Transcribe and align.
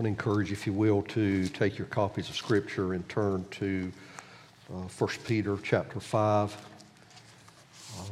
want 0.00 0.06
to 0.06 0.08
encourage, 0.08 0.50
if 0.50 0.66
you 0.66 0.72
will, 0.72 1.02
to 1.02 1.46
take 1.48 1.76
your 1.76 1.86
copies 1.88 2.30
of 2.30 2.34
Scripture 2.34 2.94
and 2.94 3.06
turn 3.10 3.44
to 3.50 3.92
uh, 4.72 4.88
1 4.96 5.10
Peter 5.26 5.58
chapter 5.62 6.00
5. 6.00 6.56
Um, 7.98 8.08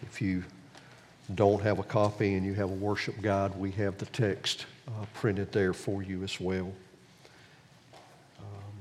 if 0.00 0.22
you 0.22 0.42
don't 1.34 1.60
have 1.62 1.78
a 1.78 1.82
copy 1.82 2.36
and 2.36 2.46
you 2.46 2.54
have 2.54 2.70
a 2.70 2.74
worship 2.74 3.20
guide, 3.20 3.54
we 3.56 3.70
have 3.72 3.98
the 3.98 4.06
text 4.06 4.64
uh, 4.88 5.04
printed 5.12 5.52
there 5.52 5.74
for 5.74 6.02
you 6.02 6.22
as 6.22 6.40
well. 6.40 6.72
Um, 8.38 8.72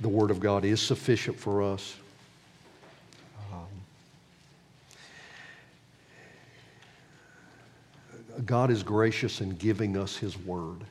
the 0.00 0.08
Word 0.08 0.30
of 0.30 0.40
God 0.40 0.64
is 0.64 0.80
sufficient 0.80 1.38
for 1.38 1.62
us. 1.62 1.94
God 8.46 8.70
is 8.70 8.82
gracious 8.82 9.40
in 9.40 9.50
giving 9.50 9.96
us 9.96 10.16
His 10.16 10.36
Word. 10.38 10.84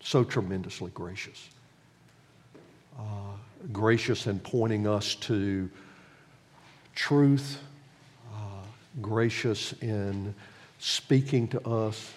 So 0.00 0.24
tremendously 0.24 0.90
gracious. 0.94 1.48
Uh, 2.98 3.02
gracious 3.72 4.26
in 4.26 4.38
pointing 4.40 4.86
us 4.86 5.14
to 5.16 5.70
truth, 6.94 7.58
uh, 8.34 8.64
gracious 9.00 9.72
in 9.80 10.34
speaking 10.78 11.46
to 11.48 11.68
us. 11.68 12.12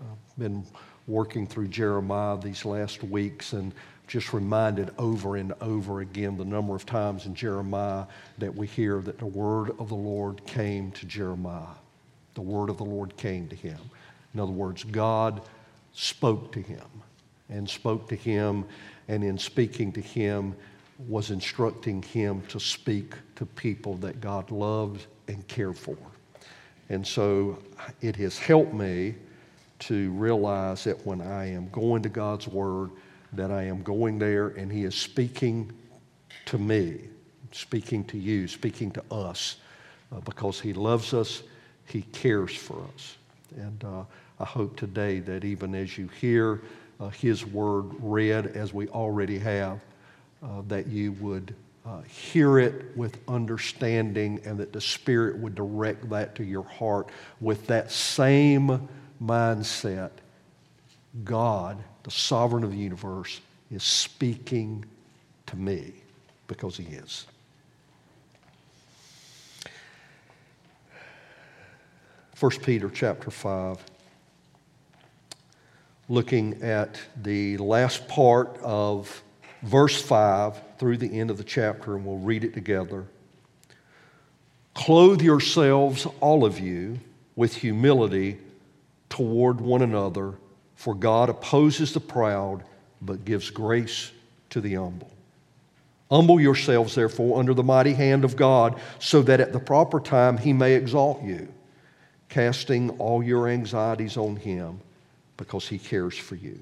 I've 0.00 0.38
been 0.38 0.64
working 1.06 1.46
through 1.46 1.68
Jeremiah 1.68 2.38
these 2.38 2.64
last 2.64 3.02
weeks 3.04 3.52
and 3.52 3.72
just 4.06 4.32
reminded 4.32 4.90
over 4.98 5.36
and 5.36 5.52
over 5.60 6.00
again 6.00 6.36
the 6.36 6.44
number 6.44 6.74
of 6.74 6.86
times 6.86 7.26
in 7.26 7.34
Jeremiah 7.34 8.06
that 8.38 8.54
we 8.54 8.66
hear 8.66 9.00
that 9.02 9.18
the 9.18 9.26
word 9.26 9.70
of 9.78 9.88
the 9.88 9.96
Lord 9.96 10.44
came 10.46 10.90
to 10.92 11.06
Jeremiah. 11.06 11.74
The 12.36 12.42
word 12.42 12.70
of 12.70 12.76
the 12.76 12.84
Lord 12.84 13.16
came 13.16 13.48
to 13.48 13.56
him. 13.56 13.78
In 14.34 14.40
other 14.40 14.52
words, 14.52 14.84
God 14.84 15.40
spoke 15.92 16.52
to 16.52 16.60
him 16.60 16.84
and 17.48 17.68
spoke 17.68 18.08
to 18.10 18.14
him, 18.14 18.66
and 19.08 19.24
in 19.24 19.38
speaking 19.38 19.90
to 19.92 20.00
him, 20.00 20.54
was 21.08 21.30
instructing 21.30 22.02
him 22.02 22.42
to 22.48 22.60
speak 22.60 23.14
to 23.36 23.46
people 23.46 23.96
that 23.96 24.20
God 24.20 24.50
loved 24.50 25.06
and 25.28 25.48
cared 25.48 25.78
for. 25.78 25.96
And 26.90 27.06
so 27.06 27.58
it 28.02 28.16
has 28.16 28.38
helped 28.38 28.74
me 28.74 29.14
to 29.78 30.10
realize 30.12 30.84
that 30.84 31.06
when 31.06 31.22
I 31.22 31.50
am 31.50 31.70
going 31.70 32.02
to 32.02 32.10
God's 32.10 32.48
Word, 32.48 32.90
that 33.32 33.50
I 33.50 33.62
am 33.62 33.82
going 33.82 34.18
there 34.18 34.48
and 34.48 34.70
He 34.70 34.84
is 34.84 34.94
speaking 34.94 35.72
to 36.46 36.58
me, 36.58 37.00
speaking 37.52 38.04
to 38.04 38.18
you, 38.18 38.46
speaking 38.46 38.90
to 38.92 39.04
us, 39.10 39.56
uh, 40.12 40.20
because 40.20 40.60
He 40.60 40.72
loves 40.72 41.12
us, 41.12 41.42
He 41.86 42.02
cares 42.02 42.54
for 42.54 42.84
us. 42.94 43.16
And 43.56 43.84
uh, 43.84 44.04
I 44.38 44.44
hope 44.44 44.76
today 44.76 45.20
that 45.20 45.44
even 45.44 45.74
as 45.74 45.96
you 45.96 46.08
hear 46.08 46.60
uh, 47.00 47.08
His 47.08 47.46
Word 47.46 47.86
read, 48.00 48.48
as 48.48 48.74
we 48.74 48.88
already 48.88 49.38
have, 49.38 49.80
uh, 50.42 50.62
that 50.68 50.86
you 50.88 51.12
would 51.12 51.54
uh, 51.86 52.02
hear 52.02 52.58
it 52.58 52.96
with 52.96 53.18
understanding 53.28 54.40
and 54.44 54.58
that 54.58 54.72
the 54.72 54.80
Spirit 54.80 55.38
would 55.38 55.54
direct 55.54 56.08
that 56.10 56.34
to 56.34 56.44
your 56.44 56.64
heart 56.64 57.08
with 57.40 57.66
that 57.68 57.90
same 57.90 58.88
mindset. 59.22 60.10
God, 61.24 61.82
the 62.02 62.10
sovereign 62.10 62.64
of 62.64 62.72
the 62.72 62.76
universe, 62.76 63.40
is 63.70 63.82
speaking 63.82 64.84
to 65.46 65.56
me 65.56 65.92
because 66.48 66.76
He 66.76 66.84
is. 66.84 67.26
First 72.36 72.60
Peter 72.60 72.90
chapter 72.90 73.30
5, 73.30 73.78
looking 76.10 76.62
at 76.62 77.00
the 77.22 77.56
last 77.56 78.06
part 78.08 78.58
of 78.62 79.22
verse 79.62 80.02
5 80.02 80.60
through 80.76 80.98
the 80.98 81.18
end 81.18 81.30
of 81.30 81.38
the 81.38 81.44
chapter, 81.44 81.96
and 81.96 82.04
we'll 82.04 82.18
read 82.18 82.44
it 82.44 82.52
together. 82.52 83.06
Clothe 84.74 85.22
yourselves, 85.22 86.06
all 86.20 86.44
of 86.44 86.60
you, 86.60 87.00
with 87.36 87.56
humility 87.56 88.36
toward 89.08 89.58
one 89.58 89.80
another, 89.80 90.34
for 90.74 90.94
God 90.94 91.30
opposes 91.30 91.94
the 91.94 92.00
proud, 92.00 92.64
but 93.00 93.24
gives 93.24 93.48
grace 93.48 94.12
to 94.50 94.60
the 94.60 94.74
humble. 94.74 95.10
Humble 96.10 96.38
yourselves, 96.38 96.96
therefore, 96.96 97.38
under 97.38 97.54
the 97.54 97.62
mighty 97.62 97.94
hand 97.94 98.26
of 98.26 98.36
God, 98.36 98.78
so 98.98 99.22
that 99.22 99.40
at 99.40 99.54
the 99.54 99.58
proper 99.58 100.00
time 100.00 100.36
he 100.36 100.52
may 100.52 100.74
exalt 100.74 101.22
you, 101.22 101.48
casting 102.28 102.90
all 102.98 103.22
your 103.22 103.48
anxieties 103.48 104.16
on 104.16 104.36
him, 104.36 104.80
because 105.36 105.68
he 105.68 105.78
cares 105.78 106.16
for 106.16 106.34
you. 106.34 106.58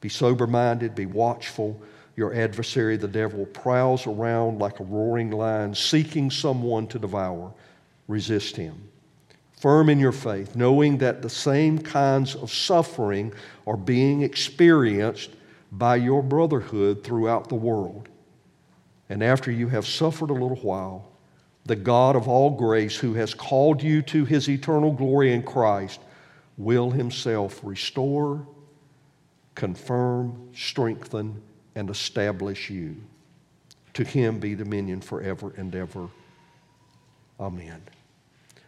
Be 0.00 0.08
sober 0.08 0.46
minded, 0.46 0.94
be 0.94 1.06
watchful. 1.06 1.80
Your 2.16 2.34
adversary, 2.34 2.96
the 2.96 3.08
devil, 3.08 3.44
prowls 3.46 4.06
around 4.06 4.58
like 4.58 4.80
a 4.80 4.84
roaring 4.84 5.30
lion, 5.30 5.74
seeking 5.74 6.30
someone 6.30 6.86
to 6.88 6.98
devour. 6.98 7.52
Resist 8.08 8.56
him. 8.56 8.88
Firm 9.60 9.88
in 9.88 9.98
your 9.98 10.12
faith, 10.12 10.54
knowing 10.56 10.98
that 10.98 11.22
the 11.22 11.30
same 11.30 11.78
kinds 11.78 12.34
of 12.34 12.52
suffering 12.52 13.32
are 13.66 13.76
being 13.76 14.22
experienced 14.22 15.30
by 15.72 15.96
your 15.96 16.22
brotherhood 16.22 17.02
throughout 17.04 17.48
the 17.48 17.54
world. 17.54 18.08
And 19.08 19.22
after 19.22 19.50
you 19.50 19.68
have 19.68 19.86
suffered 19.86 20.30
a 20.30 20.34
little 20.34 20.56
while, 20.56 21.08
the 21.66 21.76
God 21.76 22.16
of 22.16 22.28
all 22.28 22.50
grace, 22.50 22.96
who 22.96 23.14
has 23.14 23.34
called 23.34 23.82
you 23.82 24.00
to 24.02 24.24
his 24.24 24.48
eternal 24.48 24.92
glory 24.92 25.32
in 25.32 25.42
Christ, 25.42 26.00
will 26.56 26.90
himself 26.90 27.60
restore, 27.62 28.46
confirm, 29.54 30.50
strengthen, 30.54 31.42
and 31.74 31.90
establish 31.90 32.70
you. 32.70 32.96
To 33.94 34.04
him 34.04 34.38
be 34.38 34.54
dominion 34.54 35.00
forever 35.00 35.52
and 35.56 35.74
ever. 35.74 36.08
Amen. 37.40 37.82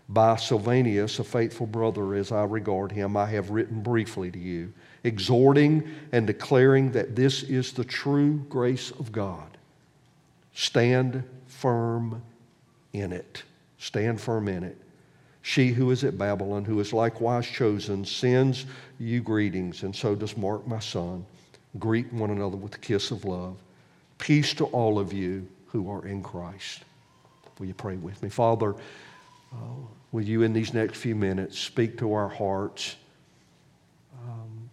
By 0.08 0.36
Silvanus, 0.36 1.18
a 1.18 1.24
faithful 1.24 1.66
brother 1.66 2.14
as 2.14 2.32
I 2.32 2.44
regard 2.44 2.92
him, 2.92 3.16
I 3.16 3.26
have 3.26 3.50
written 3.50 3.82
briefly 3.82 4.30
to 4.30 4.38
you, 4.38 4.72
exhorting 5.04 5.86
and 6.12 6.26
declaring 6.26 6.92
that 6.92 7.14
this 7.14 7.42
is 7.42 7.72
the 7.72 7.84
true 7.84 8.38
grace 8.48 8.90
of 8.90 9.12
God. 9.12 9.58
Stand 10.54 11.22
firm 11.46 12.22
in 13.00 13.12
it. 13.12 13.42
Stand 13.78 14.20
firm 14.20 14.48
in 14.48 14.64
it. 14.64 14.76
She 15.42 15.68
who 15.68 15.90
is 15.90 16.04
at 16.04 16.18
Babylon, 16.18 16.64
who 16.64 16.78
is 16.80 16.92
likewise 16.92 17.46
chosen, 17.46 18.04
sends 18.04 18.66
you 18.98 19.20
greetings, 19.20 19.82
and 19.82 19.94
so 19.94 20.14
does 20.14 20.36
Mark, 20.36 20.66
my 20.66 20.80
son. 20.80 21.24
Greet 21.78 22.12
one 22.12 22.30
another 22.30 22.56
with 22.56 22.74
a 22.74 22.78
kiss 22.78 23.10
of 23.10 23.24
love. 23.24 23.56
Peace 24.18 24.52
to 24.54 24.64
all 24.66 24.98
of 24.98 25.12
you 25.12 25.46
who 25.66 25.90
are 25.90 26.06
in 26.06 26.22
Christ. 26.22 26.82
Will 27.58 27.66
you 27.66 27.74
pray 27.74 27.96
with 27.96 28.22
me? 28.22 28.28
Father, 28.28 28.74
uh, 29.52 29.56
will 30.12 30.24
you 30.24 30.42
in 30.42 30.52
these 30.52 30.74
next 30.74 30.96
few 30.98 31.14
minutes 31.14 31.58
speak 31.58 31.98
to 31.98 32.12
our 32.12 32.28
hearts 32.28 32.96
um, 34.22 34.70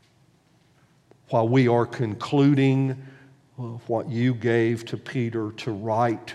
while 1.29 1.47
we 1.47 1.67
are 1.67 1.85
concluding 1.85 2.91
uh, 3.57 3.63
what 3.87 4.09
you 4.09 4.33
gave 4.33 4.85
to 4.85 4.97
Peter 4.97 5.51
to 5.53 5.71
write 5.71 6.33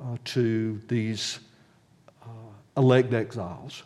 uh, 0.00 0.16
to 0.24 0.80
these 0.88 1.40
uh, 2.22 2.26
elect 2.76 3.12
exiles? 3.12 3.82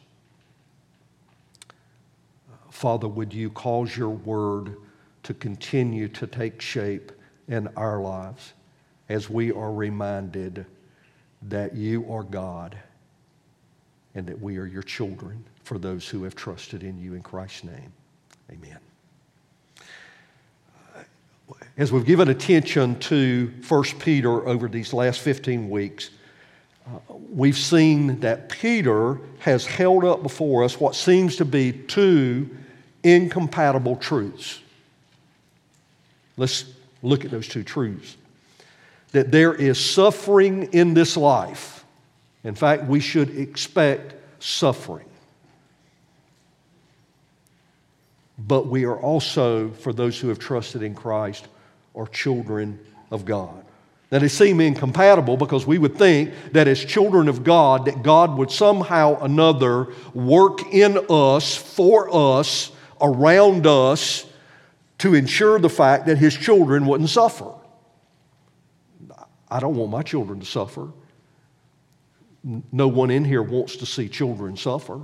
Father, 2.70 3.06
would 3.06 3.32
you 3.32 3.50
cause 3.50 3.96
your 3.96 4.10
word 4.10 4.76
to 5.22 5.34
continue 5.34 6.08
to 6.08 6.26
take 6.26 6.60
shape 6.60 7.12
in 7.48 7.68
our 7.76 8.00
lives 8.00 8.54
as 9.08 9.28
we 9.28 9.52
are 9.52 9.72
reminded 9.72 10.66
that 11.42 11.74
you 11.74 12.10
are 12.10 12.22
God 12.22 12.76
and 14.14 14.26
that 14.26 14.40
we 14.40 14.56
are 14.56 14.66
your 14.66 14.82
children 14.82 15.44
for 15.64 15.78
those 15.78 16.08
who 16.08 16.24
have 16.24 16.34
trusted 16.34 16.82
in 16.82 16.98
you 16.98 17.14
in 17.14 17.22
Christ's 17.22 17.64
name. 17.64 17.92
Amen. 18.50 18.78
As 21.76 21.92
we've 21.92 22.04
given 22.04 22.28
attention 22.28 22.98
to 23.00 23.52
1 23.66 23.84
Peter 23.98 24.46
over 24.46 24.68
these 24.68 24.92
last 24.92 25.20
15 25.20 25.70
weeks, 25.70 26.10
uh, 26.86 26.98
we've 27.30 27.56
seen 27.56 28.20
that 28.20 28.48
Peter 28.48 29.18
has 29.38 29.64
held 29.66 30.04
up 30.04 30.22
before 30.22 30.64
us 30.64 30.80
what 30.80 30.94
seems 30.94 31.36
to 31.36 31.44
be 31.44 31.72
two 31.72 32.50
incompatible 33.02 33.96
truths. 33.96 34.60
Let's 36.36 36.64
look 37.02 37.24
at 37.24 37.30
those 37.30 37.48
two 37.48 37.62
truths. 37.62 38.16
That 39.12 39.30
there 39.30 39.54
is 39.54 39.78
suffering 39.78 40.64
in 40.72 40.94
this 40.94 41.16
life. 41.16 41.84
In 42.44 42.54
fact, 42.54 42.84
we 42.84 43.00
should 43.00 43.36
expect 43.38 44.14
suffering. 44.42 45.06
But 48.38 48.66
we 48.66 48.84
are 48.84 48.98
also, 48.98 49.70
for 49.70 49.92
those 49.92 50.18
who 50.18 50.28
have 50.28 50.38
trusted 50.38 50.82
in 50.82 50.94
Christ, 50.94 51.48
are 51.94 52.06
children 52.06 52.78
of 53.10 53.24
God. 53.24 53.64
Now, 54.10 54.18
they 54.18 54.28
seem 54.28 54.60
incompatible 54.60 55.38
because 55.38 55.66
we 55.66 55.78
would 55.78 55.96
think 55.96 56.32
that 56.52 56.68
as 56.68 56.84
children 56.84 57.28
of 57.28 57.44
God, 57.44 57.86
that 57.86 58.02
God 58.02 58.36
would 58.36 58.50
somehow 58.50 59.18
another 59.22 59.88
work 60.12 60.60
in 60.70 60.98
us, 61.08 61.56
for 61.56 62.14
us, 62.14 62.72
around 63.00 63.66
us, 63.66 64.26
to 64.98 65.14
ensure 65.14 65.58
the 65.58 65.70
fact 65.70 66.06
that 66.06 66.18
his 66.18 66.36
children 66.36 66.86
wouldn't 66.86 67.08
suffer. 67.08 67.52
I 69.50 69.60
don't 69.60 69.76
want 69.76 69.90
my 69.90 70.02
children 70.02 70.40
to 70.40 70.46
suffer. 70.46 70.92
No 72.44 72.88
one 72.88 73.10
in 73.10 73.24
here 73.24 73.42
wants 73.42 73.76
to 73.76 73.86
see 73.86 74.08
children 74.08 74.56
suffer. 74.56 75.00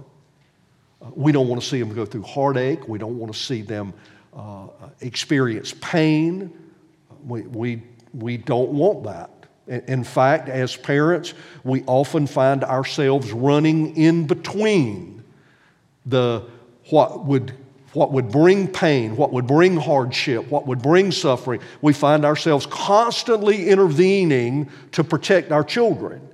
We 1.15 1.33
don't 1.33 1.49
want 1.49 1.63
to 1.63 1.69
see 1.69 1.79
them 1.79 1.95
go 1.95 2.05
through 2.05 2.23
heartache. 2.23 2.89
We 2.89 2.99
don't 2.99 3.19
want 3.19 3.33
to 3.33 3.39
see 3.39 3.63
them 3.63 3.95
uh, 4.35 4.69
experience 5.01 5.75
pain. 5.81 6.53
We, 7.25 7.43
we 7.43 7.83
we 8.13 8.37
don't 8.37 8.71
want 8.71 9.05
that. 9.05 9.31
In 9.89 10.03
fact, 10.03 10.49
as 10.49 10.77
parents, 10.77 11.35
we 11.63 11.83
often 11.87 12.27
find 12.27 12.65
ourselves 12.65 13.33
running 13.33 13.97
in 13.97 14.27
between 14.27 15.23
the 16.07 16.45
what 16.89 17.27
would 17.27 17.53
what 17.93 18.13
would 18.13 18.31
bring 18.31 18.69
pain, 18.69 19.17
what 19.17 19.33
would 19.33 19.47
bring 19.47 19.77
hardship, 19.77 20.49
what 20.49 20.67
would 20.67 20.81
bring 20.81 21.11
suffering. 21.11 21.61
We 21.81 21.93
find 21.93 22.25
ourselves 22.25 22.67
constantly 22.67 23.69
intervening 23.69 24.71
to 24.93 25.05
protect 25.05 25.53
our 25.53 25.65
children. 25.65 26.28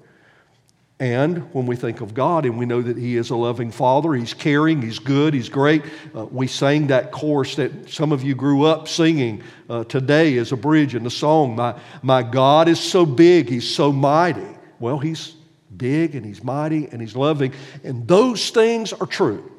And 1.00 1.52
when 1.52 1.66
we 1.66 1.74
think 1.74 2.00
of 2.00 2.14
God 2.14 2.46
and 2.46 2.56
we 2.56 2.66
know 2.66 2.80
that 2.80 2.96
He 2.96 3.16
is 3.16 3.30
a 3.30 3.36
loving 3.36 3.72
Father, 3.72 4.14
He's 4.14 4.32
caring, 4.32 4.80
He's 4.80 5.00
good, 5.00 5.34
He's 5.34 5.48
great, 5.48 5.82
uh, 6.14 6.26
we 6.26 6.46
sang 6.46 6.86
that 6.86 7.10
chorus 7.10 7.56
that 7.56 7.90
some 7.90 8.12
of 8.12 8.22
you 8.22 8.36
grew 8.36 8.62
up 8.64 8.86
singing 8.86 9.42
uh, 9.68 9.82
today 9.84 10.36
as 10.38 10.52
a 10.52 10.56
bridge 10.56 10.94
in 10.94 11.02
the 11.02 11.10
song 11.10 11.56
my, 11.56 11.78
my 12.02 12.22
God 12.22 12.68
is 12.68 12.78
so 12.78 13.04
big, 13.04 13.48
He's 13.48 13.68
so 13.68 13.90
mighty. 13.92 14.46
Well, 14.78 14.98
He's 15.00 15.34
big 15.76 16.14
and 16.14 16.24
He's 16.24 16.44
mighty 16.44 16.86
and 16.86 17.00
He's 17.00 17.16
loving, 17.16 17.52
and 17.82 18.06
those 18.06 18.50
things 18.50 18.92
are 18.92 19.06
true. 19.06 19.50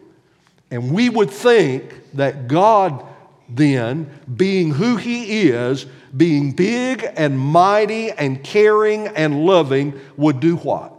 And 0.71 0.93
we 0.93 1.09
would 1.09 1.29
think 1.29 2.13
that 2.13 2.47
God, 2.47 3.05
then, 3.49 4.09
being 4.37 4.71
who 4.71 4.95
He 4.95 5.49
is, 5.49 5.85
being 6.15 6.53
big 6.53 7.05
and 7.17 7.37
mighty 7.37 8.11
and 8.11 8.41
caring 8.41 9.07
and 9.07 9.45
loving, 9.45 9.99
would 10.15 10.39
do 10.39 10.55
what? 10.55 10.94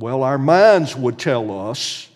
Well, 0.00 0.22
our 0.22 0.38
minds 0.38 0.96
would 0.96 1.18
tell 1.18 1.68
us 1.68 2.08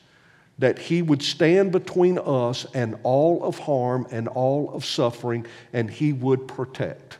that 0.58 0.78
He 0.78 1.02
would 1.02 1.22
stand 1.22 1.70
between 1.70 2.18
us 2.18 2.66
and 2.72 2.96
all 3.02 3.44
of 3.44 3.58
harm 3.58 4.06
and 4.10 4.26
all 4.26 4.70
of 4.72 4.86
suffering, 4.86 5.44
and 5.74 5.90
He 5.90 6.14
would 6.14 6.48
protect. 6.48 7.18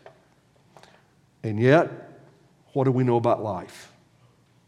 And 1.42 1.60
yet, 1.60 1.90
what 2.72 2.84
do 2.84 2.92
we 2.92 3.04
know 3.04 3.16
about 3.16 3.42
life? 3.42 3.92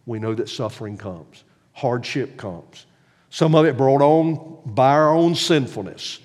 We 0.04 0.18
know 0.18 0.34
that 0.34 0.50
suffering 0.50 0.98
comes, 0.98 1.44
hardship 1.72 2.36
comes. 2.36 2.84
Some 3.30 3.54
of 3.54 3.64
it 3.64 3.78
brought 3.78 4.02
on 4.02 4.58
by 4.66 4.92
our 4.92 5.14
own 5.14 5.34
sinfulness, 5.34 6.20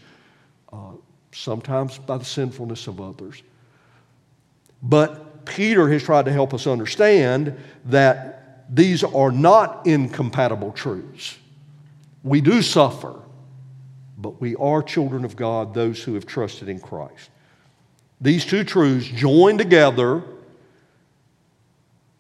uh, 0.74 0.92
sometimes 1.32 1.98
by 1.98 2.18
the 2.18 2.26
sinfulness 2.26 2.88
of 2.88 3.00
others. 3.00 3.42
But 4.84 5.46
Peter 5.46 5.90
has 5.90 6.04
tried 6.04 6.26
to 6.26 6.32
help 6.34 6.54
us 6.54 6.68
understand 6.68 7.58
that 7.86 8.41
these 8.72 9.04
are 9.04 9.32
not 9.32 9.86
incompatible 9.86 10.72
truths. 10.72 11.38
We 12.24 12.40
do 12.40 12.62
suffer, 12.62 13.20
but 14.18 14.40
we 14.40 14.56
are 14.56 14.82
children 14.82 15.26
of 15.26 15.36
God, 15.36 15.74
those 15.74 16.02
who 16.02 16.14
have 16.14 16.26
trusted 16.26 16.70
in 16.70 16.80
Christ. 16.80 17.30
These 18.22 18.46
two 18.46 18.64
truths 18.64 19.08
join 19.08 19.58
together 19.58 20.24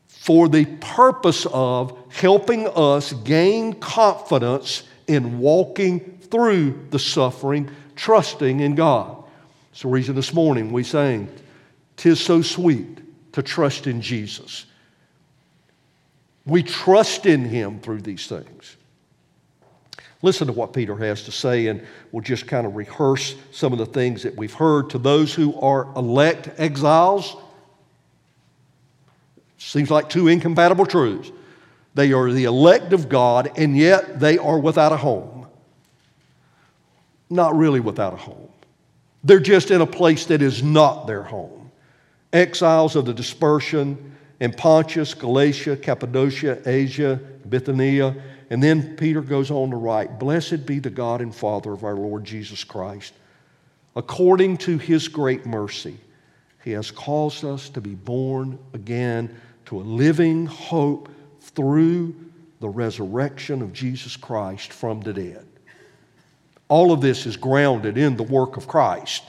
for 0.07 0.49
the 0.49 0.65
purpose 0.65 1.47
of 1.53 1.97
helping 2.09 2.67
us 2.67 3.13
gain 3.13 3.73
confidence 3.79 4.83
in 5.07 5.39
walking 5.39 6.19
through 6.29 6.87
the 6.89 6.99
suffering, 6.99 7.69
trusting 7.95 8.59
in 8.59 8.75
God. 8.75 9.23
It's 9.71 9.83
the 9.83 9.87
reason 9.87 10.15
this 10.15 10.33
morning 10.33 10.71
we 10.71 10.83
sang, 10.83 11.29
Tis 11.95 12.19
so 12.19 12.41
sweet 12.41 12.99
to 13.33 13.41
trust 13.41 13.87
in 13.87 14.01
Jesus. 14.01 14.65
We 16.45 16.63
trust 16.63 17.25
in 17.25 17.45
him 17.45 17.79
through 17.79 18.01
these 18.01 18.27
things. 18.27 18.77
Listen 20.23 20.47
to 20.47 20.53
what 20.53 20.73
Peter 20.73 20.95
has 20.97 21.23
to 21.23 21.31
say, 21.31 21.67
and 21.67 21.85
we'll 22.11 22.23
just 22.23 22.47
kind 22.47 22.67
of 22.67 22.75
rehearse 22.75 23.35
some 23.51 23.73
of 23.73 23.79
the 23.79 23.85
things 23.87 24.23
that 24.23 24.35
we've 24.35 24.53
heard. 24.53 24.91
To 24.91 24.99
those 24.99 25.33
who 25.33 25.59
are 25.59 25.85
elect 25.95 26.49
exiles, 26.57 27.35
seems 29.57 29.89
like 29.89 30.09
two 30.09 30.27
incompatible 30.27 30.85
truths. 30.85 31.31
They 31.93 32.13
are 32.13 32.31
the 32.31 32.45
elect 32.45 32.93
of 32.93 33.09
God, 33.09 33.51
and 33.57 33.75
yet 33.75 34.19
they 34.19 34.37
are 34.37 34.59
without 34.59 34.91
a 34.91 34.97
home. 34.97 35.47
Not 37.29 37.55
really 37.55 37.79
without 37.79 38.13
a 38.13 38.17
home. 38.17 38.49
They're 39.23 39.39
just 39.39 39.71
in 39.71 39.81
a 39.81 39.87
place 39.87 40.25
that 40.27 40.41
is 40.41 40.63
not 40.63 41.05
their 41.07 41.23
home. 41.23 41.71
Exiles 42.33 42.95
of 42.95 43.05
the 43.05 43.13
dispersion, 43.13 44.10
in 44.41 44.51
Pontus, 44.51 45.13
Galatia, 45.13 45.77
Cappadocia, 45.77 46.61
Asia, 46.65 47.21
Bithynia. 47.47 48.15
And 48.49 48.61
then 48.61 48.97
Peter 48.97 49.21
goes 49.21 49.51
on 49.51 49.69
to 49.69 49.77
write 49.77 50.19
Blessed 50.19 50.65
be 50.65 50.79
the 50.79 50.89
God 50.89 51.21
and 51.21 51.33
Father 51.33 51.71
of 51.71 51.83
our 51.85 51.93
Lord 51.93 52.25
Jesus 52.25 52.63
Christ. 52.63 53.13
According 53.95 54.57
to 54.57 54.79
his 54.79 55.07
great 55.07 55.45
mercy, 55.45 55.95
he 56.63 56.71
has 56.71 56.89
caused 56.89 57.45
us 57.45 57.69
to 57.69 57.81
be 57.81 57.93
born 57.93 58.57
again 58.73 59.39
to 59.65 59.79
a 59.79 59.83
living 59.83 60.47
hope 60.47 61.09
through 61.39 62.15
the 62.61 62.69
resurrection 62.69 63.61
of 63.61 63.73
Jesus 63.73 64.17
Christ 64.17 64.73
from 64.73 65.01
the 65.01 65.13
dead. 65.13 65.45
All 66.67 66.91
of 66.91 67.01
this 67.01 67.27
is 67.27 67.37
grounded 67.37 67.95
in 67.95 68.15
the 68.15 68.23
work 68.23 68.57
of 68.57 68.67
Christ, 68.67 69.23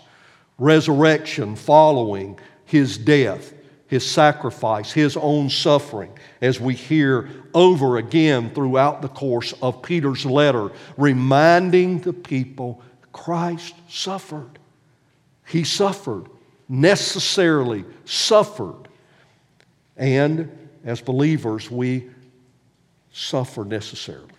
resurrection 0.59 1.55
following 1.55 2.39
his 2.65 2.97
death 2.97 3.53
his 3.93 4.11
sacrifice, 4.11 4.91
his 4.91 5.19
own 5.19 5.51
suffering, 5.51 6.11
as 6.41 6.59
we 6.59 6.73
hear 6.73 7.29
over 7.53 7.99
again 7.99 8.49
throughout 8.49 9.03
the 9.03 9.09
course 9.09 9.53
of 9.61 9.83
Peter's 9.83 10.25
letter, 10.25 10.71
reminding 10.97 11.99
the 11.99 12.15
people 12.15 12.81
Christ 13.13 13.75
suffered. 13.91 14.59
He 15.47 15.63
suffered, 15.63 16.25
necessarily 16.71 17.85
suffered. 18.07 18.89
And 19.99 20.71
as 20.87 21.03
believers, 21.03 21.71
we 21.71 22.09
suffer 23.13 23.63
necessarily 23.63 24.32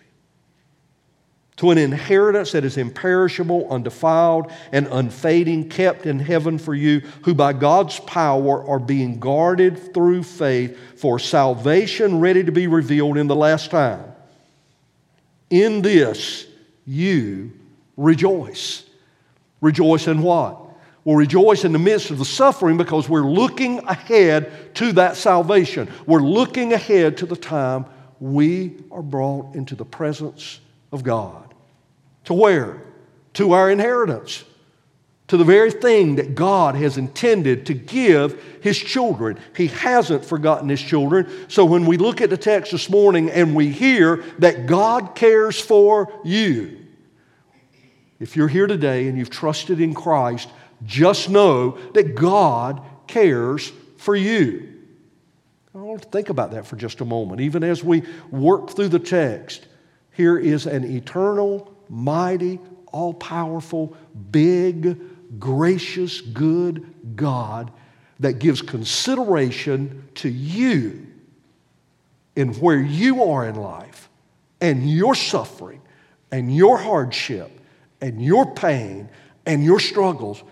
to 1.56 1.70
an 1.70 1.78
inheritance 1.78 2.52
that 2.52 2.64
is 2.64 2.76
imperishable, 2.76 3.68
undefiled, 3.70 4.50
and 4.72 4.88
unfading, 4.88 5.68
kept 5.68 6.04
in 6.04 6.18
heaven 6.18 6.58
for 6.58 6.74
you, 6.74 7.00
who 7.22 7.32
by 7.32 7.52
God's 7.52 8.00
power 8.00 8.68
are 8.68 8.80
being 8.80 9.20
guarded 9.20 9.94
through 9.94 10.24
faith 10.24 10.98
for 10.98 11.18
salvation 11.18 12.18
ready 12.18 12.42
to 12.42 12.50
be 12.50 12.66
revealed 12.66 13.16
in 13.16 13.28
the 13.28 13.36
last 13.36 13.70
time. 13.70 14.04
In 15.48 15.80
this 15.82 16.46
you 16.84 17.52
rejoice. 17.96 18.84
Rejoice 19.60 20.08
in 20.08 20.22
what? 20.22 20.60
Well, 21.04 21.16
rejoice 21.16 21.64
in 21.64 21.72
the 21.72 21.78
midst 21.78 22.10
of 22.10 22.18
the 22.18 22.24
suffering 22.24 22.76
because 22.76 23.08
we're 23.08 23.28
looking 23.28 23.78
ahead 23.86 24.74
to 24.76 24.92
that 24.92 25.16
salvation. 25.16 25.88
We're 26.06 26.20
looking 26.20 26.72
ahead 26.72 27.18
to 27.18 27.26
the 27.26 27.36
time 27.36 27.86
we 28.18 28.74
are 28.90 29.02
brought 29.02 29.54
into 29.54 29.76
the 29.76 29.84
presence 29.84 30.60
of 30.94 31.02
God. 31.02 31.52
To 32.24 32.34
where? 32.34 32.80
To 33.34 33.52
our 33.52 33.70
inheritance. 33.70 34.44
To 35.28 35.36
the 35.36 35.44
very 35.44 35.70
thing 35.70 36.16
that 36.16 36.34
God 36.34 36.76
has 36.76 36.96
intended 36.96 37.66
to 37.66 37.74
give 37.74 38.42
His 38.62 38.78
children. 38.78 39.38
He 39.56 39.66
hasn't 39.66 40.24
forgotten 40.24 40.68
His 40.68 40.80
children. 40.80 41.28
So 41.48 41.64
when 41.64 41.84
we 41.84 41.96
look 41.96 42.20
at 42.20 42.30
the 42.30 42.36
text 42.36 42.72
this 42.72 42.88
morning 42.88 43.30
and 43.30 43.54
we 43.54 43.70
hear 43.70 44.24
that 44.38 44.66
God 44.66 45.14
cares 45.14 45.60
for 45.60 46.12
you, 46.24 46.78
if 48.20 48.36
you're 48.36 48.48
here 48.48 48.68
today 48.68 49.08
and 49.08 49.18
you've 49.18 49.30
trusted 49.30 49.80
in 49.80 49.94
Christ, 49.94 50.48
just 50.84 51.28
know 51.28 51.76
that 51.94 52.14
God 52.14 52.82
cares 53.06 53.72
for 53.96 54.14
you. 54.14 54.70
I 55.74 55.78
want 55.78 56.02
to 56.02 56.08
think 56.08 56.28
about 56.28 56.52
that 56.52 56.66
for 56.66 56.76
just 56.76 57.00
a 57.00 57.04
moment. 57.04 57.40
Even 57.40 57.64
as 57.64 57.82
we 57.82 58.04
work 58.30 58.70
through 58.70 58.90
the 58.90 59.00
text, 59.00 59.66
here 60.14 60.38
is 60.38 60.66
an 60.66 60.84
eternal, 60.84 61.74
mighty, 61.88 62.60
all 62.92 63.12
powerful, 63.12 63.96
big, 64.30 64.98
gracious, 65.40 66.20
good 66.20 66.86
God 67.16 67.72
that 68.20 68.38
gives 68.38 68.62
consideration 68.62 70.08
to 70.14 70.28
you 70.28 71.06
in 72.36 72.54
where 72.54 72.80
you 72.80 73.24
are 73.24 73.46
in 73.46 73.56
life 73.56 74.08
and 74.60 74.88
your 74.88 75.16
suffering 75.16 75.82
and 76.30 76.54
your 76.54 76.78
hardship 76.78 77.50
and 78.00 78.24
your 78.24 78.54
pain 78.54 79.08
and 79.46 79.64
your 79.64 79.80
struggles. 79.80 80.42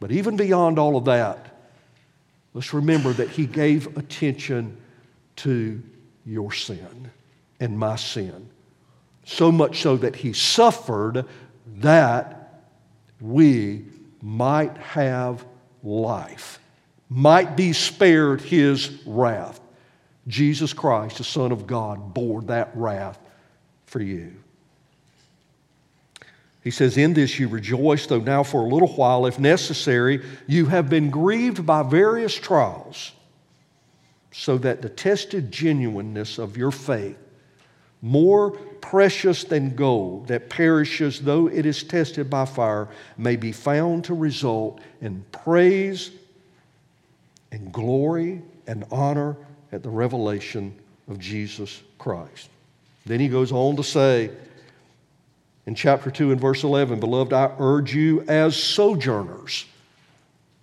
But 0.00 0.10
even 0.10 0.36
beyond 0.36 0.80
all 0.80 0.96
of 0.96 1.04
that, 1.04 1.58
let's 2.54 2.74
remember 2.74 3.12
that 3.12 3.30
He 3.30 3.46
gave 3.46 3.96
attention 3.96 4.76
to 5.36 5.80
your 6.26 6.52
sin 6.52 7.10
and 7.60 7.78
my 7.78 7.96
sin. 7.96 8.50
So 9.24 9.50
much 9.50 9.80
so 9.80 9.96
that 9.96 10.16
He 10.16 10.32
suffered 10.32 11.24
that 11.76 12.62
we 13.20 13.84
might 14.20 14.76
have 14.78 15.44
life, 15.82 16.58
might 17.08 17.56
be 17.56 17.72
spared 17.72 18.40
His 18.40 19.02
wrath. 19.06 19.60
Jesus 20.26 20.72
Christ, 20.72 21.18
the 21.18 21.24
Son 21.24 21.52
of 21.52 21.66
God, 21.66 22.14
bore 22.14 22.42
that 22.42 22.70
wrath 22.74 23.18
for 23.86 24.00
you. 24.00 24.32
He 26.62 26.70
says, 26.70 26.96
In 26.96 27.12
this 27.12 27.38
you 27.38 27.46
rejoice, 27.46 28.06
though 28.06 28.20
now 28.20 28.42
for 28.42 28.62
a 28.62 28.68
little 28.68 28.88
while, 28.88 29.26
if 29.26 29.38
necessary, 29.38 30.24
you 30.46 30.66
have 30.66 30.88
been 30.88 31.10
grieved 31.10 31.66
by 31.66 31.82
various 31.82 32.34
trials, 32.34 33.12
so 34.32 34.56
that 34.58 34.80
the 34.80 34.88
tested 34.88 35.52
genuineness 35.52 36.38
of 36.38 36.56
your 36.56 36.70
faith, 36.70 37.18
more 38.00 38.58
precious 38.84 39.44
than 39.44 39.74
gold 39.74 40.28
that 40.28 40.50
perishes 40.50 41.18
though 41.18 41.48
it 41.48 41.64
is 41.64 41.82
tested 41.82 42.28
by 42.28 42.44
fire, 42.44 42.86
may 43.16 43.34
be 43.34 43.50
found 43.50 44.04
to 44.04 44.12
result 44.12 44.78
in 45.00 45.24
praise 45.32 46.10
and 47.50 47.72
glory 47.72 48.42
and 48.66 48.84
honor 48.90 49.36
at 49.72 49.82
the 49.82 49.88
revelation 49.88 50.74
of 51.08 51.18
Jesus 51.18 51.82
Christ. 51.98 52.50
Then 53.06 53.20
he 53.20 53.28
goes 53.28 53.52
on 53.52 53.76
to 53.76 53.82
say, 53.82 54.30
in 55.64 55.74
chapter 55.74 56.10
2 56.10 56.32
and 56.32 56.40
verse 56.40 56.62
11, 56.62 57.00
Beloved, 57.00 57.32
I 57.32 57.54
urge 57.58 57.94
you 57.94 58.20
as 58.28 58.54
sojourners. 58.54 59.64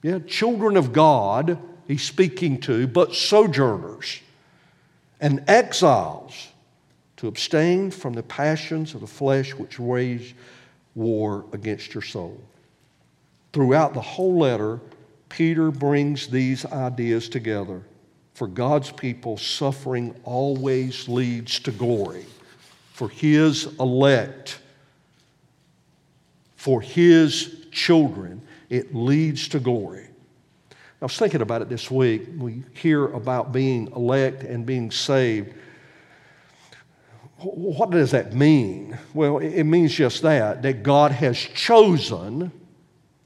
Yeah, 0.04 0.20
children 0.28 0.78
of 0.78 0.94
God, 0.94 1.58
he's 1.88 2.04
speaking 2.04 2.60
to, 2.62 2.86
but 2.86 3.16
sojourners 3.16 4.20
and 5.20 5.44
exiles 5.48 6.51
to 7.22 7.28
abstain 7.28 7.92
from 7.92 8.14
the 8.14 8.24
passions 8.24 8.96
of 8.96 9.02
the 9.02 9.06
flesh 9.06 9.54
which 9.54 9.78
wage 9.78 10.36
war 10.96 11.46
against 11.54 11.94
your 11.94 12.02
soul. 12.02 12.42
Throughout 13.54 13.94
the 13.94 14.02
whole 14.02 14.40
letter, 14.40 14.80
Peter 15.30 15.70
brings 15.70 16.26
these 16.26 16.66
ideas 16.66 17.30
together. 17.30 17.84
For 18.34 18.48
God's 18.48 18.92
people, 18.92 19.38
suffering 19.38 20.16
always 20.24 21.08
leads 21.08 21.60
to 21.60 21.72
glory. 21.72 22.26
For 22.94 23.08
his 23.08 23.66
elect, 23.80 24.58
for 26.56 26.82
his 26.82 27.68
children, 27.72 28.42
it 28.68 28.96
leads 28.96 29.48
to 29.50 29.60
glory. 29.60 30.08
I 30.72 31.06
was 31.06 31.20
thinking 31.20 31.42
about 31.42 31.62
it 31.62 31.70
this 31.70 31.92
week. 31.92 32.24
We 32.36 32.64
hear 32.74 33.06
about 33.10 33.52
being 33.52 33.92
elect 33.96 34.42
and 34.42 34.66
being 34.66 34.90
saved. 34.90 35.54
What 37.44 37.92
does 37.92 38.12
that 38.12 38.34
mean? 38.34 38.98
Well, 39.14 39.40
it 39.40 39.64
means 39.64 39.94
just 39.94 40.22
that, 40.22 40.62
that 40.62 40.84
God 40.84 41.12
has 41.12 41.38
chosen 41.38 42.52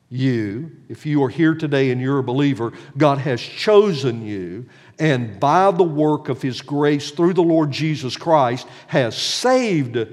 you. 0.10 0.72
If 0.88 1.06
you 1.06 1.24
are 1.24 1.30
here 1.30 1.56
today 1.56 1.92
and 1.92 2.00
you're 2.00 2.20
a 2.20 2.24
believer, 2.24 2.72
God 2.98 3.18
has 3.20 3.42
chosen 3.42 4.26
you, 4.26 4.68
and 5.00 5.40
by 5.40 5.72
the 5.72 5.84
work 5.84 6.30
of 6.30 6.42
His 6.42 6.62
grace 6.62 7.12
through 7.12 7.34
the 7.34 7.44
Lord 7.44 7.72
Jesus 7.72 8.16
Christ, 8.16 8.68
has 8.88 9.18
saved 9.18 10.08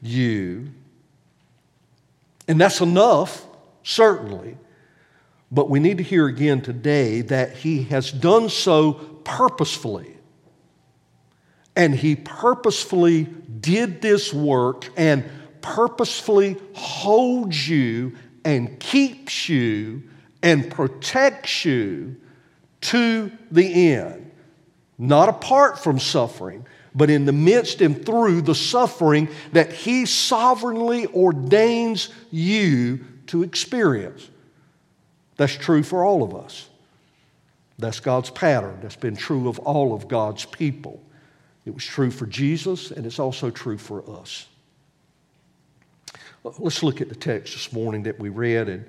you 0.00 0.68
and 2.48 2.58
that's 2.58 2.80
enough, 2.80 3.46
certainly. 3.82 4.56
But 5.52 5.68
we 5.68 5.78
need 5.78 5.98
to 5.98 6.02
hear 6.02 6.26
again 6.26 6.62
today 6.62 7.20
that 7.20 7.58
he 7.58 7.84
has 7.84 8.10
done 8.10 8.48
so 8.48 8.94
purposefully. 8.94 10.16
And 11.76 11.94
he 11.94 12.16
purposefully 12.16 13.24
did 13.60 14.00
this 14.02 14.32
work 14.32 14.88
and 14.96 15.24
purposefully 15.60 16.56
holds 16.74 17.68
you 17.68 18.16
and 18.44 18.78
keeps 18.80 19.48
you 19.48 20.02
and 20.42 20.70
protects 20.70 21.64
you 21.64 22.16
to 22.80 23.30
the 23.50 23.92
end. 23.92 24.30
Not 24.98 25.28
apart 25.28 25.78
from 25.78 25.98
suffering, 25.98 26.66
but 26.94 27.10
in 27.10 27.24
the 27.24 27.32
midst 27.32 27.80
and 27.80 28.04
through 28.04 28.42
the 28.42 28.54
suffering 28.54 29.28
that 29.52 29.72
He 29.72 30.06
sovereignly 30.06 31.06
ordains 31.08 32.08
you 32.30 33.04
to 33.26 33.42
experience. 33.42 34.28
That's 35.36 35.54
true 35.54 35.82
for 35.82 36.04
all 36.04 36.22
of 36.22 36.34
us. 36.34 36.68
That's 37.78 38.00
God's 38.00 38.30
pattern. 38.30 38.78
That's 38.82 38.96
been 38.96 39.16
true 39.16 39.48
of 39.48 39.58
all 39.60 39.94
of 39.94 40.08
God's 40.08 40.44
people. 40.44 41.00
It 41.68 41.74
was 41.74 41.84
true 41.84 42.10
for 42.10 42.24
Jesus, 42.24 42.92
and 42.92 43.04
it's 43.04 43.18
also 43.18 43.50
true 43.50 43.76
for 43.76 44.02
us. 44.18 44.46
Let's 46.42 46.82
look 46.82 47.02
at 47.02 47.10
the 47.10 47.14
text 47.14 47.52
this 47.52 47.74
morning 47.74 48.04
that 48.04 48.18
we 48.18 48.30
read 48.30 48.70
and 48.70 48.86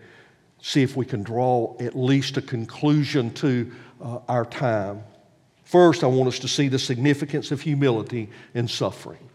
see 0.61 0.81
if 0.81 0.95
we 0.95 1.05
can 1.05 1.21
draw 1.21 1.75
at 1.81 1.93
least 1.93 2.37
a 2.37 2.41
conclusion 2.41 3.33
to 3.33 3.69
uh, 4.01 4.19
our 4.29 4.45
time. 4.45 5.03
First, 5.65 6.05
I 6.05 6.07
want 6.07 6.29
us 6.29 6.39
to 6.39 6.47
see 6.47 6.69
the 6.69 6.79
significance 6.79 7.51
of 7.51 7.59
humility 7.59 8.29
in 8.53 8.69
suffering. 8.69 9.29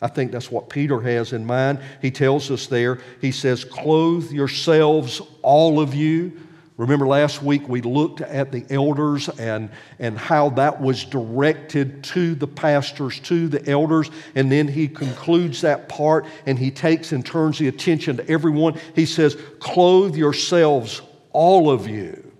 I 0.00 0.08
think 0.08 0.32
that's 0.32 0.50
what 0.50 0.70
Peter 0.70 0.98
has 1.02 1.34
in 1.34 1.44
mind. 1.44 1.80
He 2.00 2.10
tells 2.10 2.50
us 2.50 2.68
there, 2.68 3.02
he 3.20 3.32
says, 3.32 3.64
Clothe 3.64 4.32
yourselves, 4.32 5.20
all 5.42 5.78
of 5.78 5.94
you. 5.94 6.40
Remember 6.78 7.08
last 7.08 7.42
week 7.42 7.68
we 7.68 7.80
looked 7.80 8.20
at 8.20 8.52
the 8.52 8.64
elders 8.70 9.28
and, 9.28 9.68
and 9.98 10.16
how 10.16 10.50
that 10.50 10.80
was 10.80 11.04
directed 11.04 12.04
to 12.04 12.36
the 12.36 12.46
pastors, 12.46 13.18
to 13.20 13.48
the 13.48 13.68
elders, 13.68 14.12
and 14.36 14.50
then 14.50 14.68
he 14.68 14.86
concludes 14.86 15.60
that 15.62 15.88
part 15.88 16.24
and 16.46 16.56
he 16.56 16.70
takes 16.70 17.10
and 17.10 17.26
turns 17.26 17.58
the 17.58 17.66
attention 17.66 18.18
to 18.18 18.30
everyone. 18.30 18.78
He 18.94 19.06
says, 19.06 19.36
Clothe 19.58 20.14
yourselves, 20.14 21.02
all 21.32 21.68
of 21.68 21.88
you. 21.88 22.32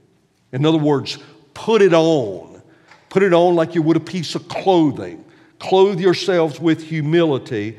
In 0.52 0.64
other 0.64 0.78
words, 0.78 1.18
put 1.52 1.82
it 1.82 1.92
on. 1.92 2.62
Put 3.08 3.24
it 3.24 3.32
on 3.32 3.56
like 3.56 3.74
you 3.74 3.82
would 3.82 3.96
a 3.96 4.00
piece 4.00 4.36
of 4.36 4.46
clothing. 4.46 5.24
Clothe 5.58 5.98
yourselves 5.98 6.60
with 6.60 6.84
humility, 6.84 7.76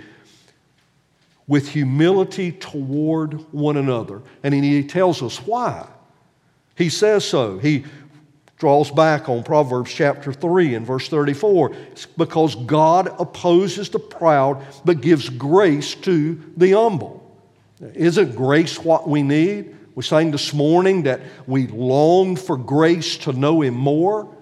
with 1.48 1.70
humility 1.70 2.52
toward 2.52 3.36
one 3.54 3.78
another. 3.78 4.22
And 4.44 4.54
he 4.54 4.84
tells 4.84 5.24
us 5.24 5.38
why. 5.38 5.88
He 6.80 6.88
says 6.88 7.26
so. 7.26 7.60
He 7.60 7.84
draws 8.58 8.90
back 8.90 9.28
on 9.28 9.44
Proverbs 9.44 9.94
chapter 9.94 10.32
3 10.32 10.76
and 10.76 10.88
verse 10.88 11.10
34. 11.10 11.74
It's 11.92 12.06
because 12.06 12.56
God 12.56 13.14
opposes 13.20 13.90
the 13.90 14.00
proud 14.00 14.66
but 14.86 15.02
gives 15.02 15.28
grace 15.28 15.94
to 15.96 16.42
the 16.56 16.72
humble. 16.72 17.38
Isn't 17.94 18.34
grace 18.34 18.80
what 18.80 19.10
we 19.10 19.24
need? 19.24 19.76
We 19.94 20.04
sang 20.04 20.32
this 20.32 20.54
morning 20.54 21.04
that 21.04 21.20
we 21.48 21.68
long 21.68 22.38
for 22.38 22.56
grace 22.56 23.18
to 23.18 23.34
know 23.34 23.62
Him 23.62 23.74
more. 23.74 24.34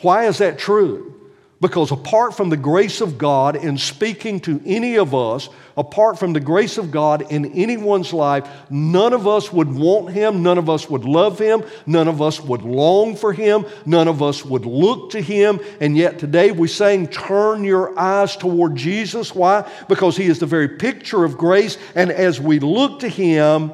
Why 0.00 0.26
is 0.26 0.38
that 0.38 0.58
true? 0.58 1.14
Because 1.60 1.90
apart 1.90 2.36
from 2.36 2.50
the 2.50 2.56
grace 2.56 3.00
of 3.00 3.18
God 3.18 3.56
in 3.56 3.78
speaking 3.78 4.38
to 4.40 4.62
any 4.64 4.96
of 4.96 5.12
us, 5.12 5.48
apart 5.76 6.16
from 6.16 6.32
the 6.32 6.38
grace 6.38 6.78
of 6.78 6.92
God 6.92 7.32
in 7.32 7.46
anyone's 7.46 8.12
life, 8.12 8.48
none 8.70 9.12
of 9.12 9.26
us 9.26 9.52
would 9.52 9.72
want 9.74 10.12
Him, 10.12 10.44
none 10.44 10.58
of 10.58 10.70
us 10.70 10.88
would 10.88 11.04
love 11.04 11.40
Him, 11.40 11.64
none 11.84 12.06
of 12.06 12.22
us 12.22 12.40
would 12.40 12.62
long 12.62 13.16
for 13.16 13.32
Him, 13.32 13.66
none 13.84 14.06
of 14.06 14.22
us 14.22 14.44
would 14.44 14.66
look 14.66 15.10
to 15.10 15.20
Him. 15.20 15.58
And 15.80 15.96
yet 15.96 16.20
today 16.20 16.52
we 16.52 16.68
saying, 16.68 17.08
Turn 17.08 17.64
your 17.64 17.98
eyes 17.98 18.36
toward 18.36 18.76
Jesus. 18.76 19.34
Why? 19.34 19.68
Because 19.88 20.16
He 20.16 20.26
is 20.26 20.38
the 20.38 20.46
very 20.46 20.68
picture 20.68 21.24
of 21.24 21.36
grace. 21.36 21.76
And 21.96 22.12
as 22.12 22.40
we 22.40 22.60
look 22.60 23.00
to 23.00 23.08
Him, 23.08 23.72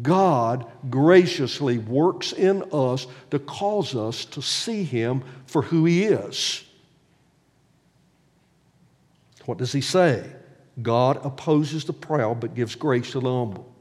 God 0.00 0.64
graciously 0.88 1.76
works 1.76 2.32
in 2.32 2.62
us 2.72 3.06
to 3.30 3.38
cause 3.38 3.94
us 3.94 4.24
to 4.26 4.40
see 4.40 4.84
Him 4.84 5.22
for 5.44 5.60
who 5.60 5.84
He 5.84 6.04
is. 6.04 6.64
What 9.50 9.58
does 9.58 9.72
He 9.72 9.80
say? 9.80 10.24
God 10.80 11.26
opposes 11.26 11.84
the 11.84 11.92
proud 11.92 12.38
but 12.38 12.54
gives 12.54 12.76
grace 12.76 13.10
to 13.10 13.18
the 13.18 13.28
humble. 13.28 13.74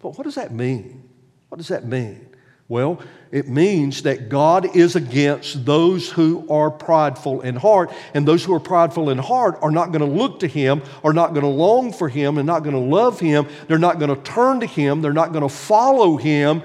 But 0.00 0.18
what 0.18 0.24
does 0.24 0.34
that 0.34 0.52
mean? 0.52 1.08
What 1.48 1.58
does 1.58 1.68
that 1.68 1.86
mean? 1.86 2.26
Well, 2.66 3.00
it 3.30 3.46
means 3.46 4.02
that 4.02 4.28
God 4.28 4.74
is 4.74 4.96
against 4.96 5.64
those 5.64 6.10
who 6.10 6.44
are 6.50 6.72
prideful 6.72 7.40
in 7.42 7.54
heart, 7.54 7.92
and 8.14 8.26
those 8.26 8.42
who 8.42 8.52
are 8.52 8.58
prideful 8.58 9.10
in 9.10 9.18
heart 9.18 9.60
are 9.62 9.70
not 9.70 9.92
going 9.92 10.00
to 10.00 10.12
look 10.12 10.40
to 10.40 10.48
Him, 10.48 10.82
are 11.04 11.12
not 11.12 11.34
going 11.34 11.42
to 11.42 11.46
long 11.46 11.92
for 11.92 12.08
Him, 12.08 12.36
and 12.36 12.44
not 12.44 12.64
going 12.64 12.74
to 12.74 12.80
love 12.80 13.20
Him. 13.20 13.46
They're 13.68 13.78
not 13.78 14.00
going 14.00 14.12
to 14.12 14.20
turn 14.22 14.58
to 14.58 14.66
Him, 14.66 15.02
they're 15.02 15.12
not 15.12 15.30
going 15.30 15.48
to 15.48 15.54
follow 15.54 16.16
Him, 16.16 16.64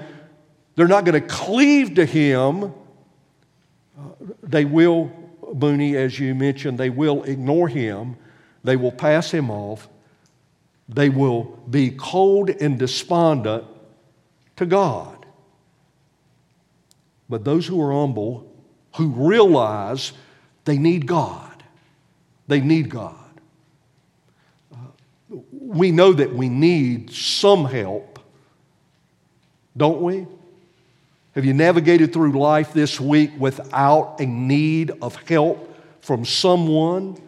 they're 0.74 0.88
not 0.88 1.04
going 1.04 1.22
to 1.22 1.28
cleave 1.28 1.94
to 1.94 2.04
Him. 2.04 2.64
Uh, 3.96 4.02
they 4.42 4.64
will, 4.64 5.12
Booney, 5.44 5.94
as 5.94 6.18
you 6.18 6.34
mentioned, 6.34 6.76
they 6.76 6.90
will 6.90 7.22
ignore 7.22 7.68
Him, 7.68 8.16
they 8.64 8.76
will 8.76 8.92
pass 8.92 9.30
Him 9.30 9.50
off, 9.50 9.88
they 10.88 11.08
will 11.08 11.44
be 11.68 11.90
cold 11.90 12.50
and 12.50 12.78
despondent 12.78 13.64
to 14.56 14.66
God. 14.66 15.14
but 17.28 17.44
those 17.44 17.66
who 17.66 17.80
are 17.82 17.92
humble, 17.92 18.50
who 18.96 19.08
realize 19.08 20.12
they 20.64 20.78
need 20.78 21.06
God. 21.06 21.62
They 22.46 22.60
need 22.60 22.88
God. 22.88 23.14
We 25.52 25.90
know 25.90 26.12
that 26.14 26.34
we 26.34 26.48
need 26.48 27.10
some 27.10 27.66
help, 27.66 28.18
don't 29.76 30.00
we? 30.00 30.26
Have 31.34 31.44
you 31.44 31.52
navigated 31.52 32.12
through 32.12 32.32
life 32.32 32.72
this 32.72 32.98
week 32.98 33.30
without 33.38 34.18
a 34.18 34.26
need 34.26 34.90
of 35.02 35.14
help 35.28 35.76
from 36.00 36.24
someone? 36.24 37.18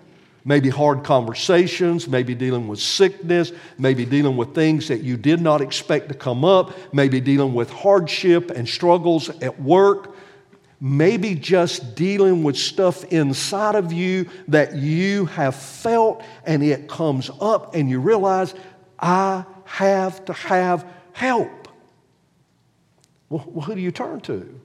Maybe 0.50 0.68
hard 0.68 1.04
conversations, 1.04 2.08
maybe 2.08 2.34
dealing 2.34 2.66
with 2.66 2.80
sickness, 2.80 3.52
maybe 3.78 4.04
dealing 4.04 4.36
with 4.36 4.52
things 4.52 4.88
that 4.88 5.00
you 5.00 5.16
did 5.16 5.40
not 5.40 5.60
expect 5.60 6.08
to 6.08 6.14
come 6.14 6.44
up, 6.44 6.72
maybe 6.92 7.20
dealing 7.20 7.54
with 7.54 7.70
hardship 7.70 8.50
and 8.50 8.68
struggles 8.68 9.28
at 9.42 9.62
work, 9.62 10.16
maybe 10.80 11.36
just 11.36 11.94
dealing 11.94 12.42
with 12.42 12.56
stuff 12.56 13.04
inside 13.12 13.76
of 13.76 13.92
you 13.92 14.28
that 14.48 14.74
you 14.74 15.26
have 15.26 15.54
felt 15.54 16.24
and 16.44 16.64
it 16.64 16.88
comes 16.88 17.30
up 17.40 17.76
and 17.76 17.88
you 17.88 18.00
realize, 18.00 18.52
I 18.98 19.44
have 19.66 20.24
to 20.24 20.32
have 20.32 20.84
help. 21.12 21.68
Well, 23.28 23.62
who 23.62 23.76
do 23.76 23.80
you 23.80 23.92
turn 23.92 24.20
to? 24.22 24.60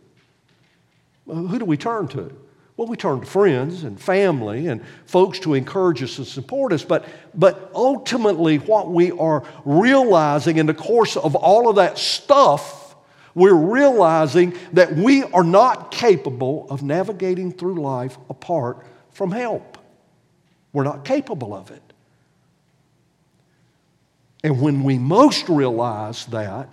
Who 1.28 1.60
do 1.60 1.66
we 1.66 1.78
turn 1.78 2.08
to? 2.08 2.36
Well, 2.78 2.88
we 2.90 2.98
turn 2.98 3.22
to 3.22 3.26
friends 3.26 3.84
and 3.84 4.00
family 4.00 4.68
and 4.68 4.84
folks 5.06 5.40
to 5.40 5.54
encourage 5.54 6.04
us 6.04 6.18
and 6.18 6.28
support 6.28 6.74
us, 6.74 6.84
but, 6.84 7.06
but 7.34 7.72
ultimately, 7.74 8.58
what 8.58 8.92
we 8.92 9.12
are 9.12 9.44
realizing 9.64 10.58
in 10.58 10.66
the 10.66 10.74
course 10.74 11.16
of 11.16 11.36
all 11.36 11.70
of 11.70 11.78
that 11.78 11.98
stuff, 11.98 12.96
we're 13.34 13.54
realizing 13.54 14.58
that 14.74 14.94
we 14.94 15.24
are 15.24 15.44
not 15.44 15.90
capable 15.92 16.68
of 16.70 16.84
navigating 16.84 17.54
through 17.54 17.82
life 17.82 18.18
apart 18.30 18.86
from 19.12 19.32
help. 19.32 19.78
We're 20.74 20.84
not 20.84 21.06
capable 21.06 21.54
of 21.54 21.72
it. 21.72 21.82
And 24.44 24.62
when 24.62 24.84
we 24.84 24.98
most 25.00 25.48
realize 25.48 26.26
that, 26.28 26.70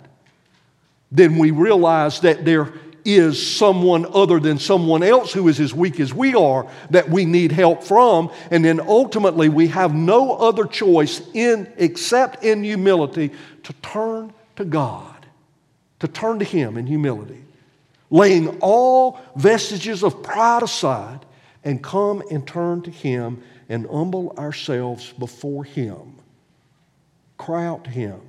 then 1.11 1.37
we 1.37 1.51
realize 1.51 2.19
that 2.19 2.43
there 2.43 2.73
is 3.05 3.55
someone 3.55 4.05
other 4.13 4.39
than 4.39 4.57
someone 4.57 5.03
else 5.03 5.33
who 5.33 5.47
is 5.47 5.59
as 5.59 5.73
weak 5.73 5.99
as 5.99 6.13
we 6.13 6.35
are 6.35 6.67
that 6.89 7.09
we 7.09 7.25
need 7.25 7.51
help 7.51 7.83
from. 7.83 8.31
And 8.51 8.63
then 8.63 8.79
ultimately, 8.79 9.49
we 9.49 9.67
have 9.67 9.93
no 9.93 10.33
other 10.35 10.65
choice 10.65 11.21
in, 11.33 11.71
except 11.77 12.43
in 12.43 12.63
humility 12.63 13.31
to 13.63 13.73
turn 13.73 14.33
to 14.55 14.65
God, 14.65 15.25
to 15.99 16.07
turn 16.07 16.39
to 16.39 16.45
Him 16.45 16.77
in 16.77 16.87
humility, 16.87 17.43
laying 18.09 18.59
all 18.59 19.19
vestiges 19.35 20.03
of 20.03 20.23
pride 20.23 20.63
aside 20.63 21.25
and 21.63 21.83
come 21.83 22.23
and 22.29 22.47
turn 22.47 22.81
to 22.83 22.91
Him 22.91 23.41
and 23.69 23.87
humble 23.87 24.33
ourselves 24.37 25.13
before 25.13 25.63
Him. 25.63 26.15
Cry 27.37 27.65
out 27.65 27.85
to 27.85 27.89
Him. 27.89 28.21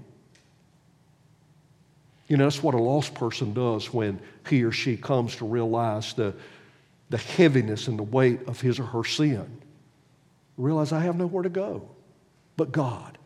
You 2.35 2.39
know, 2.39 2.47
that's 2.47 2.65
what 2.65 2.75
a 2.75 2.79
lost 2.79 3.15
person 3.15 3.55
does 3.55 3.95
when 3.95 4.19
he 4.49 4.65
or 4.65 4.73
she 4.73 4.97
comes 4.97 5.37
to 5.37 5.45
realize 5.45 6.15
the, 6.15 6.35
the 7.09 7.17
heaviness 7.17 7.87
and 7.87 7.97
the 7.97 8.03
weight 8.03 8.49
of 8.49 8.61
his 8.61 8.81
or 8.81 8.87
her 8.87 9.05
sin. 9.05 9.47
Realize 10.57 10.91
I 10.91 10.99
have 10.99 11.15
nowhere 11.15 11.45
to 11.45 11.49
go 11.49 11.89
but 12.57 12.73
God. 12.73 13.19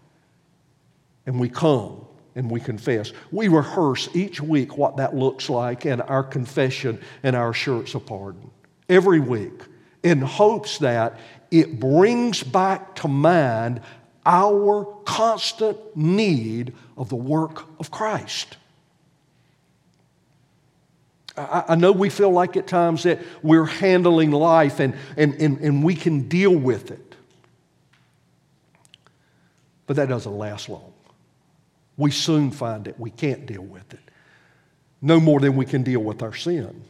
And 1.25 1.41
we 1.41 1.49
come 1.49 2.05
and 2.35 2.51
we 2.51 2.61
confess. 2.61 3.15
We 3.33 3.49
rehearse 3.49 4.11
each 4.15 4.43
week 4.43 4.77
what 4.77 4.99
that 4.99 5.17
looks 5.17 5.49
like 5.49 5.87
and 5.87 6.03
our 6.03 6.23
confession 6.23 7.01
and 7.23 7.35
our 7.35 7.49
assurance 7.49 7.95
of 7.95 8.05
pardon 8.05 8.51
every 8.91 9.21
week 9.21 9.63
in 10.03 10.21
hopes 10.21 10.77
that 10.81 11.19
it 11.51 11.81
brings 11.81 12.43
back 12.43 12.95
to 12.97 13.09
mind 13.09 13.81
our 14.27 14.85
constant 15.07 15.79
need 15.97 16.75
of 16.99 17.09
the 17.09 17.17
work 17.17 17.65
of 17.81 17.91
Christ. 17.91 18.59
I, 21.69 21.75
know 21.75 21.93
we 21.93 22.09
feel 22.09 22.31
like 22.31 22.57
at 22.57 22.67
times 22.67 23.05
that 23.05 23.21
we're 23.43 23.65
handling 23.65 24.31
life 24.31 24.81
and, 24.81 24.95
and, 25.17 25.35
and, 25.35 25.59
and 25.59 25.85
we 25.85 25.95
can 25.95 26.29
deal 26.29 26.55
with 26.55 26.91
it. 26.91 27.15
But 29.87 29.97
that 29.97 30.09
doesn't 30.09 30.37
last 30.37 30.69
long. 30.69 30.93
We 31.97 32.11
soon 32.11 32.51
find 32.51 32.85
that 32.85 32.99
we 32.99 33.11
can't 33.11 33.47
deal 33.47 33.63
with 33.63 33.93
it, 33.95 34.01
no 35.01 35.19
more 35.19 35.41
than 35.41 35.57
we 35.57 35.65
can 35.65 35.83
deal 35.83 36.01
with 36.01 36.23
our 36.23 36.35
sin. 36.35 36.83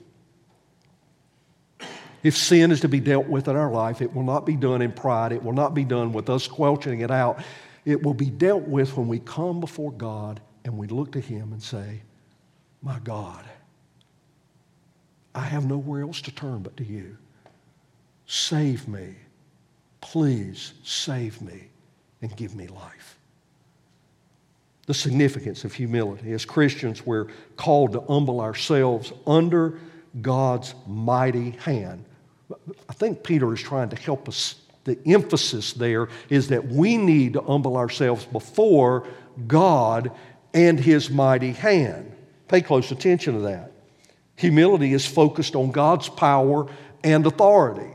If 2.22 2.37
sin 2.37 2.72
is 2.72 2.80
to 2.80 2.88
be 2.88 3.00
dealt 3.00 3.26
with 3.26 3.48
in 3.48 3.56
our 3.56 3.70
life, 3.70 4.02
it 4.02 4.12
will 4.12 4.24
not 4.24 4.44
be 4.44 4.56
done 4.56 4.82
in 4.82 4.92
pride. 4.92 5.32
It 5.32 5.42
will 5.42 5.52
not 5.52 5.74
be 5.74 5.84
done 5.84 6.12
with 6.12 6.28
us 6.28 6.44
squelching 6.44 7.00
it 7.00 7.11
out. 7.11 7.40
It 7.84 8.02
will 8.02 8.14
be 8.14 8.28
dealt 8.28 8.64
with 8.64 8.96
when 8.96 9.08
we 9.08 9.20
come 9.20 9.61
before 9.61 9.92
God 9.92 10.40
and 10.64 10.76
we 10.76 10.88
look 10.88 11.12
to 11.12 11.20
Him 11.20 11.52
and 11.52 11.62
say, 11.62 12.02
My 12.82 12.98
God, 12.98 13.44
I 15.38 15.44
have 15.44 15.66
nowhere 15.66 16.03
else 16.03 16.20
to 16.22 16.33
turn 16.33 16.62
but 16.62 16.77
to 16.79 16.85
you. 16.85 17.16
Save 18.27 18.88
me. 18.88 19.14
Please 20.01 20.74
save 20.83 21.40
me 21.40 21.68
and 22.20 22.35
give 22.37 22.57
me 22.57 22.66
life. 22.66 23.18
The 24.87 24.94
significance 24.94 25.64
of 25.64 25.74
humility. 25.74 26.33
As 26.33 26.44
Christians, 26.44 27.07
we're 27.07 27.29
called 27.57 27.92
to 27.92 28.01
humble 28.01 28.40
ourselves 28.40 29.12
under 29.27 29.79
God's 30.20 30.74
mighty 30.87 31.51
hand. 31.51 32.05
I 32.88 32.92
think 32.94 33.22
Peter 33.22 33.53
is 33.53 33.61
trying 33.61 33.90
to 33.90 33.96
help 33.96 34.29
us. 34.29 34.57
The 34.85 34.98
emphasis 35.07 35.74
there 35.74 36.09
is 36.31 36.48
that 36.48 36.66
we 36.66 36.96
need 36.96 37.35
to 37.35 37.42
humble 37.42 37.77
ourselves 37.77 38.24
before 38.24 39.07
God 39.46 40.11
and 40.55 40.81
His 40.81 41.11
mighty 41.11 41.53
hand. 41.53 42.11
Pay 42.48 42.62
close 42.62 42.90
attention 42.90 43.35
to 43.35 43.40
that. 43.40 43.67
Humility 44.38 44.92
is 44.92 45.05
focused 45.05 45.57
on 45.57 45.72
God's 45.72 46.09
power 46.09 46.68
and 47.03 47.27
authority. 47.27 47.90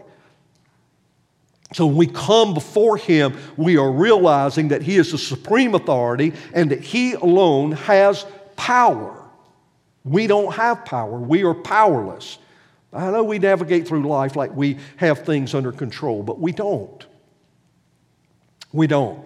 So 1.72 1.86
when 1.86 1.96
we 1.96 2.08
come 2.08 2.54
before 2.54 2.98
Him, 2.98 3.38
we 3.56 3.78
are 3.78 3.90
realizing 3.90 4.68
that 4.68 4.82
He 4.82 4.98
is 4.98 5.14
the 5.14 5.18
supreme 5.18 5.74
authority 5.74 6.34
and 6.54 6.70
that 6.72 6.82
He 6.82 7.14
alone 7.14 7.72
has 7.72 8.26
power. 8.58 9.18
We 10.04 10.28
don't 10.28 10.54
have 10.54 10.84
power, 10.84 11.18
we 11.18 11.46
are 11.46 11.54
powerless. 11.54 12.38
I 12.92 13.10
know 13.10 13.24
we 13.24 13.40
navigate 13.40 13.88
through 13.88 14.06
life 14.06 14.36
like 14.36 14.54
we 14.54 14.78
have 14.98 15.26
things 15.26 15.54
under 15.54 15.72
control, 15.72 16.24
but 16.24 16.42
we 16.42 16.52
don't. 16.52 17.06
We 18.74 18.86
don't. 18.86 19.24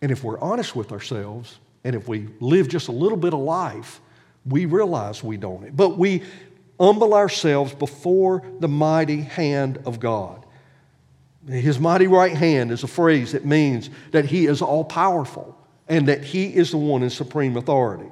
And 0.00 0.12
if 0.12 0.22
we're 0.22 0.38
honest 0.38 0.76
with 0.76 0.92
ourselves, 0.92 1.58
and 1.82 1.96
if 1.96 2.06
we 2.06 2.28
live 2.38 2.68
just 2.68 2.86
a 2.86 2.92
little 2.92 3.18
bit 3.18 3.34
of 3.34 3.40
life, 3.40 4.00
we 4.44 4.66
realize 4.66 5.22
we 5.22 5.36
don't. 5.36 5.76
But 5.76 5.98
we 5.98 6.22
humble 6.78 7.14
ourselves 7.14 7.74
before 7.74 8.42
the 8.58 8.68
mighty 8.68 9.20
hand 9.20 9.80
of 9.84 10.00
God. 10.00 10.44
His 11.46 11.78
mighty 11.78 12.06
right 12.06 12.36
hand 12.36 12.70
is 12.70 12.82
a 12.82 12.88
phrase 12.88 13.32
that 13.32 13.44
means 13.44 13.90
that 14.12 14.24
He 14.24 14.46
is 14.46 14.62
all 14.62 14.84
powerful 14.84 15.56
and 15.88 16.08
that 16.08 16.24
He 16.24 16.46
is 16.46 16.70
the 16.70 16.78
one 16.78 17.02
in 17.02 17.10
supreme 17.10 17.56
authority. 17.56 18.10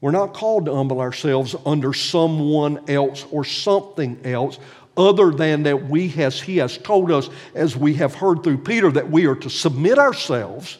We're 0.00 0.10
not 0.10 0.34
called 0.34 0.66
to 0.66 0.74
humble 0.74 1.00
ourselves 1.00 1.56
under 1.64 1.92
someone 1.92 2.88
else 2.88 3.26
or 3.30 3.44
something 3.44 4.20
else 4.24 4.58
other 4.96 5.30
than 5.30 5.64
that 5.64 5.88
we 5.88 6.08
has, 6.08 6.40
He 6.40 6.58
has 6.58 6.78
told 6.78 7.10
us, 7.10 7.28
as 7.54 7.76
we 7.76 7.94
have 7.94 8.14
heard 8.14 8.42
through 8.42 8.58
Peter, 8.58 8.90
that 8.92 9.10
we 9.10 9.26
are 9.26 9.34
to 9.36 9.50
submit 9.50 9.98
ourselves 9.98 10.78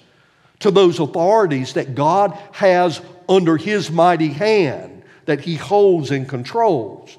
to 0.61 0.71
those 0.71 1.01
authorities 1.01 1.75
that 1.75 1.95
God 1.95 2.33
has 2.53 3.01
under 3.29 3.57
His 3.57 3.91
mighty 3.91 4.29
hand 4.29 5.03
that 5.27 5.41
He 5.41 5.57
holds 5.57 6.11
and 6.11 6.29
controls. 6.29 7.19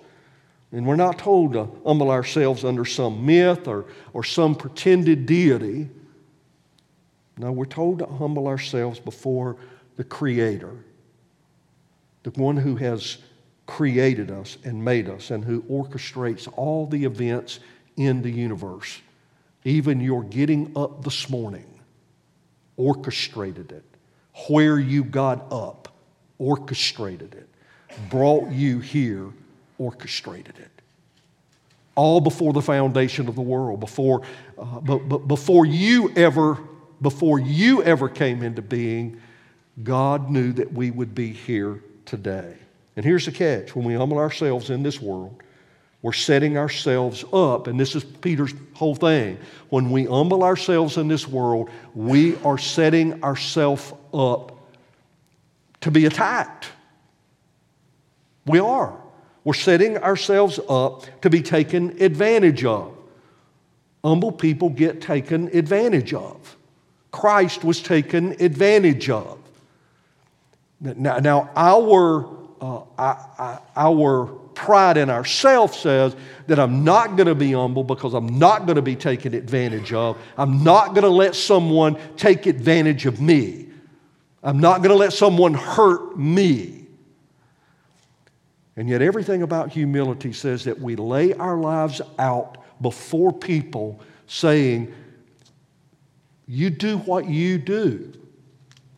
And 0.71 0.85
we're 0.85 0.95
not 0.95 1.19
told 1.19 1.53
to 1.53 1.69
humble 1.85 2.11
ourselves 2.11 2.65
under 2.65 2.85
some 2.85 3.25
myth 3.25 3.67
or, 3.67 3.85
or 4.13 4.23
some 4.23 4.55
pretended 4.55 5.25
deity. 5.25 5.89
No, 7.37 7.51
we're 7.51 7.65
told 7.65 7.99
to 7.99 8.05
humble 8.05 8.47
ourselves 8.47 8.99
before 8.99 9.57
the 9.95 10.03
Creator, 10.03 10.75
the 12.23 12.31
one 12.31 12.57
who 12.57 12.75
has 12.75 13.17
created 13.65 14.31
us 14.31 14.57
and 14.63 14.83
made 14.83 15.09
us 15.09 15.31
and 15.31 15.43
who 15.43 15.61
orchestrates 15.63 16.47
all 16.55 16.87
the 16.87 17.05
events 17.05 17.59
in 17.95 18.21
the 18.21 18.31
universe. 18.31 19.01
Even 19.63 19.99
your 19.99 20.23
getting 20.23 20.71
up 20.75 21.03
this 21.03 21.29
morning 21.29 21.79
orchestrated 22.77 23.71
it. 23.71 23.83
Where 24.49 24.79
you 24.79 25.03
got 25.03 25.51
up 25.51 25.96
orchestrated 26.39 27.35
it, 27.35 27.47
brought 28.09 28.51
you 28.51 28.79
here, 28.79 29.27
orchestrated 29.77 30.57
it. 30.57 30.71
All 31.95 32.21
before 32.21 32.53
the 32.53 32.61
foundation 32.61 33.27
of 33.27 33.35
the 33.35 33.41
world, 33.41 33.79
before, 33.79 34.21
uh, 34.57 34.79
but, 34.79 35.27
before 35.27 35.65
you 35.65 36.13
ever, 36.15 36.59
before 37.01 37.39
you 37.39 37.81
ever 37.83 38.07
came 38.07 38.43
into 38.43 38.61
being, 38.61 39.19
God 39.83 40.29
knew 40.29 40.51
that 40.53 40.71
we 40.71 40.91
would 40.91 41.15
be 41.15 41.31
here 41.31 41.81
today. 42.05 42.55
And 42.95 43.05
here's 43.05 43.25
the 43.25 43.31
catch 43.31 43.75
when 43.75 43.85
we 43.85 43.93
humble 43.93 44.17
ourselves 44.17 44.69
in 44.69 44.83
this 44.83 45.01
world, 45.01 45.41
we're 46.03 46.13
setting 46.13 46.57
ourselves 46.57 47.25
up, 47.33 47.67
and 47.67 47.79
this 47.79 47.95
is 47.95 48.03
Peter's 48.03 48.53
whole 48.73 48.95
thing. 48.95 49.39
When 49.69 49.89
we 49.89 50.05
humble 50.05 50.43
ourselves 50.43 50.97
in 50.97 51.07
this 51.07 51.27
world, 51.27 51.69
we 51.95 52.35
are 52.43 52.57
setting 52.57 53.23
ourselves 53.23 53.93
up 54.13 54.56
to 55.87 55.91
be 55.91 56.05
attacked. 56.05 56.67
We 58.45 58.59
are. 58.59 58.97
We're 59.43 59.53
setting 59.53 59.97
ourselves 59.97 60.59
up 60.69 61.05
to 61.21 61.29
be 61.29 61.41
taken 61.41 62.01
advantage 62.01 62.65
of. 62.65 62.95
Humble 64.03 64.31
people 64.31 64.69
get 64.69 65.01
taken 65.01 65.47
advantage 65.55 66.13
of. 66.13 66.55
Christ 67.11 67.63
was 67.63 67.81
taken 67.81 68.41
advantage 68.41 69.09
of. 69.09 69.39
Now, 70.79 71.17
now 71.17 71.49
our, 71.55 72.27
uh, 72.61 73.59
our 73.75 74.25
pride 74.53 74.97
in 74.97 75.09
ourselves 75.09 75.77
says 75.77 76.15
that 76.47 76.59
I'm 76.59 76.83
not 76.83 77.15
going 77.15 77.27
to 77.27 77.35
be 77.35 77.53
humble 77.53 77.83
because 77.83 78.13
I'm 78.13 78.39
not 78.39 78.65
going 78.65 78.75
to 78.75 78.81
be 78.81 78.95
taken 78.95 79.33
advantage 79.33 79.93
of. 79.93 80.17
I'm 80.37 80.63
not 80.63 80.89
going 80.89 81.03
to 81.03 81.09
let 81.09 81.35
someone 81.35 81.97
take 82.17 82.45
advantage 82.45 83.05
of 83.05 83.21
me. 83.21 83.66
I'm 84.47 84.61
not 84.61 84.77
going 84.77 84.91
to 84.91 84.95
let 84.95 85.11
someone 85.11 85.53
hurt 85.53 86.17
me. 86.17 86.85
And 88.77 88.87
yet, 88.87 89.01
everything 89.01 89.41
about 89.41 89.71
humility 89.73 90.31
says 90.31 90.63
that 90.63 90.79
we 90.79 90.95
lay 90.95 91.33
our 91.33 91.57
lives 91.57 92.01
out 92.17 92.57
before 92.81 93.33
people 93.33 93.99
saying, 94.25 94.93
You 96.47 96.69
do 96.69 96.97
what 96.99 97.27
you 97.27 97.57
do. 97.57 98.13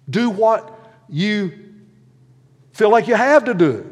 Do 0.07 0.29
what 0.29 0.71
you 1.09 1.51
feel 2.73 2.91
like 2.91 3.07
you 3.07 3.15
have 3.15 3.45
to 3.45 3.55
do. 3.55 3.91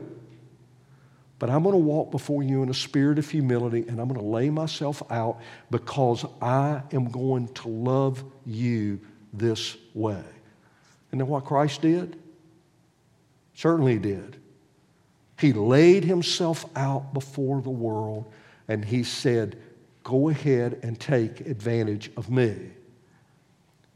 But 1.40 1.50
I'm 1.50 1.64
going 1.64 1.74
to 1.74 1.80
walk 1.80 2.12
before 2.12 2.44
you 2.44 2.62
in 2.62 2.70
a 2.70 2.74
spirit 2.76 3.18
of 3.18 3.28
humility 3.28 3.84
and 3.88 4.00
I'm 4.00 4.08
going 4.08 4.20
to 4.20 4.26
lay 4.28 4.52
myself 4.52 5.02
out 5.10 5.40
because 5.72 6.24
I 6.40 6.84
am 6.92 7.10
going 7.10 7.48
to 7.56 7.68
love 7.68 8.24
you 8.46 9.00
this 9.34 9.76
way. 9.96 10.24
And 11.12 11.22
then 11.22 11.28
what 11.28 11.46
Christ 11.46 11.82
did? 11.82 12.18
Certainly 13.54 13.94
he 13.94 14.00
did. 14.00 14.38
He 15.40 15.54
laid 15.54 16.04
himself 16.04 16.66
out 16.76 17.14
before 17.14 17.62
the 17.62 17.70
world 17.70 18.32
and 18.68 18.84
he 18.84 19.04
said, 19.04 19.58
Go 20.04 20.30
ahead 20.30 20.80
and 20.84 21.00
take 21.00 21.42
advantage 21.42 22.12
of 22.16 22.30
me. 22.30 22.56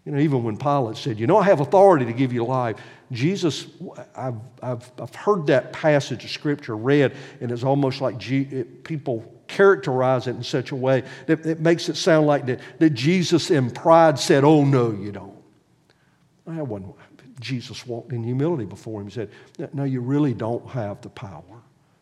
You 0.06 0.12
know, 0.12 0.19
even 0.19 0.43
when 0.43 0.58
Pilate 0.58 0.97
said, 0.97 1.19
You 1.19 1.28
know, 1.28 1.38
I 1.38 1.43
have 1.43 1.60
authority 1.60 2.06
to 2.06 2.13
give 2.13 2.34
you 2.34 2.43
life, 2.43 2.78
Jesus, 3.12 3.67
I've, 4.15 4.36
I've, 4.62 4.91
I've 5.00 5.15
heard 5.15 5.47
that 5.47 5.74
passage 5.74 6.24
of 6.24 6.30
Scripture 6.30 6.76
read, 6.76 7.15
and 7.39 7.52
it's 7.52 7.63
almost 7.63 8.02
like 8.02 8.17
G, 8.17 8.47
it, 8.52 8.84
people 8.84 9.41
characterize 9.47 10.28
it 10.28 10.36
in 10.36 10.43
such 10.43 10.71
a 10.71 10.76
way 10.76 11.04
that 11.28 11.45
it 11.45 11.60
makes 11.60 11.89
it 11.89 11.97
sound 11.97 12.26
like 12.26 12.45
that, 12.45 12.62
that 12.80 12.91
Jesus 12.91 13.52
in 13.52 13.69
pride 13.69 14.17
said, 14.17 14.43
Oh, 14.43 14.63
no, 14.63 14.91
you 14.91 15.12
don't. 15.12 15.40
I 16.47 16.62
wasn't. 16.62 16.95
Jesus 17.39 17.86
walked 17.86 18.12
in 18.13 18.23
humility 18.23 18.65
before 18.65 19.01
him 19.01 19.08
and 19.08 19.13
said, 19.13 19.30
No, 19.73 19.84
you 19.84 20.01
really 20.01 20.34
don't 20.34 20.67
have 20.69 21.01
the 21.01 21.10
power. 21.10 21.43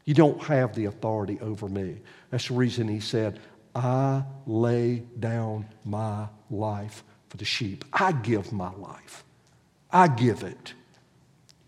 You 0.06 0.13
don't 0.13 0.41
have 0.43 0.73
the 0.73 0.86
authority 0.86 1.38
over 1.41 1.69
me. 1.69 1.97
That's 2.30 2.47
the 2.47 2.56
reason 2.56 2.88
he 2.88 2.99
said, 2.99 3.39
I 3.75 4.23
lay 4.47 5.04
down 5.19 5.67
my 5.86 6.28
life 6.49 7.04
for 7.30 7.38
the 7.38 7.45
sheep. 7.45 7.86
I 7.93 8.12
give 8.13 8.52
my 8.52 8.73
life. 8.75 9.23
I 9.91 10.08
give 10.08 10.43
it. 10.43 10.73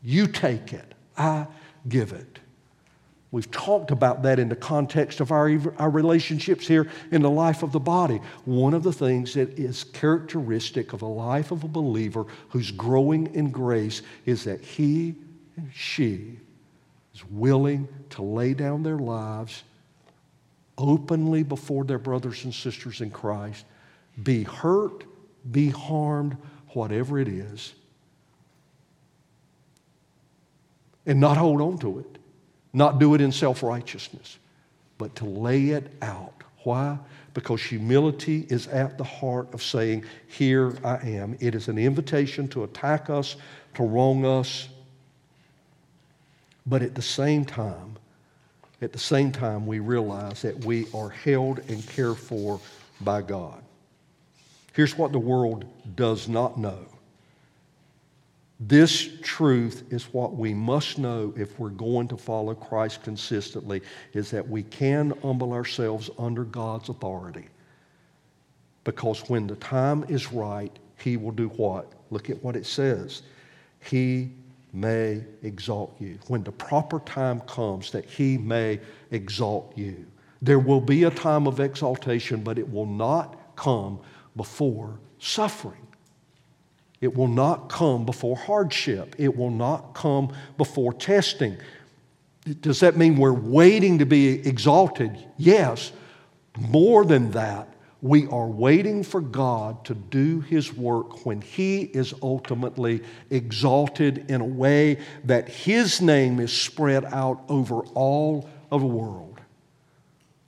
You 0.02 0.28
take 0.28 0.74
it. 0.74 0.94
I 1.18 1.48
give 1.88 2.14
it. 2.14 2.40
We've 3.32 3.50
talked 3.50 3.92
about 3.92 4.24
that 4.24 4.40
in 4.40 4.50
the 4.50 4.58
context 4.58 5.22
of 5.22 5.32
our, 5.32 5.50
our 5.80 5.90
relationships 5.90 6.68
here 6.68 6.90
in 7.12 7.22
the 7.22 7.30
life 7.30 7.64
of 7.64 7.72
the 7.72 7.80
body. 7.80 8.20
One 8.44 8.74
of 8.74 8.84
the 8.84 8.92
things 8.92 9.34
that 9.36 9.58
is 9.58 9.86
characteristic 9.86 10.92
of 10.92 11.02
a 11.02 11.08
life 11.08 11.52
of 11.52 11.64
a 11.64 11.70
believer 11.70 12.26
who's 12.50 12.72
growing 12.72 13.34
in 13.34 13.50
grace 13.50 14.02
is 14.26 14.44
that 14.44 14.62
he 14.62 15.16
and 15.56 15.72
she 15.74 16.40
is 17.16 17.24
willing 17.30 17.88
to 18.10 18.22
lay 18.22 18.54
down 18.54 18.84
their 18.84 18.98
lives 18.98 19.64
openly 20.78 21.44
before 21.44 21.86
their 21.86 22.00
brothers 22.00 22.44
and 22.44 22.54
sisters 22.54 23.00
in 23.00 23.12
Christ, 23.12 23.66
be 24.24 24.44
hurt, 24.44 25.06
be 25.52 25.70
harmed, 25.70 26.36
whatever 26.70 27.18
it 27.20 27.28
is, 27.28 27.74
and 31.06 31.20
not 31.20 31.38
hold 31.38 31.62
on 31.62 31.78
to 31.80 32.00
it, 32.00 32.18
not 32.74 33.00
do 33.00 33.14
it 33.16 33.22
in 33.22 33.32
self 33.32 33.64
righteousness, 33.64 34.38
but 34.98 35.16
to 35.18 35.26
lay 35.26 35.70
it 35.70 35.92
out. 36.02 36.44
Why? 36.64 36.98
Because 37.34 37.62
humility 37.62 38.46
is 38.50 38.68
at 38.68 38.98
the 38.98 39.04
heart 39.04 39.54
of 39.54 39.64
saying, 39.64 40.06
Here 40.28 40.76
I 40.84 40.98
am. 40.98 41.38
It 41.40 41.56
is 41.56 41.68
an 41.68 41.78
invitation 41.78 42.48
to 42.50 42.64
attack 42.64 43.10
us, 43.10 43.36
to 43.76 43.84
wrong 43.84 44.26
us, 44.26 44.68
but 46.66 46.82
at 46.82 46.96
the 46.96 47.02
same 47.02 47.46
time, 47.46 47.98
at 48.82 48.94
the 48.94 49.00
same 49.00 49.32
time, 49.32 49.68
we 49.68 49.80
realize 49.80 50.42
that 50.42 50.66
we 50.66 50.88
are 50.94 51.10
held 51.10 51.60
and 51.70 51.88
cared 51.88 52.18
for 52.18 52.60
by 53.02 53.22
God. 53.22 53.62
Here's 54.74 54.98
what 54.98 55.12
the 55.12 55.20
world 55.20 55.66
does 55.96 56.28
not 56.28 56.58
know. 56.58 56.86
This 58.62 59.10
truth 59.24 59.84
is 59.90 60.06
what 60.14 60.36
we 60.36 60.54
must 60.54 61.00
know 61.00 61.34
if 61.36 61.58
we're 61.60 61.70
going 61.70 62.08
to 62.10 62.18
follow 62.18 62.54
Christ 62.54 63.04
consistently 63.04 63.82
is 64.14 64.30
that 64.32 64.48
we 64.48 64.64
can 64.64 65.14
humble 65.24 65.54
ourselves 65.54 66.10
under 66.20 66.44
God's 66.44 66.90
authority. 66.90 67.48
Because 68.84 69.28
when 69.30 69.48
the 69.48 69.56
time 69.56 70.06
is 70.08 70.32
right, 70.32 70.72
he 70.98 71.18
will 71.18 71.32
do 71.32 71.48
what? 71.50 71.92
Look 72.12 72.30
at 72.30 72.44
what 72.44 72.56
it 72.56 72.66
says. 72.66 73.24
He 73.84 74.32
may 74.74 75.24
exalt 75.44 75.96
you. 76.00 76.18
When 76.28 76.44
the 76.44 76.52
proper 76.52 77.00
time 77.00 77.42
comes, 77.42 77.92
that 77.92 78.06
He 78.06 78.38
may 78.38 78.80
exalt 79.12 79.74
you. 79.78 80.06
There 80.42 80.60
will 80.60 80.82
be 80.82 81.04
a 81.04 81.12
time 81.12 81.48
of 81.48 81.60
exaltation, 81.60 82.42
but 82.42 82.58
it 82.58 82.70
will 82.70 82.86
not 82.86 83.56
come 83.56 84.00
before 84.36 85.00
suffering. 85.20 85.88
It 87.02 87.18
will 87.18 87.28
not 87.28 87.68
come 87.68 88.06
before 88.06 88.38
hardship. 88.38 89.16
It 89.18 89.36
will 89.36 89.50
not 89.50 89.96
come 89.96 90.34
before 90.58 90.94
testing. 90.94 91.58
Does 92.62 92.80
that 92.80 92.96
mean 92.96 93.18
we're 93.18 93.34
waiting 93.34 94.00
to 94.00 94.06
be 94.06 94.48
exalted? 94.48 95.18
Yes. 95.38 95.92
More 96.58 97.04
than 97.04 97.32
that, 97.32 97.68
we 98.02 98.28
are 98.28 98.48
waiting 98.48 99.04
for 99.04 99.22
God 99.22 99.86
to 99.86 99.96
do 99.96 100.42
His 100.42 100.74
work 100.74 101.26
when 101.26 101.42
He 101.42 101.82
is 101.82 102.14
ultimately 102.22 103.02
exalted 103.30 104.30
in 104.30 104.42
a 104.42 104.46
way 104.46 104.98
that 105.26 105.50
His 105.50 106.02
name 106.02 106.40
is 106.40 106.52
spread 106.52 107.06
out 107.06 107.44
over 107.48 107.82
all 107.94 108.50
of 108.72 108.82
the 108.82 108.88
world. 108.88 109.40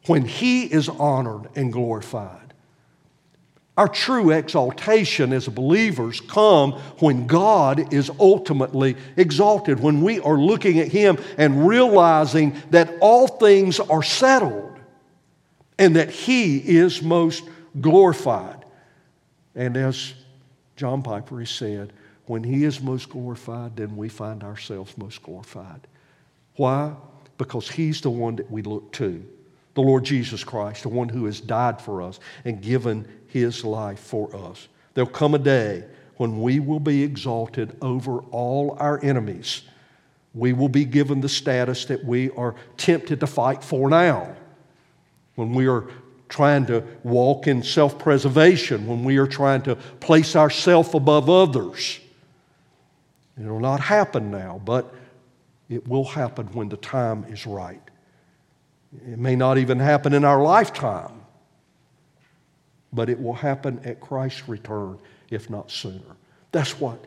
When 0.07 0.25
He 0.25 0.65
is 0.65 0.89
honored 0.89 1.49
and 1.55 1.71
glorified. 1.71 2.42
Our 3.75 3.87
true 3.87 4.29
exaltation 4.29 5.33
as 5.33 5.47
believers 5.47 6.21
come 6.21 6.73
when 6.99 7.25
God 7.25 7.91
is 7.91 8.11
ultimately 8.19 8.95
exalted, 9.17 9.79
when 9.79 10.03
we 10.03 10.19
are 10.19 10.37
looking 10.37 10.79
at 10.79 10.89
Him 10.89 11.17
and 11.37 11.67
realizing 11.67 12.55
that 12.69 12.93
all 13.01 13.27
things 13.27 13.79
are 13.79 14.03
settled 14.03 14.77
and 15.79 15.95
that 15.95 16.11
He 16.11 16.57
is 16.57 17.01
most 17.01 17.43
glorified. 17.81 18.63
And 19.55 19.75
as 19.75 20.13
John 20.75 21.01
Piper 21.01 21.39
has 21.39 21.49
said, 21.49 21.93
when 22.25 22.43
He 22.43 22.65
is 22.65 22.79
most 22.79 23.09
glorified, 23.09 23.75
then 23.75 23.95
we 23.97 24.07
find 24.07 24.43
ourselves 24.43 24.95
most 24.99 25.23
glorified. 25.23 25.87
Why? 26.57 26.93
Because 27.39 27.69
He's 27.69 28.01
the 28.01 28.11
one 28.11 28.35
that 28.35 28.51
we 28.51 28.61
look 28.61 28.91
to. 28.93 29.25
The 29.73 29.81
Lord 29.81 30.03
Jesus 30.03 30.43
Christ, 30.43 30.83
the 30.83 30.89
one 30.89 31.09
who 31.09 31.25
has 31.25 31.41
died 31.41 31.81
for 31.81 32.03
us 32.03 32.19
and 32.45 32.61
given 32.61 33.07
His 33.33 33.65
life 33.65 33.99
for 33.99 34.33
us. 34.35 34.67
There'll 34.93 35.09
come 35.09 35.33
a 35.33 35.39
day 35.39 35.85
when 36.17 36.39
we 36.39 36.59
will 36.59 36.79
be 36.79 37.01
exalted 37.01 37.75
over 37.81 38.19
all 38.29 38.77
our 38.79 39.03
enemies. 39.03 39.63
We 40.35 40.53
will 40.53 40.69
be 40.69 40.85
given 40.85 41.19
the 41.19 41.29
status 41.29 41.85
that 41.85 42.05
we 42.05 42.29
are 42.31 42.53
tempted 42.77 43.19
to 43.21 43.27
fight 43.27 43.63
for 43.63 43.89
now 43.89 44.35
when 45.33 45.53
we 45.53 45.67
are 45.67 45.87
trying 46.29 46.67
to 46.67 46.83
walk 47.01 47.47
in 47.47 47.63
self 47.63 47.97
preservation, 47.97 48.85
when 48.85 49.03
we 49.03 49.17
are 49.17 49.25
trying 49.25 49.63
to 49.63 49.75
place 49.99 50.35
ourselves 50.35 50.93
above 50.93 51.27
others. 51.27 51.99
It 53.35 53.47
will 53.47 53.59
not 53.59 53.79
happen 53.79 54.29
now, 54.29 54.61
but 54.63 54.93
it 55.69 55.87
will 55.87 56.05
happen 56.05 56.45
when 56.53 56.69
the 56.69 56.77
time 56.77 57.25
is 57.29 57.47
right. 57.47 57.81
It 59.07 59.17
may 59.17 59.35
not 59.35 59.57
even 59.57 59.79
happen 59.79 60.13
in 60.13 60.23
our 60.23 60.43
lifetime, 60.43 61.22
but 62.93 63.09
it 63.09 63.21
will 63.21 63.33
happen 63.33 63.79
at 63.83 63.99
Christ's 63.99 64.47
return, 64.47 64.97
if 65.29 65.49
not 65.49 65.71
sooner. 65.71 66.15
That's 66.51 66.79
what 66.79 67.05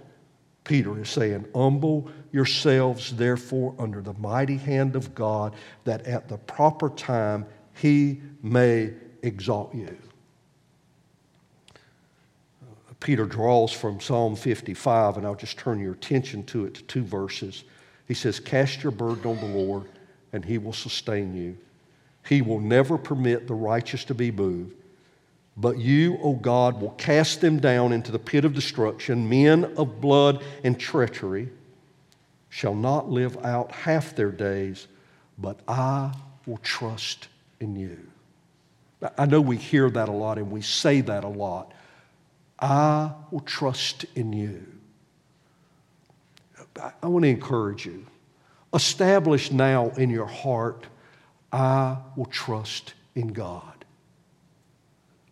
Peter 0.64 1.00
is 1.00 1.08
saying, 1.08 1.46
Humble 1.54 2.10
yourselves, 2.32 3.16
therefore, 3.16 3.74
under 3.78 4.02
the 4.02 4.14
mighty 4.14 4.56
hand 4.56 4.96
of 4.96 5.14
God, 5.14 5.54
that 5.84 6.04
at 6.06 6.28
the 6.28 6.36
proper 6.36 6.90
time 6.90 7.46
he 7.74 8.20
may 8.42 8.92
exalt 9.22 9.74
you. 9.74 9.96
Peter 12.98 13.26
draws 13.26 13.72
from 13.72 14.00
Psalm 14.00 14.34
55, 14.34 15.18
and 15.18 15.26
I'll 15.26 15.34
just 15.34 15.58
turn 15.58 15.78
your 15.78 15.92
attention 15.92 16.42
to 16.44 16.64
it 16.64 16.74
to 16.74 16.82
two 16.84 17.04
verses. 17.04 17.64
He 18.08 18.14
says, 18.14 18.40
Cast 18.40 18.82
your 18.82 18.90
burden 18.90 19.26
on 19.26 19.36
the 19.36 19.56
Lord, 19.58 19.84
and 20.32 20.44
he 20.44 20.58
will 20.58 20.72
sustain 20.72 21.36
you. 21.36 21.56
He 22.26 22.42
will 22.42 22.58
never 22.58 22.98
permit 22.98 23.46
the 23.46 23.54
righteous 23.54 24.04
to 24.06 24.14
be 24.14 24.32
moved. 24.32 24.74
But 25.56 25.78
you, 25.78 26.18
O 26.22 26.34
God, 26.34 26.80
will 26.80 26.90
cast 26.90 27.40
them 27.40 27.58
down 27.58 27.92
into 27.92 28.12
the 28.12 28.18
pit 28.18 28.44
of 28.44 28.52
destruction. 28.52 29.28
Men 29.28 29.64
of 29.76 30.00
blood 30.00 30.44
and 30.62 30.78
treachery 30.78 31.48
shall 32.50 32.74
not 32.74 33.08
live 33.08 33.42
out 33.44 33.72
half 33.72 34.14
their 34.14 34.30
days, 34.30 34.86
but 35.38 35.60
I 35.66 36.12
will 36.46 36.58
trust 36.58 37.28
in 37.60 37.76
you. 37.76 37.98
I 39.16 39.26
know 39.26 39.40
we 39.40 39.56
hear 39.56 39.90
that 39.90 40.08
a 40.08 40.12
lot 40.12 40.38
and 40.38 40.50
we 40.50 40.62
say 40.62 41.00
that 41.02 41.24
a 41.24 41.28
lot. 41.28 41.72
I 42.58 43.12
will 43.30 43.40
trust 43.40 44.06
in 44.14 44.32
you. 44.32 44.66
I 47.02 47.06
want 47.06 47.24
to 47.24 47.28
encourage 47.28 47.86
you. 47.86 48.06
Establish 48.74 49.50
now 49.50 49.90
in 49.90 50.10
your 50.10 50.26
heart, 50.26 50.86
I 51.52 51.98
will 52.16 52.26
trust 52.26 52.94
in 53.14 53.28
God. 53.28 53.75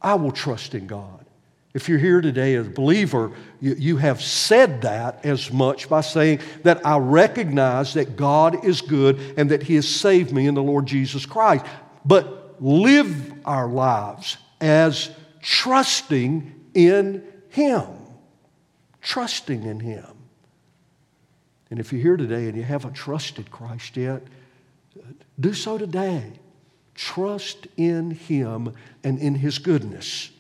I 0.05 0.15
will 0.15 0.33
trust 0.33 0.75
in 0.75 0.87
God. 0.87 1.25
If 1.73 1.89
you're 1.89 1.99
here 1.99 2.21
today 2.21 2.55
as 2.55 2.69
a 2.69 2.71
believer, 2.71 3.33
you, 3.61 3.75
you 3.77 3.97
have 3.97 4.23
said 4.23 4.83
that 4.83 5.25
as 5.25 5.51
much 5.51 5.89
by 5.89 6.03
saying 6.03 6.39
that 6.63 6.87
I 6.87 6.99
recognize 6.99 7.95
that 7.95 8.15
God 8.15 8.65
is 8.65 8.81
good 8.81 9.19
and 9.37 9.51
that 9.51 9.65
He 9.65 9.75
has 9.75 9.89
saved 9.89 10.31
me 10.31 10.47
in 10.47 10.55
the 10.55 10.63
Lord 10.63 10.87
Jesus 10.87 11.27
Christ. 11.27 11.65
But 12.05 12.63
live 12.63 13.33
our 13.45 13.67
lives 13.67 14.37
as 14.61 15.11
trusting 15.41 16.55
in 16.75 17.25
Him. 17.49 17.87
Trusting 19.01 19.65
in 19.65 19.81
Him. 19.81 20.07
And 21.71 21.81
if 21.81 21.93
you're 21.93 22.03
here 22.03 22.17
today 22.17 22.47
and 22.47 22.57
you 22.57 22.63
haven't 22.63 22.93
trusted 22.93 23.51
Christ 23.51 23.97
yet, 23.97 24.23
do 25.41 25.53
so 25.53 25.77
today. 25.77 26.35
Trust 26.95 27.67
in 27.77 28.13
Him 28.13 28.73
and 29.03 29.19
in 29.19 29.35
His 29.35 29.59
goodness. 29.59 30.31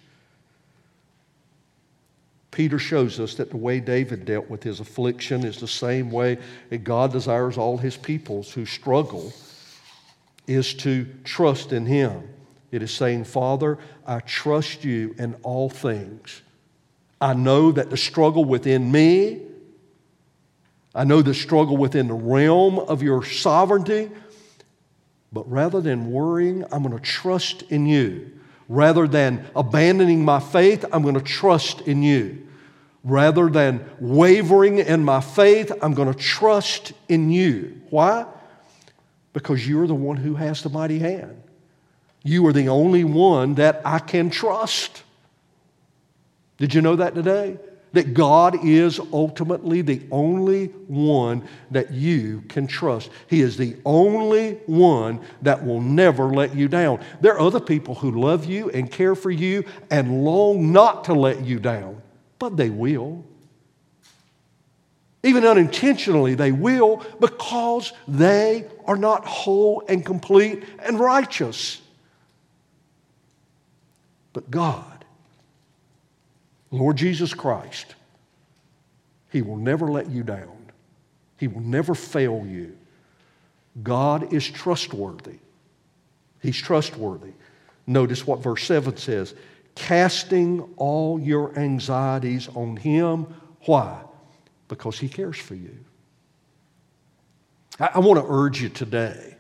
Peter 2.54 2.78
shows 2.78 3.18
us 3.18 3.34
that 3.34 3.50
the 3.50 3.56
way 3.56 3.80
David 3.80 4.24
dealt 4.24 4.48
with 4.48 4.62
his 4.62 4.78
affliction 4.78 5.44
is 5.44 5.58
the 5.58 5.66
same 5.66 6.08
way 6.08 6.38
that 6.70 6.84
God 6.84 7.10
desires 7.10 7.58
all 7.58 7.76
his 7.76 7.96
peoples 7.96 8.52
who 8.52 8.64
struggle 8.64 9.32
is 10.46 10.72
to 10.74 11.04
trust 11.24 11.72
in 11.72 11.84
him. 11.84 12.22
It 12.70 12.80
is 12.80 12.92
saying, 12.92 13.24
Father, 13.24 13.78
I 14.06 14.20
trust 14.20 14.84
you 14.84 15.16
in 15.18 15.34
all 15.42 15.68
things. 15.68 16.42
I 17.20 17.34
know 17.34 17.72
that 17.72 17.90
the 17.90 17.96
struggle 17.96 18.44
within 18.44 18.92
me, 18.92 19.42
I 20.94 21.02
know 21.02 21.22
the 21.22 21.34
struggle 21.34 21.76
within 21.76 22.06
the 22.06 22.14
realm 22.14 22.78
of 22.78 23.02
your 23.02 23.24
sovereignty, 23.24 24.12
but 25.34 25.50
rather 25.50 25.80
than 25.80 26.12
worrying, 26.12 26.64
I'm 26.70 26.84
going 26.84 26.96
to 26.96 27.02
trust 27.02 27.62
in 27.62 27.86
you. 27.86 28.30
Rather 28.68 29.08
than 29.08 29.44
abandoning 29.54 30.24
my 30.24 30.38
faith, 30.38 30.84
I'm 30.92 31.02
going 31.02 31.16
to 31.16 31.20
trust 31.20 31.82
in 31.82 32.04
you. 32.04 32.46
Rather 33.02 33.50
than 33.50 33.84
wavering 33.98 34.78
in 34.78 35.04
my 35.04 35.20
faith, 35.20 35.72
I'm 35.82 35.92
going 35.92 36.10
to 36.10 36.18
trust 36.18 36.92
in 37.08 37.30
you. 37.30 37.82
Why? 37.90 38.26
Because 39.32 39.68
you're 39.68 39.88
the 39.88 39.94
one 39.94 40.16
who 40.16 40.36
has 40.36 40.62
the 40.62 40.70
mighty 40.70 41.00
hand. 41.00 41.42
You 42.22 42.46
are 42.46 42.52
the 42.52 42.68
only 42.68 43.04
one 43.04 43.56
that 43.56 43.82
I 43.84 43.98
can 43.98 44.30
trust. 44.30 45.02
Did 46.56 46.72
you 46.72 46.80
know 46.80 46.96
that 46.96 47.14
today? 47.14 47.58
That 47.94 48.12
God 48.12 48.64
is 48.64 49.00
ultimately 49.12 49.80
the 49.80 50.02
only 50.10 50.66
one 50.88 51.42
that 51.70 51.92
you 51.92 52.42
can 52.48 52.66
trust. 52.66 53.08
He 53.28 53.40
is 53.40 53.56
the 53.56 53.76
only 53.84 54.54
one 54.66 55.20
that 55.42 55.64
will 55.64 55.80
never 55.80 56.26
let 56.26 56.54
you 56.54 56.68
down. 56.68 57.02
There 57.20 57.34
are 57.34 57.40
other 57.40 57.60
people 57.60 57.94
who 57.94 58.20
love 58.20 58.44
you 58.44 58.68
and 58.70 58.90
care 58.90 59.14
for 59.14 59.30
you 59.30 59.64
and 59.90 60.24
long 60.24 60.72
not 60.72 61.04
to 61.04 61.14
let 61.14 61.44
you 61.44 61.58
down, 61.58 62.02
but 62.38 62.56
they 62.56 62.68
will. 62.68 63.24
Even 65.22 65.46
unintentionally, 65.46 66.34
they 66.34 66.52
will 66.52 67.02
because 67.18 67.92
they 68.06 68.66
are 68.84 68.96
not 68.96 69.24
whole 69.24 69.82
and 69.88 70.04
complete 70.04 70.64
and 70.80 71.00
righteous. 71.00 71.80
But 74.34 74.50
God, 74.50 74.93
Lord 76.74 76.96
Jesus 76.96 77.32
Christ, 77.32 77.94
He 79.30 79.42
will 79.42 79.56
never 79.56 79.90
let 79.90 80.10
you 80.10 80.22
down. 80.22 80.70
He 81.36 81.48
will 81.48 81.60
never 81.60 81.94
fail 81.94 82.44
you. 82.46 82.76
God 83.82 84.32
is 84.32 84.48
trustworthy. 84.48 85.38
He's 86.40 86.56
trustworthy. 86.56 87.32
Notice 87.86 88.26
what 88.26 88.42
verse 88.42 88.64
7 88.64 88.96
says 88.96 89.34
casting 89.74 90.60
all 90.76 91.18
your 91.18 91.58
anxieties 91.58 92.48
on 92.54 92.76
Him. 92.76 93.26
Why? 93.66 94.00
Because 94.68 94.98
He 94.98 95.08
cares 95.08 95.38
for 95.38 95.54
you. 95.54 95.76
I, 97.80 97.90
I 97.94 97.98
want 97.98 98.20
to 98.20 98.26
urge 98.28 98.62
you 98.62 98.68
today 98.68 99.34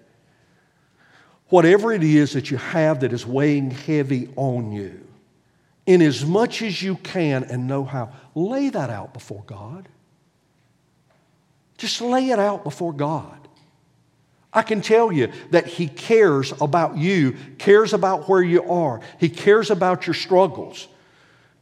whatever 1.48 1.92
it 1.92 2.02
is 2.02 2.32
that 2.32 2.50
you 2.50 2.56
have 2.56 3.00
that 3.00 3.12
is 3.12 3.24
weighing 3.26 3.70
heavy 3.70 4.28
on 4.36 4.72
you, 4.72 5.03
in 5.86 6.00
as 6.00 6.24
much 6.24 6.62
as 6.62 6.82
you 6.82 6.96
can 6.96 7.44
and 7.44 7.66
know 7.66 7.84
how, 7.84 8.12
lay 8.34 8.70
that 8.70 8.90
out 8.90 9.12
before 9.12 9.42
God. 9.46 9.88
Just 11.76 12.00
lay 12.00 12.30
it 12.30 12.38
out 12.38 12.64
before 12.64 12.92
God. 12.92 13.44
I 14.52 14.62
can 14.62 14.80
tell 14.80 15.10
you 15.10 15.32
that 15.50 15.66
He 15.66 15.88
cares 15.88 16.52
about 16.60 16.96
you, 16.96 17.36
cares 17.58 17.92
about 17.92 18.28
where 18.28 18.42
you 18.42 18.62
are, 18.70 19.00
He 19.18 19.28
cares 19.28 19.70
about 19.70 20.06
your 20.06 20.14
struggles. 20.14 20.88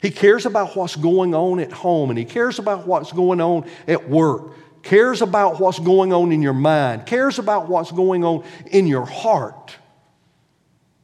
He 0.01 0.11
cares 0.11 0.47
about 0.47 0.75
what's 0.77 0.97
going 0.97 1.33
on 1.33 1.61
at 1.61 1.71
home, 1.71 2.11
and 2.11 2.19
He 2.19 2.25
cares 2.25 2.59
about 2.59 2.89
what's 2.89 3.13
going 3.13 3.41
on 3.41 3.71
at 3.87 4.09
work, 4.09 4.83
cares 4.83 5.23
about 5.23 5.61
what's 5.61 5.79
going 5.79 6.13
on 6.13 6.33
in 6.33 6.43
your 6.43 6.53
mind, 6.53 7.07
cares 7.07 7.39
about 7.39 7.69
what's 7.69 7.93
going 7.93 8.25
on 8.25 8.45
in 8.67 8.89
your 8.89 9.07
heart. 9.07 9.77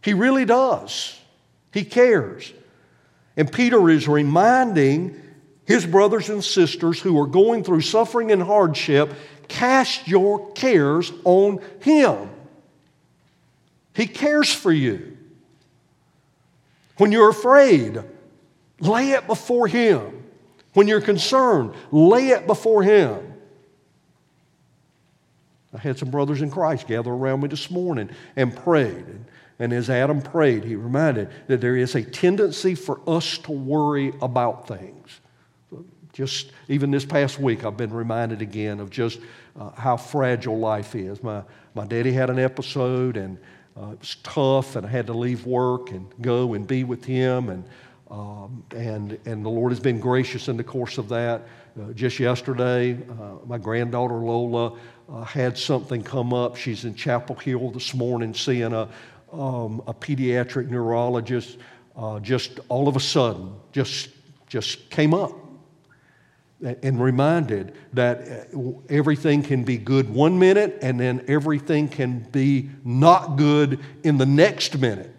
He 0.02 0.14
really 0.14 0.44
does. 0.44 1.18
He 1.72 1.84
cares. 1.84 2.52
And 3.38 3.50
Peter 3.50 3.88
is 3.88 4.08
reminding 4.08 5.18
his 5.64 5.86
brothers 5.86 6.28
and 6.28 6.44
sisters 6.44 7.00
who 7.00 7.18
are 7.20 7.26
going 7.26 7.62
through 7.62 7.82
suffering 7.82 8.32
and 8.32 8.42
hardship 8.42 9.14
cast 9.46 10.08
your 10.08 10.50
cares 10.52 11.12
on 11.24 11.60
him. 11.80 12.28
He 13.94 14.06
cares 14.06 14.52
for 14.52 14.72
you. 14.72 15.16
When 16.96 17.12
you're 17.12 17.30
afraid, 17.30 18.02
lay 18.80 19.10
it 19.10 19.26
before 19.28 19.68
him. 19.68 20.24
When 20.74 20.88
you're 20.88 21.00
concerned, 21.00 21.74
lay 21.92 22.28
it 22.28 22.46
before 22.46 22.82
him. 22.82 23.34
I 25.72 25.78
had 25.78 25.96
some 25.96 26.10
brothers 26.10 26.42
in 26.42 26.50
Christ 26.50 26.88
gather 26.88 27.10
around 27.10 27.42
me 27.42 27.48
this 27.48 27.70
morning 27.70 28.10
and 28.34 28.54
prayed. 28.54 29.04
And 29.58 29.72
as 29.72 29.90
Adam 29.90 30.22
prayed, 30.22 30.64
he 30.64 30.76
reminded 30.76 31.30
that 31.48 31.60
there 31.60 31.76
is 31.76 31.94
a 31.94 32.02
tendency 32.02 32.74
for 32.74 33.00
us 33.08 33.38
to 33.38 33.52
worry 33.52 34.12
about 34.22 34.68
things. 34.68 35.20
Just 36.12 36.52
even 36.68 36.90
this 36.90 37.04
past 37.04 37.38
week, 37.38 37.64
I've 37.64 37.76
been 37.76 37.92
reminded 37.92 38.40
again 38.40 38.80
of 38.80 38.90
just 38.90 39.20
uh, 39.58 39.70
how 39.70 39.96
fragile 39.96 40.58
life 40.58 40.94
is. 40.94 41.22
My, 41.22 41.42
my 41.74 41.86
daddy 41.86 42.12
had 42.12 42.30
an 42.30 42.38
episode, 42.38 43.16
and 43.16 43.38
uh, 43.76 43.90
it 43.90 44.00
was 44.00 44.16
tough, 44.22 44.76
and 44.76 44.86
I 44.86 44.90
had 44.90 45.06
to 45.08 45.12
leave 45.12 45.44
work 45.44 45.90
and 45.90 46.06
go 46.20 46.54
and 46.54 46.66
be 46.66 46.84
with 46.84 47.04
him. 47.04 47.48
And, 47.48 47.64
um, 48.10 48.64
and, 48.74 49.18
and 49.26 49.44
the 49.44 49.50
Lord 49.50 49.72
has 49.72 49.80
been 49.80 50.00
gracious 50.00 50.48
in 50.48 50.56
the 50.56 50.64
course 50.64 50.98
of 50.98 51.08
that. 51.08 51.42
Uh, 51.80 51.92
just 51.92 52.18
yesterday, 52.18 52.94
uh, 52.94 53.44
my 53.46 53.58
granddaughter 53.58 54.14
Lola 54.14 54.76
uh, 55.08 55.22
had 55.22 55.56
something 55.56 56.02
come 56.02 56.32
up. 56.32 56.56
She's 56.56 56.84
in 56.84 56.94
Chapel 56.94 57.36
Hill 57.36 57.70
this 57.70 57.94
morning 57.94 58.34
seeing 58.34 58.72
a, 58.72 58.88
um, 59.32 59.82
a 59.86 59.94
pediatric 59.94 60.68
neurologist 60.68 61.58
uh, 61.96 62.20
just 62.20 62.60
all 62.68 62.88
of 62.88 62.96
a 62.96 63.00
sudden 63.00 63.52
just, 63.72 64.10
just 64.46 64.88
came 64.90 65.12
up 65.12 65.32
and 66.60 67.00
reminded 67.00 67.74
that 67.92 68.48
uh, 68.54 68.70
everything 68.88 69.42
can 69.42 69.62
be 69.62 69.76
good 69.76 70.08
one 70.08 70.38
minute 70.38 70.78
and 70.82 70.98
then 70.98 71.24
everything 71.28 71.88
can 71.88 72.20
be 72.32 72.68
not 72.84 73.36
good 73.36 73.80
in 74.02 74.18
the 74.18 74.26
next 74.26 74.78
minute. 74.78 75.14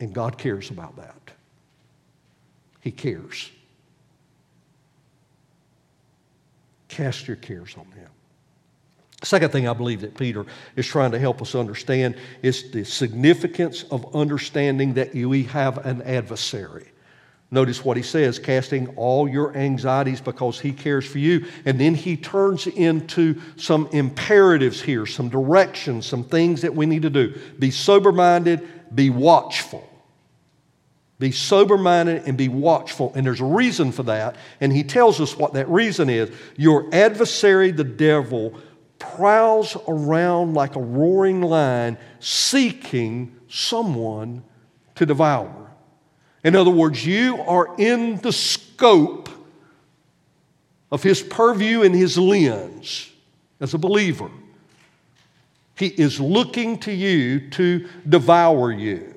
And 0.00 0.12
God 0.12 0.38
cares 0.38 0.70
about 0.70 0.96
that. 0.96 1.30
He 2.80 2.90
cares. 2.90 3.50
Cast 6.88 7.26
your 7.26 7.36
cares 7.36 7.74
on 7.76 7.86
him. 7.92 8.10
Second 9.22 9.50
thing 9.50 9.68
I 9.68 9.72
believe 9.72 10.00
that 10.00 10.16
Peter 10.16 10.44
is 10.74 10.86
trying 10.86 11.12
to 11.12 11.18
help 11.18 11.40
us 11.40 11.54
understand 11.54 12.16
is 12.42 12.70
the 12.72 12.84
significance 12.84 13.84
of 13.84 14.14
understanding 14.16 14.94
that 14.94 15.14
we 15.14 15.44
have 15.44 15.86
an 15.86 16.02
adversary. 16.02 16.88
Notice 17.52 17.84
what 17.84 17.98
he 17.98 18.02
says 18.02 18.38
casting 18.38 18.88
all 18.96 19.28
your 19.28 19.54
anxieties 19.54 20.22
because 20.22 20.58
he 20.58 20.72
cares 20.72 21.04
for 21.06 21.18
you. 21.18 21.46
And 21.66 21.78
then 21.78 21.94
he 21.94 22.16
turns 22.16 22.66
into 22.66 23.40
some 23.56 23.88
imperatives 23.92 24.80
here, 24.80 25.04
some 25.04 25.28
directions, 25.28 26.06
some 26.06 26.24
things 26.24 26.62
that 26.62 26.74
we 26.74 26.86
need 26.86 27.02
to 27.02 27.10
do. 27.10 27.38
Be 27.58 27.70
sober 27.70 28.10
minded, 28.10 28.66
be 28.94 29.10
watchful. 29.10 29.86
Be 31.18 31.30
sober 31.30 31.76
minded 31.76 32.22
and 32.26 32.38
be 32.38 32.48
watchful. 32.48 33.12
And 33.14 33.24
there's 33.24 33.42
a 33.42 33.44
reason 33.44 33.92
for 33.92 34.02
that. 34.04 34.34
And 34.60 34.72
he 34.72 34.82
tells 34.82 35.20
us 35.20 35.36
what 35.36 35.52
that 35.52 35.68
reason 35.68 36.08
is. 36.10 36.32
Your 36.56 36.92
adversary, 36.92 37.70
the 37.70 37.84
devil, 37.84 38.58
prowls 39.16 39.76
around 39.88 40.54
like 40.54 40.76
a 40.76 40.80
roaring 40.80 41.42
lion 41.42 41.98
seeking 42.20 43.36
someone 43.48 44.42
to 44.94 45.06
devour. 45.06 45.70
In 46.44 46.56
other 46.56 46.70
words, 46.70 47.06
you 47.06 47.40
are 47.42 47.74
in 47.78 48.16
the 48.18 48.32
scope 48.32 49.28
of 50.90 51.02
his 51.02 51.22
purview 51.22 51.82
and 51.82 51.94
his 51.94 52.18
lens 52.18 53.10
as 53.60 53.74
a 53.74 53.78
believer. 53.78 54.30
He 55.76 55.86
is 55.86 56.20
looking 56.20 56.78
to 56.80 56.92
you 56.92 57.50
to 57.50 57.88
devour 58.08 58.72
you. 58.72 59.12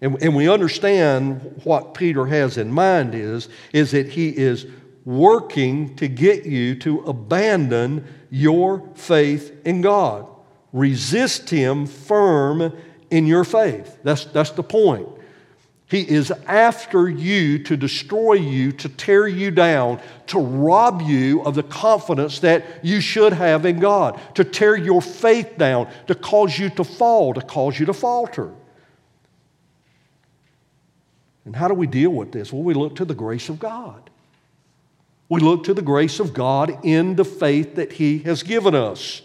And, 0.00 0.22
and 0.22 0.34
we 0.34 0.48
understand 0.48 1.60
what 1.64 1.94
Peter 1.94 2.26
has 2.26 2.58
in 2.58 2.70
mind 2.70 3.14
is, 3.14 3.48
is 3.72 3.90
that 3.92 4.08
he 4.08 4.28
is 4.28 4.66
working 5.06 5.94
to 5.96 6.08
get 6.08 6.44
you 6.44 6.74
to 6.74 7.00
abandon 7.02 8.04
your 8.28 8.86
faith 8.96 9.56
in 9.64 9.80
God. 9.80 10.26
Resist 10.72 11.48
Him 11.48 11.86
firm 11.86 12.76
in 13.08 13.26
your 13.26 13.44
faith. 13.44 13.98
That's, 14.02 14.26
that's 14.26 14.50
the 14.50 14.64
point. 14.64 15.08
He 15.88 16.00
is 16.00 16.32
after 16.48 17.08
you 17.08 17.60
to 17.62 17.76
destroy 17.76 18.32
you, 18.32 18.72
to 18.72 18.88
tear 18.88 19.28
you 19.28 19.52
down, 19.52 20.00
to 20.26 20.40
rob 20.40 21.00
you 21.00 21.42
of 21.42 21.54
the 21.54 21.62
confidence 21.62 22.40
that 22.40 22.84
you 22.84 23.00
should 23.00 23.32
have 23.32 23.64
in 23.64 23.78
God, 23.78 24.20
to 24.34 24.42
tear 24.42 24.74
your 24.74 25.00
faith 25.00 25.56
down, 25.56 25.88
to 26.08 26.16
cause 26.16 26.58
you 26.58 26.70
to 26.70 26.82
fall, 26.82 27.32
to 27.34 27.40
cause 27.40 27.78
you 27.78 27.86
to 27.86 27.92
falter. 27.92 28.52
And 31.44 31.54
how 31.54 31.68
do 31.68 31.74
we 31.74 31.86
deal 31.86 32.10
with 32.10 32.32
this? 32.32 32.52
Well, 32.52 32.64
we 32.64 32.74
look 32.74 32.96
to 32.96 33.04
the 33.04 33.14
grace 33.14 33.48
of 33.48 33.60
God. 33.60 34.10
We 35.28 35.40
look 35.40 35.64
to 35.64 35.74
the 35.74 35.82
grace 35.82 36.20
of 36.20 36.32
God 36.32 36.84
in 36.84 37.16
the 37.16 37.24
faith 37.24 37.76
that 37.76 37.92
He 37.92 38.20
has 38.20 38.42
given 38.42 38.74
us. 38.74 39.22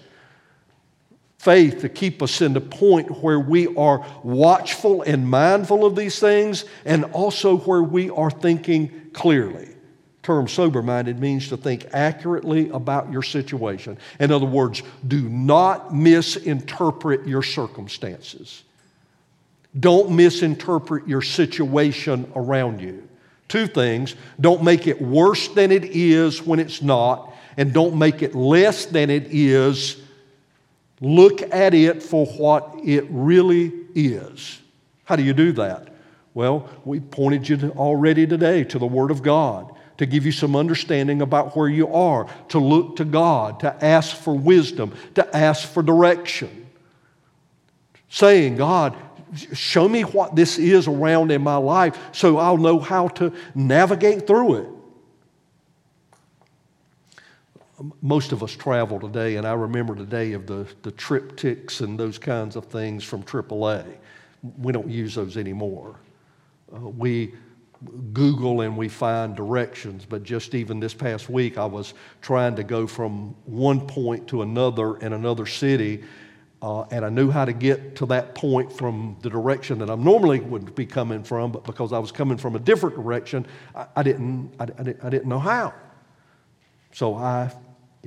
Faith 1.38 1.82
to 1.82 1.90
keep 1.90 2.22
us 2.22 2.42
in 2.42 2.54
the 2.54 2.62
point 2.62 3.24
where 3.24 3.40
we 3.40 3.68
are 3.76 4.06
watchful 4.24 5.02
and 5.02 5.28
mindful 5.28 5.86
of 5.86 5.96
these 5.96 6.20
things, 6.20 6.66
and 6.86 7.06
also 7.06 7.58
where 7.58 7.84
we 7.84 8.10
are 8.10 8.32
thinking 8.32 9.10
clearly. 9.14 9.70
Term 10.24 10.48
sober 10.48 10.84
minded 10.84 11.20
means 11.20 11.50
to 11.50 11.58
think 11.58 11.88
accurately 11.94 12.70
about 12.70 13.12
your 13.12 13.24
situation. 13.24 13.98
In 14.20 14.32
other 14.32 14.46
words, 14.46 14.84
do 15.08 15.28
not 15.28 15.96
misinterpret 15.96 17.28
your 17.28 17.42
circumstances. 17.42 18.64
Don't 19.80 20.12
misinterpret 20.12 21.08
your 21.08 21.24
situation 21.24 22.32
around 22.36 22.82
you. 22.82 23.08
Two 23.52 23.68
things 23.68 24.16
don't 24.40 24.64
make 24.64 24.88
it 24.88 25.02
worse 25.02 25.50
than 25.50 25.74
it 25.74 25.84
is 25.84 26.42
when 26.42 26.58
it's 26.58 26.82
not, 26.82 27.34
and 27.58 27.74
don't 27.74 27.98
make 27.98 28.22
it 28.22 28.34
less 28.34 28.86
than 28.86 29.10
it 29.10 29.28
is. 29.30 29.98
Look 31.02 31.42
at 31.54 31.74
it 31.74 32.02
for 32.02 32.26
what 32.26 32.74
it 32.82 33.06
really 33.10 33.74
is. 33.94 34.62
How 35.04 35.18
do 35.18 35.24
you 35.24 35.34
do 35.34 35.52
that? 35.52 35.94
Well, 36.34 36.70
we 36.86 37.02
pointed 37.02 37.50
you 37.50 37.58
to 37.58 37.72
already 37.72 38.26
today 38.26 38.64
to 38.64 38.80
the 38.80 38.86
Word 38.86 39.12
of 39.12 39.22
God 39.22 39.76
to 39.98 40.06
give 40.06 40.26
you 40.26 40.32
some 40.32 40.56
understanding 40.56 41.22
about 41.22 41.54
where 41.58 41.68
you 41.68 41.94
are, 41.94 42.30
to 42.48 42.58
look 42.58 42.96
to 42.96 43.04
God, 43.04 43.60
to 43.60 43.84
ask 43.84 44.16
for 44.16 44.34
wisdom, 44.34 44.94
to 45.16 45.36
ask 45.36 45.68
for 45.68 45.84
direction. 45.84 46.68
Saying, 48.08 48.56
God, 48.56 48.96
show 49.54 49.88
me 49.88 50.02
what 50.02 50.36
this 50.36 50.58
is 50.58 50.88
around 50.88 51.32
in 51.32 51.42
my 51.42 51.56
life 51.56 51.98
so 52.12 52.38
I'll 52.38 52.58
know 52.58 52.80
how 52.80 53.08
to 53.10 53.34
navigate 53.56 54.28
through 54.28 54.56
it. 54.56 54.70
Most 58.02 58.32
of 58.32 58.44
us 58.44 58.52
travel 58.52 59.00
today, 59.00 59.38
and 59.38 59.48
I 59.48 59.54
remember 59.54 59.96
today 59.96 60.34
of 60.34 60.46
the, 60.46 60.68
the 60.84 60.92
TripTiks 60.92 61.82
and 61.82 62.00
those 62.00 62.20
kinds 62.20 62.56
of 62.56 62.66
things 62.66 63.04
from 63.04 63.24
AAA. 63.24 63.86
We 64.60 64.72
don't 64.72 64.90
use 64.90 65.16
those 65.16 65.36
anymore. 65.36 65.96
Uh, 66.74 66.80
we 66.80 67.34
Google 68.14 68.62
and 68.62 68.78
we 68.78 68.88
find 68.88 69.36
directions, 69.36 70.06
but 70.06 70.24
just 70.24 70.54
even 70.54 70.80
this 70.80 70.94
past 70.94 71.30
week, 71.30 71.58
I 71.58 71.66
was 71.66 71.94
trying 72.22 72.56
to 72.58 72.64
go 72.64 72.86
from 72.86 73.36
one 73.46 73.88
point 73.88 74.28
to 74.28 74.44
another 74.44 74.98
in 74.98 75.14
another 75.14 75.48
city, 75.48 76.04
uh, 76.62 76.84
and 76.92 77.04
I 77.04 77.10
knew 77.10 77.32
how 77.32 77.46
to 77.46 77.54
get 77.54 77.96
to 77.98 78.06
that 78.08 78.36
point 78.36 78.72
from 78.72 79.18
the 79.22 79.30
direction 79.30 79.80
that 79.80 79.90
I 79.90 79.96
normally 79.96 80.40
would 80.40 80.76
be 80.76 80.86
coming 80.86 81.24
from, 81.24 81.52
but 81.52 81.64
because 81.64 81.92
I 81.92 81.98
was 81.98 82.12
coming 82.12 82.38
from 82.38 82.56
a 82.56 82.60
different 82.60 82.96
direction, 82.96 83.48
I, 83.76 83.88
I 83.96 84.04
didn't, 84.04 84.54
I, 84.60 84.64
I, 84.64 84.66
didn't, 84.84 85.04
I 85.04 85.10
didn't 85.10 85.28
know 85.28 85.40
how. 85.40 85.74
So 86.92 87.16
I, 87.16 87.52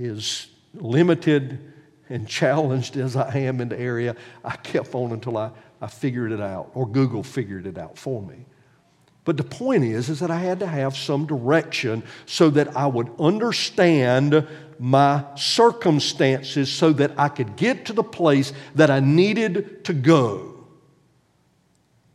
as 0.01 0.47
limited 0.75 1.73
and 2.09 2.29
challenged 2.29 2.97
as 2.97 3.17
I 3.17 3.39
am 3.39 3.61
in 3.61 3.69
the 3.69 3.79
area, 3.79 4.15
I 4.45 4.57
kept 4.57 4.95
on 4.95 5.11
until 5.11 5.37
I, 5.37 5.51
I 5.81 5.89
figured 5.89 6.31
it 6.31 6.41
out, 6.41 6.71
or 6.75 6.89
Google 6.89 7.25
figured 7.25 7.67
it 7.67 7.77
out 7.77 7.99
for 7.99 8.23
me. 8.23 8.47
But 9.25 9.39
the 9.39 9.45
point 9.45 9.85
is, 9.85 10.11
is 10.11 10.21
that 10.21 10.31
I 10.31 10.39
had 10.39 10.61
to 10.61 10.67
have 10.67 10.97
some 10.97 11.27
direction 11.27 12.03
so 12.27 12.51
that 12.51 12.77
I 12.77 12.87
would 12.87 13.11
understand 13.19 14.47
my 14.79 15.25
circumstances 15.35 16.71
so 16.71 16.93
that 16.93 17.13
I 17.17 17.29
could 17.29 17.57
get 17.57 17.87
to 17.87 17.93
the 17.93 18.03
place 18.03 18.53
that 18.75 18.91
I 18.91 19.01
needed 19.01 19.85
to 19.85 19.95
go. 19.95 20.67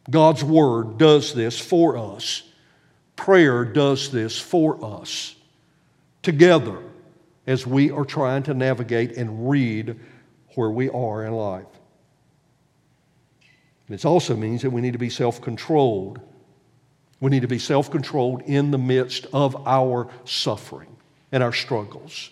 God's 0.10 0.44
Word 0.44 0.98
does 0.98 1.34
this 1.34 1.60
for 1.60 1.98
us. 1.98 2.44
Prayer 3.16 3.66
does 3.66 4.12
this 4.12 4.38
for 4.38 4.84
us 4.84 5.36
together 6.22 6.80
as 7.48 7.66
we 7.66 7.90
are 7.90 8.06
trying 8.06 8.44
to 8.44 8.54
navigate 8.54 9.18
and 9.18 9.50
read 9.50 10.00
where 10.56 10.70
we 10.70 10.90
are 10.90 11.26
in 11.26 11.34
life. 11.34 11.66
It 13.88 14.06
also 14.06 14.36
means 14.36 14.62
that 14.62 14.70
we 14.70 14.82
need 14.82 14.94
to 14.94 15.00
be 15.00 15.10
self 15.10 15.42
controlled 15.42 16.20
we 17.22 17.30
need 17.30 17.42
to 17.42 17.48
be 17.48 17.60
self 17.60 17.92
controlled 17.92 18.42
in 18.44 18.72
the 18.72 18.78
midst 18.78 19.28
of 19.34 19.68
our 19.68 20.10
suffering 20.26 20.96
and 21.32 21.44
our 21.44 21.54
struggles. 21.54 22.30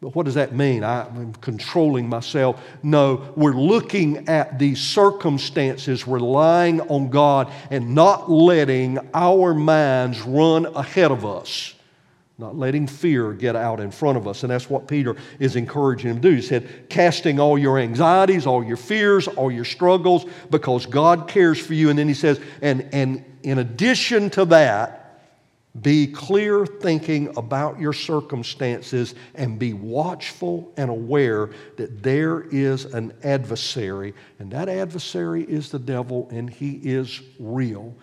But 0.00 0.14
what 0.14 0.24
does 0.24 0.34
that 0.34 0.54
mean? 0.54 0.82
I'm 0.82 1.34
controlling 1.34 2.08
myself. 2.08 2.62
No, 2.82 3.32
we're 3.36 3.52
looking 3.52 4.28
at 4.28 4.58
these 4.58 4.80
circumstances, 4.80 6.08
relying 6.08 6.80
on 6.82 7.10
God, 7.10 7.52
and 7.70 7.94
not 7.94 8.30
letting 8.30 8.98
our 9.12 9.52
minds 9.52 10.22
run 10.22 10.64
ahead 10.64 11.10
of 11.10 11.26
us 11.26 11.74
not 12.40 12.56
letting 12.56 12.86
fear 12.86 13.32
get 13.32 13.54
out 13.54 13.78
in 13.78 13.90
front 13.90 14.16
of 14.18 14.26
us. 14.26 14.42
And 14.42 14.50
that's 14.50 14.68
what 14.68 14.88
Peter 14.88 15.14
is 15.38 15.56
encouraging 15.56 16.10
him 16.10 16.16
to 16.16 16.30
do. 16.30 16.34
He 16.34 16.42
said, 16.42 16.88
casting 16.88 17.38
all 17.38 17.58
your 17.58 17.78
anxieties, 17.78 18.46
all 18.46 18.64
your 18.64 18.76
fears, 18.76 19.28
all 19.28 19.50
your 19.50 19.64
struggles, 19.64 20.24
because 20.50 20.86
God 20.86 21.28
cares 21.28 21.60
for 21.60 21.74
you. 21.74 21.90
And 21.90 21.98
then 21.98 22.08
he 22.08 22.14
says, 22.14 22.40
and, 22.62 22.88
and 22.92 23.24
in 23.42 23.58
addition 23.58 24.30
to 24.30 24.44
that, 24.46 24.96
be 25.80 26.08
clear 26.08 26.66
thinking 26.66 27.32
about 27.36 27.78
your 27.78 27.92
circumstances 27.92 29.14
and 29.36 29.56
be 29.56 29.72
watchful 29.72 30.72
and 30.76 30.90
aware 30.90 31.50
that 31.76 32.02
there 32.02 32.40
is 32.40 32.86
an 32.86 33.12
adversary, 33.22 34.12
and 34.40 34.50
that 34.50 34.68
adversary 34.68 35.44
is 35.44 35.70
the 35.70 35.78
devil, 35.78 36.26
and 36.32 36.50
he 36.50 36.80
is 36.82 37.20
real 37.38 37.94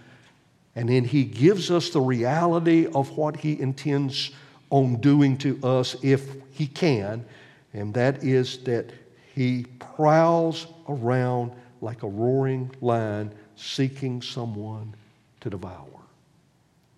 and 0.78 0.88
then 0.88 1.04
he 1.04 1.24
gives 1.24 1.72
us 1.72 1.90
the 1.90 2.00
reality 2.00 2.86
of 2.94 3.18
what 3.18 3.36
he 3.36 3.60
intends 3.60 4.30
on 4.70 5.02
doing 5.02 5.36
to 5.40 5.60
us 5.64 5.96
if 6.04 6.36
he 6.52 6.68
can, 6.68 7.26
and 7.74 7.92
that 7.96 8.24
is 8.24 8.60
that 8.60 8.92
he 9.34 9.66
prowls 9.96 10.68
around 10.88 11.52
like 11.82 12.04
a 12.04 12.08
roaring 12.08 12.70
lion 12.80 13.34
seeking 13.56 14.22
someone 14.22 14.94
to 15.42 15.50
devour, 15.50 15.88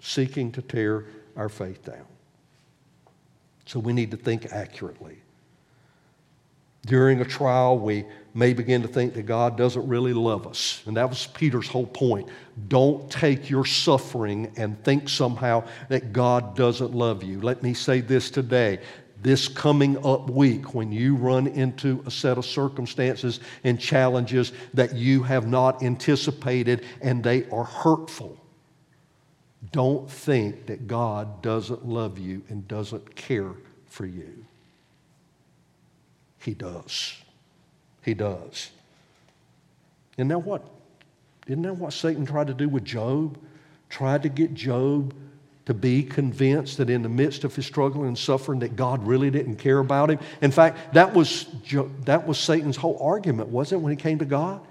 seeking 0.02 0.52
to 0.52 0.62
tear 0.62 1.06
our 1.38 1.48
faith 1.48 1.86
down. 1.86 2.06
So 3.66 3.80
we 3.80 3.94
need 3.94 4.12
to 4.12 4.18
think 4.18 4.52
accurately. 4.52 5.20
During 6.86 7.22
a 7.22 7.26
trial, 7.26 7.80
we 7.80 8.04
may 8.34 8.54
begin 8.54 8.82
to 8.82 8.88
think 8.88 9.14
that 9.16 9.24
God 9.24 9.58
doesn't 9.58 9.88
really 9.88 10.14
love 10.14 10.46
us. 10.48 10.84
And 10.86 10.96
that 10.98 11.10
was 11.10 11.28
Peter's 11.28 11.68
whole 11.68 11.88
point. 11.88 12.30
Don't 12.68 13.10
take 13.12 13.50
your 13.50 13.66
suffering 13.66 14.52
and 14.56 14.82
think 14.84 15.10
somehow 15.10 15.68
that 15.90 16.14
God 16.14 16.56
doesn't 16.56 16.94
love 16.94 17.24
you. 17.24 17.42
Let 17.42 17.64
me 17.64 17.74
say 17.74 18.02
this 18.02 18.30
today 18.30 18.80
this 19.22 19.48
coming 19.48 19.98
up 20.06 20.30
week 20.30 20.74
when 20.74 20.92
you 20.92 21.16
run 21.16 21.48
into 21.48 22.02
a 22.06 22.12
set 22.12 22.38
of 22.38 22.46
circumstances 22.46 23.40
and 23.64 23.80
challenges 23.80 24.54
that 24.74 24.96
you 24.96 25.24
have 25.24 25.48
not 25.48 25.84
anticipated 25.84 26.86
and 27.02 27.24
they 27.24 27.48
are 27.50 27.66
hurtful. 27.66 28.38
Don't 29.72 30.10
think 30.10 30.68
that 30.68 30.88
God 30.88 31.42
doesn't 31.42 31.86
love 31.86 32.18
you 32.18 32.42
and 32.48 32.68
doesn't 32.68 33.16
care 33.16 33.54
for 33.88 34.06
you. 34.06 34.46
He 36.40 36.54
does. 36.54 37.16
He 38.04 38.14
does. 38.14 38.72
Isn't 40.18 40.30
that 40.30 40.40
what? 40.40 40.68
Isn't 41.48 41.64
that 41.64 41.76
what 41.76 41.94
Satan 41.94 42.26
tried 42.26 42.48
to 42.48 42.54
do 42.54 42.70
with 42.70 42.86
Job? 42.86 43.38
Tried 43.90 44.24
to 44.24 44.30
get 44.30 44.54
Job 44.54 45.14
to 45.66 45.74
be 45.74 46.02
convinced 46.02 46.78
that 46.78 46.90
in 46.90 47.04
the 47.04 47.10
midst 47.10 47.44
of 47.44 47.56
his 47.56 47.66
struggle 47.66 48.04
and 48.04 48.18
suffering 48.18 48.60
that 48.60 48.76
God 48.76 49.06
really 49.06 49.30
didn't 49.30 49.58
care 49.58 49.78
about 49.78 50.10
him. 50.10 50.20
In 50.42 50.50
fact, 50.50 50.96
that 50.96 51.14
was, 51.14 51.46
that 52.06 52.28
was 52.28 52.40
Satan's 52.40 52.76
whole 52.76 52.98
argument, 53.00 53.50
wasn't 53.50 53.82
it, 53.82 53.84
when 53.84 53.92
he 53.92 53.96
came 53.96 54.18
to 54.18 54.26
God? 54.26 54.62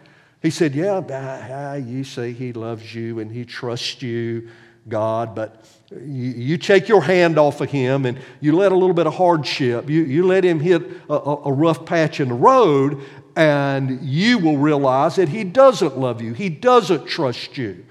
He 0.42 0.50
said, 0.50 0.74
Yeah, 0.74 1.02
ah, 1.10 1.74
you 1.74 2.04
say 2.04 2.32
he 2.32 2.52
loves 2.52 2.94
you 2.94 3.20
and 3.20 3.30
he 3.30 3.44
trusts 3.44 4.02
you, 4.02 4.48
God, 4.88 5.34
but 5.34 5.64
you, 5.90 5.98
you, 5.98 6.58
take 6.58 6.88
your 6.88 7.02
hand 7.02 7.38
off 7.38 7.60
of 7.60 7.70
him 7.70 8.04
and 8.04 8.18
you 8.40 8.56
let 8.56 8.72
a 8.72 8.74
little 8.74 8.94
bit 8.94 9.06
of 9.06 9.14
hardship, 9.14 9.88
you, 9.88 10.02
you 10.02 10.26
let 10.26 10.44
him 10.44 10.60
hit 10.60 10.82
a, 11.08 11.14
a 11.14 11.52
rough 11.52 11.84
patch 11.86 12.20
in 12.20 12.28
the 12.28 12.34
road, 12.34 13.02
and 13.38 14.02
you 14.02 14.38
will 14.38 14.58
realize 14.58 15.14
that 15.14 15.28
he 15.28 15.44
doesn't 15.44 15.96
love 15.96 16.20
you, 16.20 16.32
he 16.32 16.48
doesn't 16.48 17.06
trust 17.06 17.56
you. 17.56 17.86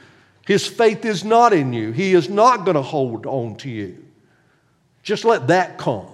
His 0.46 0.68
faith 0.68 1.06
is 1.06 1.24
not 1.24 1.54
in 1.54 1.72
you. 1.72 1.94
He 1.94 2.14
is 2.14 2.30
not 2.30 2.66
going 2.66 2.76
to 2.76 2.82
hold 2.82 3.26
on 3.26 3.56
to 3.58 3.70
you. 3.70 4.04
Just 5.04 5.24
let 5.24 5.48
that 5.48 5.78
come. 5.78 6.08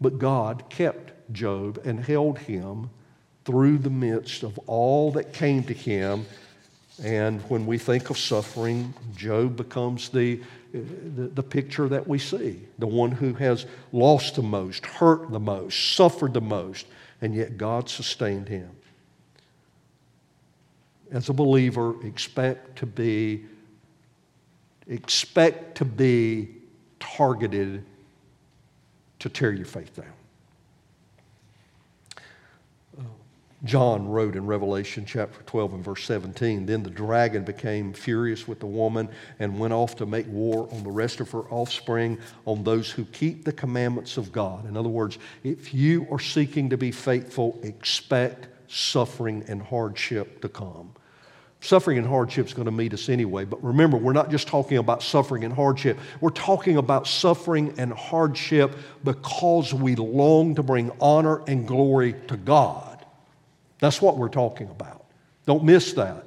But 0.00 0.18
God 0.18 0.70
kept 0.70 1.12
Job 1.34 1.82
and 1.84 2.02
held 2.02 2.38
him 2.38 2.88
through 3.44 3.78
the 3.78 3.90
midst 3.90 4.42
of 4.42 4.58
all 4.60 5.12
that 5.12 5.34
came 5.34 5.64
to 5.64 5.74
him. 5.74 6.24
And 7.02 7.42
when 7.42 7.66
we 7.66 7.76
think 7.76 8.08
of 8.08 8.16
suffering, 8.16 8.94
Job 9.14 9.56
becomes 9.56 10.08
the, 10.08 10.40
the, 10.82 11.28
the, 11.28 11.42
picture 11.42 11.88
that 11.88 12.06
we 12.06 12.18
see 12.18 12.60
the 12.78 12.86
one 12.86 13.10
who 13.10 13.34
has 13.34 13.66
lost 13.92 14.36
the 14.36 14.42
most, 14.42 14.84
hurt 14.84 15.30
the 15.30 15.40
most, 15.40 15.94
suffered 15.94 16.34
the 16.34 16.40
most, 16.40 16.86
and 17.20 17.34
yet 17.34 17.56
God 17.56 17.88
sustained 17.88 18.48
him 18.48 18.70
as 21.10 21.28
a 21.28 21.32
believer, 21.32 21.94
expect 22.04 22.76
to 22.78 22.86
be 22.86 23.44
expect 24.88 25.76
to 25.76 25.84
be 25.84 26.48
targeted 27.00 27.84
to 29.18 29.28
tear 29.28 29.52
your 29.52 29.66
faith 29.66 29.94
down. 29.96 30.06
John 33.64 34.06
wrote 34.06 34.36
in 34.36 34.46
Revelation 34.46 35.04
chapter 35.06 35.42
12 35.44 35.74
and 35.74 35.84
verse 35.84 36.04
17 36.04 36.66
Then 36.66 36.82
the 36.82 36.90
dragon 36.90 37.42
became 37.42 37.92
furious 37.92 38.46
with 38.46 38.60
the 38.60 38.66
woman 38.66 39.08
and 39.38 39.58
went 39.58 39.72
off 39.72 39.96
to 39.96 40.06
make 40.06 40.26
war 40.28 40.68
on 40.72 40.82
the 40.82 40.90
rest 40.90 41.20
of 41.20 41.30
her 41.30 41.42
offspring, 41.50 42.18
on 42.44 42.64
those 42.64 42.90
who 42.90 43.04
keep 43.06 43.44
the 43.44 43.52
commandments 43.52 44.18
of 44.18 44.30
God. 44.30 44.68
In 44.68 44.76
other 44.76 44.90
words, 44.90 45.18
if 45.42 45.72
you 45.72 46.06
are 46.10 46.18
seeking 46.18 46.70
to 46.70 46.76
be 46.76 46.90
faithful, 46.90 47.58
expect 47.62 48.48
suffering 48.68 49.44
and 49.48 49.62
hardship 49.62 50.42
to 50.42 50.48
come. 50.48 50.92
Suffering 51.60 51.96
and 51.96 52.06
hardship 52.06 52.46
is 52.46 52.52
going 52.52 52.66
to 52.66 52.72
meet 52.72 52.92
us 52.92 53.08
anyway. 53.08 53.46
But 53.46 53.64
remember, 53.64 53.96
we're 53.96 54.12
not 54.12 54.30
just 54.30 54.46
talking 54.46 54.76
about 54.76 55.02
suffering 55.02 55.44
and 55.44 55.52
hardship. 55.52 55.98
We're 56.20 56.28
talking 56.28 56.76
about 56.76 57.06
suffering 57.06 57.74
and 57.78 57.92
hardship 57.92 58.76
because 59.02 59.72
we 59.72 59.96
long 59.96 60.54
to 60.56 60.62
bring 60.62 60.92
honor 61.00 61.42
and 61.48 61.66
glory 61.66 62.14
to 62.28 62.36
God. 62.36 62.95
That's 63.78 64.00
what 64.00 64.16
we're 64.16 64.28
talking 64.28 64.68
about. 64.68 65.04
Don't 65.46 65.64
miss 65.64 65.92
that. 65.94 66.24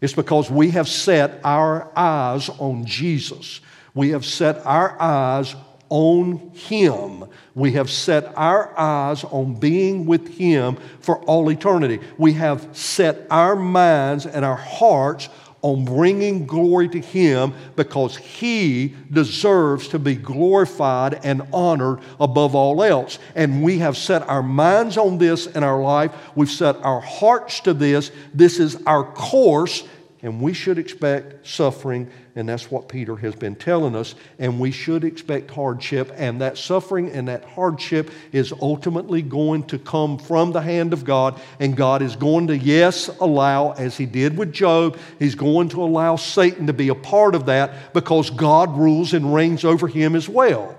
It's 0.00 0.14
because 0.14 0.50
we 0.50 0.70
have 0.70 0.88
set 0.88 1.40
our 1.44 1.90
eyes 1.96 2.48
on 2.48 2.86
Jesus. 2.86 3.60
We 3.94 4.10
have 4.10 4.24
set 4.24 4.64
our 4.64 5.00
eyes 5.00 5.54
on 5.90 6.52
Him. 6.54 7.24
We 7.54 7.72
have 7.72 7.90
set 7.90 8.32
our 8.36 8.78
eyes 8.78 9.24
on 9.24 9.54
being 9.54 10.06
with 10.06 10.28
Him 10.38 10.78
for 11.00 11.22
all 11.24 11.50
eternity. 11.50 12.00
We 12.16 12.32
have 12.34 12.68
set 12.74 13.26
our 13.30 13.56
minds 13.56 14.24
and 14.24 14.44
our 14.44 14.56
hearts 14.56 15.28
on 15.62 15.84
bringing 15.84 16.46
glory 16.46 16.88
to 16.88 17.00
Him 17.00 17.52
because 17.76 18.16
He 18.16 18.94
deserves 19.10 19.88
to 19.88 19.98
be 19.98 20.14
glorified 20.14 21.20
and 21.24 21.42
honored 21.52 22.00
above 22.18 22.54
all 22.54 22.82
else. 22.82 23.18
And 23.34 23.62
we 23.62 23.78
have 23.78 23.96
set 23.96 24.22
our 24.28 24.42
minds 24.42 24.96
on 24.96 25.18
this 25.18 25.46
in 25.46 25.62
our 25.62 25.82
life. 25.82 26.12
We've 26.34 26.50
set 26.50 26.76
our 26.76 27.00
hearts 27.00 27.60
to 27.60 27.74
this. 27.74 28.10
This 28.32 28.58
is 28.58 28.82
our 28.86 29.04
course, 29.04 29.84
and 30.22 30.40
we 30.40 30.52
should 30.52 30.78
expect 30.78 31.46
suffering 31.46 32.10
and 32.34 32.48
that's 32.48 32.70
what 32.70 32.88
Peter 32.88 33.16
has 33.16 33.34
been 33.34 33.56
telling 33.56 33.96
us. 33.96 34.14
And 34.38 34.60
we 34.60 34.70
should 34.70 35.04
expect 35.04 35.50
hardship, 35.50 36.12
and 36.16 36.40
that 36.40 36.58
suffering 36.58 37.10
and 37.10 37.28
that 37.28 37.44
hardship 37.44 38.10
is 38.32 38.52
ultimately 38.60 39.22
going 39.22 39.64
to 39.64 39.78
come 39.78 40.18
from 40.18 40.52
the 40.52 40.60
hand 40.60 40.92
of 40.92 41.04
God. 41.04 41.40
And 41.58 41.76
God 41.76 42.02
is 42.02 42.16
going 42.16 42.46
to, 42.48 42.56
yes, 42.56 43.08
allow, 43.20 43.72
as 43.72 43.96
He 43.96 44.06
did 44.06 44.36
with 44.36 44.52
Job, 44.52 44.98
He's 45.18 45.34
going 45.34 45.68
to 45.70 45.82
allow 45.82 46.16
Satan 46.16 46.66
to 46.68 46.72
be 46.72 46.88
a 46.88 46.94
part 46.94 47.34
of 47.34 47.46
that 47.46 47.92
because 47.92 48.30
God 48.30 48.76
rules 48.76 49.12
and 49.12 49.34
reigns 49.34 49.64
over 49.64 49.88
him 49.88 50.14
as 50.14 50.28
well. 50.28 50.76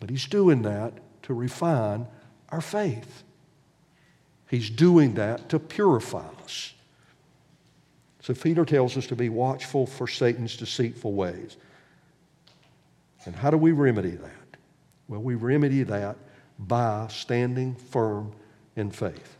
But 0.00 0.10
He's 0.10 0.26
doing 0.26 0.62
that 0.62 0.92
to 1.22 1.34
refine 1.34 2.06
our 2.50 2.60
faith. 2.60 3.24
He's 4.48 4.70
doing 4.70 5.14
that 5.14 5.50
to 5.50 5.58
purify. 5.58 6.24
So 8.28 8.34
Peter 8.34 8.66
tells 8.66 8.98
us 8.98 9.06
to 9.06 9.16
be 9.16 9.30
watchful 9.30 9.86
for 9.86 10.06
Satan's 10.06 10.54
deceitful 10.54 11.14
ways. 11.14 11.56
And 13.24 13.34
how 13.34 13.50
do 13.50 13.56
we 13.56 13.72
remedy 13.72 14.10
that? 14.10 14.58
Well, 15.08 15.22
we 15.22 15.34
remedy 15.34 15.82
that 15.84 16.14
by 16.58 17.06
standing 17.08 17.74
firm 17.74 18.32
in 18.76 18.90
faith. 18.90 19.38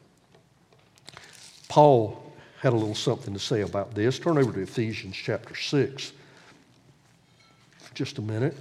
Paul 1.69 2.33
had 2.63 2.73
a 2.73 2.77
little 2.77 2.95
something 2.95 3.35
to 3.35 3.39
say 3.39 3.61
about 3.61 3.95
this. 3.95 4.19
Turn 4.19 4.39
over 4.39 4.55
to 4.55 4.63
Ephesians 4.63 5.17
chapter 5.17 5.55
6 5.55 6.13
for 7.77 7.95
just 7.95 8.17
a 8.17 8.23
minute. 8.23 8.57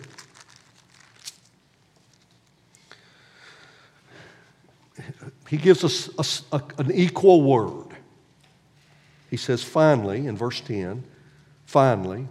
He 5.47 5.55
gives 5.55 5.85
us 5.85 6.43
a, 6.51 6.57
a, 6.57 6.63
an 6.79 6.91
equal 6.91 7.43
word. 7.43 7.86
He 9.29 9.37
says, 9.37 9.63
finally, 9.63 10.27
in 10.27 10.37
verse 10.37 10.61
10, 10.61 11.03
finally, 11.65 12.27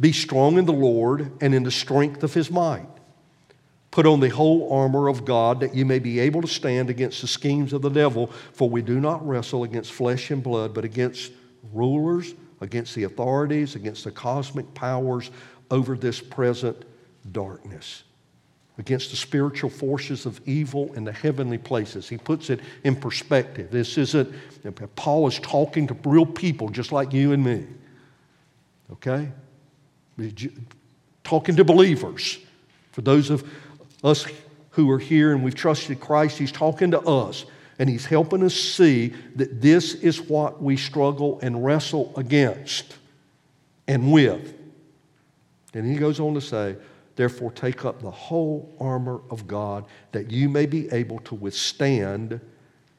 be 0.00 0.12
strong 0.12 0.58
in 0.58 0.66
the 0.66 0.72
Lord 0.72 1.32
and 1.40 1.54
in 1.54 1.62
the 1.62 1.70
strength 1.70 2.22
of 2.22 2.34
his 2.34 2.50
might. 2.50 2.88
Put 3.90 4.06
on 4.06 4.20
the 4.20 4.28
whole 4.28 4.72
armor 4.72 5.08
of 5.08 5.24
God 5.24 5.60
that 5.60 5.74
you 5.74 5.86
may 5.86 5.98
be 5.98 6.18
able 6.20 6.42
to 6.42 6.48
stand 6.48 6.90
against 6.90 7.22
the 7.22 7.28
schemes 7.28 7.72
of 7.72 7.82
the 7.82 7.88
devil, 7.88 8.26
for 8.52 8.68
we 8.68 8.82
do 8.82 9.00
not 9.00 9.26
wrestle 9.26 9.64
against 9.64 9.92
flesh 9.92 10.30
and 10.30 10.42
blood, 10.42 10.74
but 10.74 10.84
against 10.84 11.32
rulers, 11.72 12.34
against 12.60 12.94
the 12.94 13.04
authorities, 13.04 13.74
against 13.74 14.04
the 14.04 14.10
cosmic 14.10 14.74
powers 14.74 15.30
over 15.70 15.96
this 15.96 16.20
present 16.20 16.84
darkness 17.32 18.02
against 18.78 19.10
the 19.10 19.16
spiritual 19.16 19.70
forces 19.70 20.26
of 20.26 20.40
evil 20.46 20.92
in 20.94 21.04
the 21.04 21.12
heavenly 21.12 21.58
places. 21.58 22.08
He 22.08 22.18
puts 22.18 22.50
it 22.50 22.60
in 22.84 22.94
perspective. 22.94 23.70
This 23.70 23.96
isn't, 23.96 24.34
Paul 24.96 25.26
is 25.28 25.38
talking 25.38 25.86
to 25.86 25.96
real 26.04 26.26
people 26.26 26.68
just 26.68 26.92
like 26.92 27.12
you 27.12 27.32
and 27.32 27.42
me. 27.42 27.66
Okay? 28.92 29.30
Talking 31.24 31.56
to 31.56 31.64
believers. 31.64 32.38
For 32.92 33.00
those 33.00 33.30
of 33.30 33.48
us 34.04 34.26
who 34.70 34.90
are 34.90 34.98
here 34.98 35.32
and 35.32 35.42
we've 35.42 35.54
trusted 35.54 35.98
Christ, 35.98 36.38
he's 36.38 36.52
talking 36.52 36.90
to 36.90 37.00
us. 37.00 37.46
And 37.78 37.90
he's 37.90 38.06
helping 38.06 38.42
us 38.42 38.54
see 38.54 39.12
that 39.36 39.60
this 39.60 39.94
is 39.94 40.20
what 40.20 40.62
we 40.62 40.76
struggle 40.76 41.38
and 41.42 41.64
wrestle 41.64 42.12
against 42.16 42.96
and 43.86 44.12
with. 44.12 44.54
And 45.74 45.90
he 45.90 45.98
goes 45.98 46.20
on 46.20 46.34
to 46.34 46.40
say, 46.40 46.76
Therefore, 47.16 47.50
take 47.50 47.84
up 47.84 48.00
the 48.00 48.10
whole 48.10 48.76
armor 48.78 49.20
of 49.30 49.46
God 49.46 49.86
that 50.12 50.30
you 50.30 50.48
may 50.48 50.66
be 50.66 50.90
able 50.92 51.18
to 51.20 51.34
withstand 51.34 52.40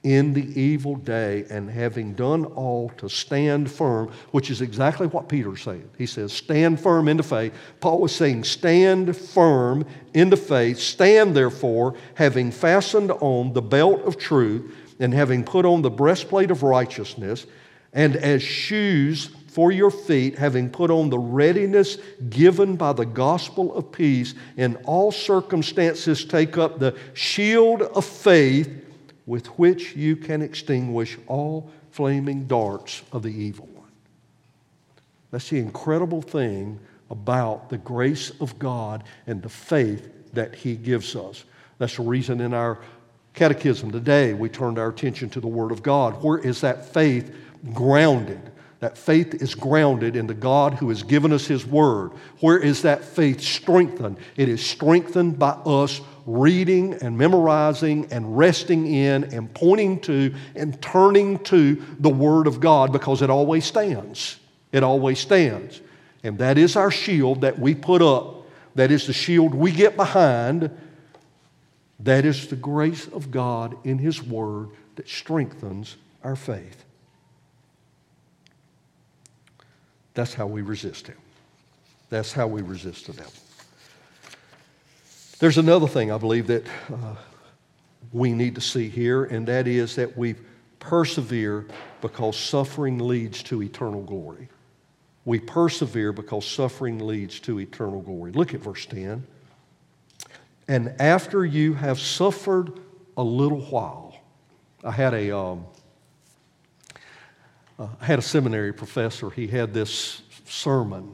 in 0.04 0.34
the 0.34 0.62
evil 0.62 0.96
day, 0.96 1.46
and 1.50 1.70
having 1.70 2.14
done 2.14 2.46
all 2.46 2.90
to 2.98 3.10
stand 3.10 3.70
firm, 3.70 4.10
which 4.32 4.50
is 4.50 4.62
exactly 4.62 5.08
what 5.08 5.28
Peter's 5.28 5.62
saying. 5.62 5.90
He 5.98 6.06
says, 6.06 6.32
Stand 6.32 6.80
firm 6.80 7.10
in 7.10 7.18
the 7.18 7.24
faith. 7.24 7.54
Paul 7.82 8.00
was 8.00 8.16
saying, 8.16 8.46
Stand 8.46 9.18
firm 9.18 9.86
in 10.14 10.30
the 10.30 10.38
faith. 10.38 10.80
Stand 10.80 11.36
therefore, 11.36 11.96
having 12.14 12.52
fastened 12.52 13.12
on 13.12 13.52
the 13.52 13.62
belt 13.62 14.02
of 14.04 14.18
truth, 14.18 14.74
and 15.00 15.14
having 15.14 15.44
put 15.44 15.66
on 15.66 15.82
the 15.82 15.92
breastplate 15.92 16.52
of 16.52 16.64
righteousness, 16.64 17.46
and 17.92 18.16
as 18.16 18.42
shoes 18.42 19.32
for 19.58 19.72
your 19.72 19.90
feet, 19.90 20.38
having 20.38 20.70
put 20.70 20.92
on 20.92 21.10
the 21.10 21.18
readiness 21.18 21.98
given 22.30 22.76
by 22.76 22.94
the 22.94 23.08
gospel 23.08 23.76
of 23.76 23.92
peace. 23.92 24.36
In 24.56 24.76
all 24.86 25.12
circumstances, 25.12 26.24
take 26.26 26.60
up 26.60 26.78
the 26.78 26.96
shield 27.16 27.82
of 27.82 28.06
faith 28.06 28.70
with 29.26 29.48
which 29.58 29.96
you 29.96 30.16
can 30.16 30.44
extinguish 30.44 31.18
all 31.26 31.72
flaming 31.90 32.46
darts 32.46 33.02
of 33.12 33.24
the 33.24 33.32
evil 33.32 33.66
one. 33.74 33.90
That's 35.32 35.50
the 35.50 35.58
incredible 35.58 36.22
thing 36.22 36.80
about 37.10 37.72
the 37.72 37.80
grace 37.80 38.34
of 38.40 38.60
God 38.60 39.06
and 39.26 39.42
the 39.42 39.50
faith 39.50 40.08
that 40.34 40.54
He 40.54 40.76
gives 40.76 41.16
us. 41.16 41.46
That's 41.80 41.96
the 41.96 42.04
reason 42.04 42.42
in 42.42 42.54
our 42.54 42.78
catechism 43.34 43.90
today 43.90 44.36
we 44.36 44.50
turned 44.50 44.78
our 44.78 44.90
attention 44.90 45.32
to 45.32 45.40
the 45.40 45.48
Word 45.48 45.72
of 45.72 45.82
God. 45.82 46.22
Where 46.22 46.38
is 46.38 46.62
that 46.62 46.94
faith 46.94 47.34
grounded? 47.74 48.52
That 48.80 48.98
faith 48.98 49.42
is 49.42 49.56
grounded 49.56 50.16
in 50.16 50.28
the 50.28 50.36
God 50.36 50.76
who 50.76 50.90
has 50.90 51.02
given 51.02 51.34
us 51.34 51.48
His 51.48 51.66
Word. 51.66 52.12
Where 52.42 52.60
is 52.60 52.84
that 52.84 53.04
faith 53.04 53.42
strengthened? 53.42 54.18
It 54.36 54.50
is 54.50 54.64
strengthened 54.64 55.40
by 55.40 55.50
us 55.50 56.00
reading 56.28 56.94
and 56.96 57.18
memorizing 57.18 58.12
and 58.12 58.38
resting 58.38 58.86
in 58.86 59.24
and 59.34 59.52
pointing 59.54 60.00
to 60.02 60.36
and 60.56 60.80
turning 60.82 61.40
to 61.46 61.82
the 62.00 62.10
Word 62.10 62.46
of 62.46 62.60
God 62.60 62.92
because 62.92 63.22
it 63.24 63.32
always 63.32 63.66
stands. 63.66 64.40
It 64.72 64.84
always 64.84 65.20
stands. 65.20 65.82
And 66.24 66.38
that 66.38 66.58
is 66.58 66.76
our 66.76 66.92
shield 66.92 67.42
that 67.42 67.58
we 67.58 67.74
put 67.74 68.02
up. 68.02 68.46
That 68.76 68.92
is 68.92 69.08
the 69.08 69.14
shield 69.14 69.56
we 69.56 69.72
get 69.72 69.96
behind. 69.96 70.70
That 72.00 72.26
is 72.26 72.48
the 72.48 72.56
grace 72.56 73.08
of 73.08 73.32
God 73.32 73.76
in 73.84 73.98
His 73.98 74.22
Word 74.22 74.70
that 74.98 75.08
strengthens 75.08 75.96
our 76.24 76.36
faith. 76.36 76.84
That's 80.18 80.34
how 80.34 80.48
we 80.48 80.64
resist 80.64 81.06
him. 81.06 81.18
That's 82.10 82.34
how 82.34 82.48
we 82.48 82.64
resist 82.64 83.06
the 83.06 83.14
devil. 83.14 83.32
There's 85.38 85.60
another 85.60 85.88
thing 85.88 86.12
I 86.12 86.18
believe 86.18 86.48
that 86.48 86.66
uh, 86.92 87.14
we 88.12 88.34
need 88.34 88.56
to 88.56 88.62
see 88.62 88.90
here, 88.90 89.26
and 89.26 89.48
that 89.48 89.68
is 89.68 89.96
that 89.98 90.18
we 90.18 90.34
persevere 90.80 91.68
because 92.02 92.36
suffering 92.36 92.98
leads 92.98 93.44
to 93.44 93.62
eternal 93.62 94.02
glory. 94.02 94.50
We 95.26 95.38
persevere 95.38 96.14
because 96.14 96.48
suffering 96.48 96.98
leads 97.06 97.40
to 97.42 97.60
eternal 97.60 98.02
glory. 98.02 98.32
Look 98.32 98.56
at 98.56 98.60
verse 98.62 98.88
10. 98.88 99.24
And 100.68 101.00
after 101.00 101.46
you 101.46 101.76
have 101.76 102.00
suffered 102.00 102.80
a 103.18 103.24
little 103.24 103.62
while, 103.62 104.16
I 104.84 104.90
had 104.90 105.14
a, 105.14 105.38
um, 105.38 105.68
uh, 107.80 107.88
I 108.02 108.06
had 108.06 108.20
a 108.20 108.24
seminary 108.24 108.74
professor. 108.74 109.30
He 109.30 109.48
had 109.48 109.74
this 109.74 110.22
sermon, 110.46 111.14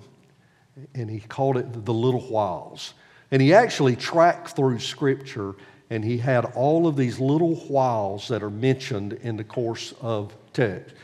and 0.93 1.09
he 1.09 1.19
called 1.19 1.57
it 1.57 1.85
The 1.85 1.93
Little 1.93 2.21
Whiles. 2.21 2.93
And 3.31 3.41
he 3.41 3.53
actually 3.53 3.95
tracked 3.95 4.55
through 4.55 4.79
Scripture, 4.79 5.55
and 5.89 6.03
he 6.03 6.17
had 6.17 6.45
all 6.55 6.87
of 6.87 6.95
these 6.95 7.19
little 7.19 7.55
whiles 7.55 8.27
that 8.27 8.43
are 8.43 8.49
mentioned 8.49 9.13
in 9.13 9.37
the 9.37 9.43
course 9.43 9.93
of 10.01 10.33
text. 10.53 10.95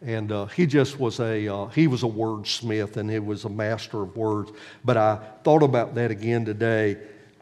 And 0.00 0.30
uh, 0.30 0.46
he 0.46 0.66
just 0.66 1.00
was 1.00 1.18
a 1.18 1.52
uh, 1.52 1.66
he 1.68 1.88
was 1.88 2.04
a 2.04 2.06
wordsmith, 2.06 2.96
and 2.96 3.10
he 3.10 3.18
was 3.18 3.44
a 3.44 3.48
master 3.48 4.02
of 4.02 4.16
words. 4.16 4.52
But 4.84 4.96
I 4.96 5.18
thought 5.42 5.64
about 5.64 5.96
that 5.96 6.12
again 6.12 6.44
today 6.44 6.98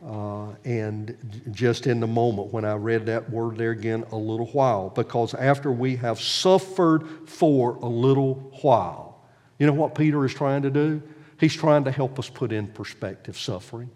uh, 0.06 0.54
and 0.64 1.16
just 1.50 1.88
in 1.88 1.98
the 1.98 2.06
moment 2.06 2.52
when 2.52 2.64
I 2.64 2.74
read 2.74 3.06
that 3.06 3.28
word 3.28 3.56
there 3.56 3.72
again, 3.72 4.04
a 4.12 4.16
little 4.16 4.46
while, 4.46 4.90
because 4.90 5.34
after 5.34 5.72
we 5.72 5.96
have 5.96 6.20
suffered 6.20 7.28
for 7.28 7.74
a 7.76 7.88
little 7.88 8.34
while, 8.62 9.20
you 9.58 9.66
know 9.66 9.72
what 9.72 9.96
Peter 9.96 10.24
is 10.24 10.32
trying 10.32 10.62
to 10.62 10.70
do? 10.70 11.02
He's 11.40 11.54
trying 11.54 11.84
to 11.84 11.90
help 11.90 12.20
us 12.20 12.28
put 12.28 12.52
in 12.52 12.68
perspective 12.68 13.36
suffering. 13.36 13.90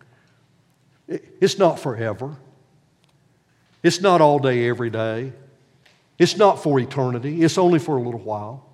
It's 1.07 1.59
not 1.59 1.79
forever, 1.79 2.37
it's 3.83 4.01
not 4.01 4.21
all 4.21 4.41
day, 4.41 4.69
every 4.69 4.91
day, 4.91 5.33
it's 6.19 6.37
not 6.37 6.61
for 6.61 6.81
eternity, 6.81 7.43
it's 7.43 7.57
only 7.57 7.79
for 7.79 7.99
a 7.99 8.03
little 8.03 8.21
while. 8.21 8.67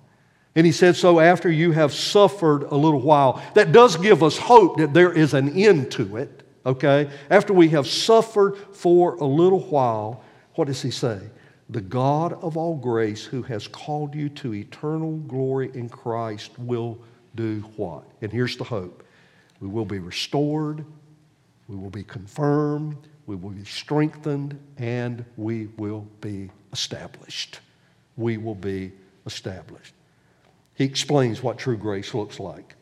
And 0.55 0.65
he 0.65 0.71
said, 0.71 0.95
So 0.95 1.19
after 1.19 1.51
you 1.51 1.71
have 1.71 1.93
suffered 1.93 2.63
a 2.63 2.75
little 2.75 3.01
while, 3.01 3.43
that 3.53 3.71
does 3.71 3.95
give 3.95 4.23
us 4.23 4.39
hope 4.39 4.77
that 4.77 4.95
there 4.95 5.13
is 5.13 5.35
an 5.35 5.49
end 5.49 5.91
to 5.91 6.17
it 6.17 6.45
okay? 6.67 7.09
After 7.31 7.53
we 7.53 7.69
have 7.69 7.87
suffered 7.87 8.57
for 8.73 9.15
a 9.15 9.25
little 9.25 9.61
while, 9.61 10.23
what 10.55 10.65
does 10.65 10.81
he 10.81 10.91
say? 10.91 11.19
The 11.69 11.81
God 11.81 12.33
of 12.43 12.55
all 12.55 12.75
grace, 12.75 13.25
who 13.25 13.41
has 13.43 13.67
called 13.67 14.13
you 14.13 14.29
to 14.29 14.53
eternal 14.53 15.17
glory 15.17 15.71
in 15.73 15.89
Christ, 15.89 16.51
will 16.59 16.99
do 17.35 17.61
what? 17.75 18.03
And 18.21 18.31
here's 18.31 18.57
the 18.57 18.63
hope 18.63 19.03
we 19.59 19.67
will 19.67 19.85
be 19.85 19.99
restored, 19.99 20.85
we 21.67 21.75
will 21.75 21.89
be 21.89 22.03
confirmed, 22.03 22.95
we 23.25 23.35
will 23.35 23.49
be 23.49 23.65
strengthened, 23.65 24.59
and 24.77 25.25
we 25.35 25.67
will 25.77 26.07
be 26.21 26.49
established. 26.71 27.59
We 28.15 28.37
will 28.37 28.55
be 28.55 28.93
established. 29.25 29.93
He 30.75 30.85
explains 30.85 31.43
what 31.43 31.57
true 31.57 31.77
grace 31.77 32.13
looks 32.13 32.39
like. 32.39 32.75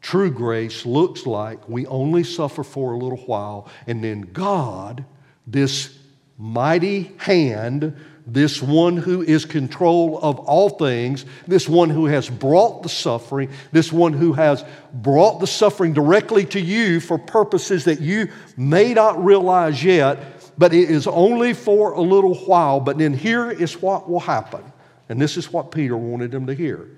True 0.00 0.30
grace 0.30 0.86
looks 0.86 1.26
like 1.26 1.68
we 1.68 1.86
only 1.86 2.24
suffer 2.24 2.64
for 2.64 2.92
a 2.92 2.96
little 2.96 3.18
while, 3.18 3.68
and 3.86 4.02
then 4.02 4.22
God, 4.22 5.04
this 5.46 5.98
mighty 6.38 7.12
hand, 7.18 7.94
this 8.26 8.62
one 8.62 8.96
who 8.96 9.22
is 9.22 9.44
control 9.44 10.18
of 10.22 10.38
all 10.40 10.70
things, 10.70 11.26
this 11.46 11.68
one 11.68 11.90
who 11.90 12.06
has 12.06 12.30
brought 12.30 12.82
the 12.82 12.88
suffering, 12.88 13.50
this 13.72 13.92
one 13.92 14.12
who 14.12 14.32
has 14.32 14.64
brought 14.92 15.40
the 15.40 15.46
suffering 15.46 15.92
directly 15.92 16.46
to 16.46 16.60
you 16.60 17.00
for 17.00 17.18
purposes 17.18 17.84
that 17.84 18.00
you 18.00 18.28
may 18.56 18.94
not 18.94 19.22
realize 19.22 19.84
yet, 19.84 20.18
but 20.56 20.72
it 20.72 20.90
is 20.90 21.06
only 21.06 21.52
for 21.52 21.92
a 21.92 22.00
little 22.00 22.34
while. 22.34 22.80
But 22.80 22.98
then 22.98 23.12
here 23.12 23.50
is 23.50 23.82
what 23.82 24.08
will 24.08 24.20
happen. 24.20 24.62
And 25.08 25.20
this 25.20 25.36
is 25.36 25.52
what 25.52 25.72
Peter 25.72 25.96
wanted 25.96 26.30
them 26.30 26.46
to 26.46 26.54
hear. 26.54 26.88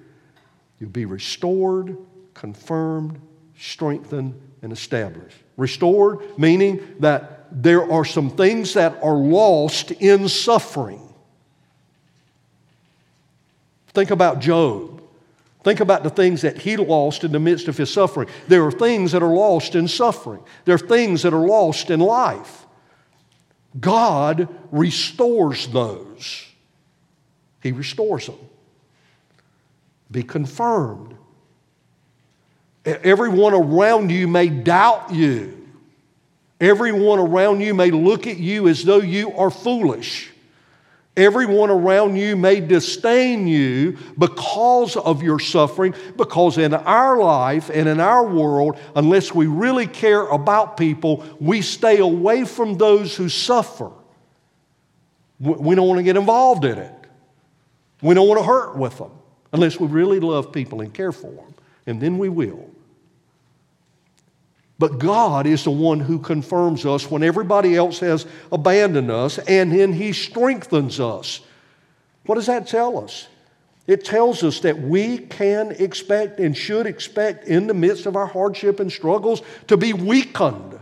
You'll 0.79 0.91
be 0.91 1.07
restored 1.07 1.97
confirmed, 2.43 3.21
strengthened, 3.57 4.35
and 4.63 4.73
established. 4.73 5.37
Restored, 5.57 6.37
meaning 6.37 6.97
that 6.99 7.47
there 7.53 7.89
are 7.89 8.05
some 8.05 8.31
things 8.31 8.75
that 8.75 8.99
are 9.01 9.15
lost 9.15 9.93
in 9.93 10.29
suffering. 10.29 11.15
Think 13.95 14.11
about 14.11 14.41
Job. 14.41 15.05
Think 15.63 15.79
about 15.79 16.03
the 16.03 16.11
things 16.11 16.43
that 16.43 16.59
he 16.59 16.77
lost 16.77 17.23
in 17.23 17.31
the 17.31 17.39
midst 17.39 17.69
of 17.69 17.77
his 17.77 17.93
suffering. 17.93 18.29
There 18.49 18.67
are 18.67 18.73
things 18.73 19.13
that 19.13 19.23
are 19.23 19.33
lost 19.33 19.77
in 19.77 19.87
suffering, 19.87 20.43
there 20.65 20.75
are 20.75 20.79
things 20.79 21.23
that 21.23 21.33
are 21.33 21.47
lost 21.47 21.91
in 21.91 22.01
life. 22.01 22.67
God 23.79 24.49
restores 24.73 25.69
those, 25.69 26.45
He 27.63 27.71
restores 27.71 28.27
them. 28.27 28.39
Be 30.11 30.25
confirmed 30.25 31.17
Everyone 32.85 33.55
around 33.55 34.11
you 34.11 34.27
may 34.27 34.49
doubt 34.49 35.13
you. 35.13 35.59
Everyone 36.61 37.19
around 37.19 37.61
you 37.61 37.75
may 37.75 37.91
look 37.91 38.27
at 38.27 38.39
you 38.39 38.69
as 38.69 38.85
though 38.85 39.01
you 39.01 39.33
are 39.37 39.51
foolish. 39.51 40.31
Everyone 41.17 41.71
around 41.71 42.17
you 42.17 42.37
may 42.37 42.61
disdain 42.61 43.47
you 43.47 43.99
because 44.19 44.97
of 44.97 45.23
your 45.23 45.39
suffering, 45.39 45.95
because 46.17 46.57
in 46.57 46.73
our 46.73 47.19
life 47.19 47.71
and 47.73 47.87
in 47.89 48.01
our 48.01 48.27
world, 48.27 48.79
unless 48.97 49.35
we 49.35 49.47
really 49.47 49.87
care 49.87 50.27
about 50.29 50.77
people, 50.77 51.25
we 51.39 51.61
stay 51.61 51.99
away 51.99 52.45
from 52.45 52.79
those 52.79 53.15
who 53.15 53.29
suffer. 53.29 53.91
We 55.39 55.75
don't 55.75 55.87
want 55.87 55.99
to 55.99 56.05
get 56.05 56.17
involved 56.17 56.65
in 56.65 56.79
it. 56.79 56.95
We 58.01 58.15
don't 58.15 58.27
want 58.29 58.41
to 58.41 58.47
hurt 58.47 58.77
with 58.77 58.97
them 58.99 59.11
unless 59.53 59.79
we 59.79 59.87
really 59.87 60.19
love 60.19 60.51
people 60.51 60.81
and 60.81 60.95
care 60.95 61.13
for 61.13 61.31
them 61.31 61.53
and 61.87 62.01
then 62.01 62.19
we 62.19 62.29
will. 62.29 62.72
But 64.83 64.99
God 64.99 65.47
is 65.47 65.63
the 65.63 65.71
one 65.71 66.01
who 66.01 66.19
confirms 66.19 66.85
us 66.85 67.09
when 67.09 67.23
everybody 67.23 67.77
else 67.77 68.01
has 68.01 68.27
abandoned 68.51 69.13
us, 69.13 69.39
and 69.39 69.71
then 69.71 69.93
He 69.93 70.13
strengthens 70.13 70.99
us. 70.99 71.39
What 72.27 72.35
does 72.35 72.47
that 72.47 72.67
tell 72.67 72.99
us? 72.99 73.29
It 73.87 74.05
tells 74.05 74.43
us 74.43 74.59
that 74.59 74.81
we 74.81 75.19
can 75.19 75.71
expect 75.71 76.41
and 76.41 76.57
should 76.57 76.87
expect 76.87 77.47
in 77.47 77.69
the 77.69 77.75
midst 77.75 78.07
of 78.07 78.17
our 78.17 78.27
hardship 78.27 78.81
and 78.81 78.91
struggles 78.91 79.43
to 79.69 79.77
be 79.77 79.93
weakened. 79.93 80.81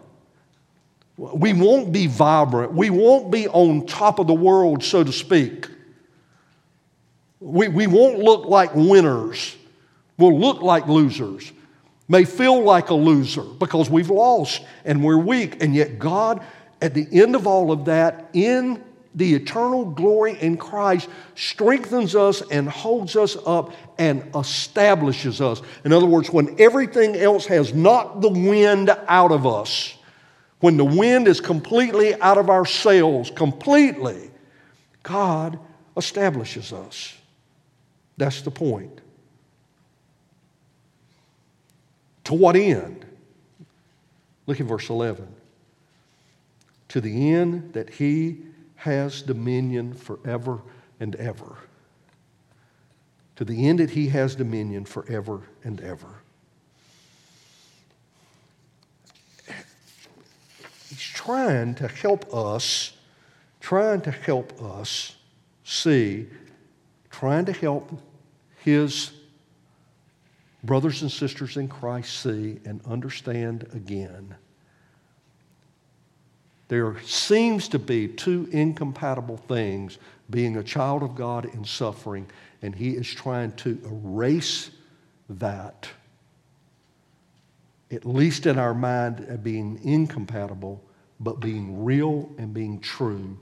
We 1.19 1.53
won't 1.53 1.93
be 1.93 2.07
vibrant. 2.07 2.73
We 2.73 2.89
won't 2.89 3.31
be 3.31 3.49
on 3.49 3.85
top 3.85 4.19
of 4.19 4.27
the 4.27 4.33
world, 4.33 4.83
so 4.83 5.05
to 5.05 5.13
speak. 5.13 5.69
We, 7.39 7.69
we 7.69 7.87
won't 7.87 8.19
look 8.19 8.47
like 8.47 8.75
winners 8.75 9.57
We'll 10.21 10.39
look 10.39 10.61
like 10.61 10.87
losers, 10.87 11.51
may 12.11 12.25
feel 12.25 12.61
like 12.65 12.91
a 12.91 12.95
loser 12.95 13.45
because 13.45 13.89
we've 13.89 14.11
lost 14.11 14.63
and 14.85 15.03
we're 15.03 15.17
weak. 15.17 15.63
And 15.63 15.73
yet, 15.77 16.01
God, 16.01 16.45
at 16.83 16.93
the 16.93 17.07
end 17.13 17.37
of 17.37 17.47
all 17.47 17.71
of 17.71 17.85
that, 17.85 18.31
in 18.33 18.83
the 19.15 19.35
eternal 19.35 19.85
glory 19.85 20.37
in 20.41 20.57
Christ 20.57 21.09
strengthens 21.37 22.17
us 22.17 22.43
and 22.51 22.69
holds 22.69 23.15
us 23.15 23.37
up 23.47 23.73
and 23.97 24.29
establishes 24.35 25.41
us. 25.41 25.63
In 25.85 25.93
other 25.93 26.07
words, 26.07 26.31
when 26.31 26.61
everything 26.61 27.15
else 27.15 27.47
has 27.47 27.73
knocked 27.73 28.23
the 28.23 28.29
wind 28.29 28.91
out 29.07 29.31
of 29.31 29.47
us, 29.47 29.95
when 30.59 30.77
the 30.77 30.85
wind 30.85 31.29
is 31.29 31.41
completely 31.41 32.21
out 32.21 32.39
of 32.39 32.51
our 32.51 32.67
sails, 32.67 33.31
completely, 33.31 34.33
God 35.05 35.61
establishes 35.97 36.73
us. 36.73 37.17
That's 38.17 38.43
the 38.43 38.51
point. 38.51 39.01
To 42.31 42.37
what 42.37 42.55
end? 42.55 43.05
Look 44.47 44.61
at 44.61 44.67
verse 44.67 44.89
11. 44.89 45.27
To 46.91 47.01
the 47.01 47.33
end 47.33 47.73
that 47.73 47.91
he 47.91 48.43
has 48.77 49.21
dominion 49.21 49.95
forever 49.95 50.61
and 51.01 51.17
ever. 51.17 51.57
To 53.35 53.45
the 53.45 53.67
end 53.67 53.81
that 53.81 53.91
he 53.91 54.11
has 54.11 54.37
dominion 54.37 54.85
forever 54.85 55.41
and 55.65 55.81
ever. 55.81 56.07
He's 60.89 61.01
trying 61.01 61.75
to 61.75 61.89
help 61.89 62.33
us, 62.33 62.93
trying 63.59 64.03
to 64.03 64.13
help 64.13 64.63
us 64.63 65.17
see, 65.65 66.29
trying 67.11 67.47
to 67.47 67.53
help 67.53 67.91
his 68.61 69.11
brothers 70.63 71.03
and 71.03 71.11
sisters 71.11 71.57
in 71.57 71.69
Christ 71.69 72.21
see 72.21 72.61
and 72.65 72.81
understand 72.87 73.69
again 73.73 74.35
there 76.71 77.01
seems 77.01 77.67
to 77.71 77.81
be 77.81 78.07
two 78.07 78.49
incompatible 78.53 79.37
things 79.37 79.99
being 80.31 80.57
a 80.57 80.63
child 80.63 81.03
of 81.03 81.17
God 81.17 81.53
and 81.53 81.67
suffering, 81.67 82.29
and 82.63 82.73
he 82.73 82.91
is 82.91 83.13
trying 83.13 83.51
to 83.57 83.77
erase 83.85 84.71
that, 85.29 85.89
at 87.91 88.07
least 88.07 88.47
in 88.47 88.57
our 88.57 88.73
mind, 88.73 89.27
uh, 89.29 89.37
being 89.39 89.81
incompatible, 89.83 90.81
but 91.19 91.41
being 91.41 91.85
real 91.85 92.31
and 92.39 92.55
being 92.55 92.79
true. 92.79 93.37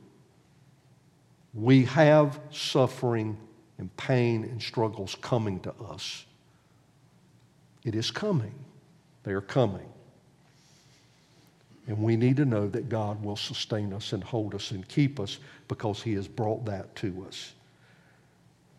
We 1.52 1.84
have 1.84 2.40
suffering 2.50 3.36
and 3.76 3.94
pain 3.98 4.44
and 4.44 4.62
struggles 4.62 5.18
coming 5.20 5.60
to 5.60 5.74
us. 5.90 6.24
It 7.88 7.94
is 7.94 8.10
coming. 8.10 8.52
They 9.22 9.32
are 9.32 9.40
coming. 9.40 9.88
And 11.86 11.96
we 12.02 12.16
need 12.16 12.36
to 12.36 12.44
know 12.44 12.68
that 12.68 12.90
God 12.90 13.24
will 13.24 13.34
sustain 13.34 13.94
us 13.94 14.12
and 14.12 14.22
hold 14.22 14.54
us 14.54 14.72
and 14.72 14.86
keep 14.86 15.18
us 15.18 15.38
because 15.68 16.02
He 16.02 16.12
has 16.12 16.28
brought 16.28 16.66
that 16.66 16.94
to 16.96 17.24
us. 17.26 17.54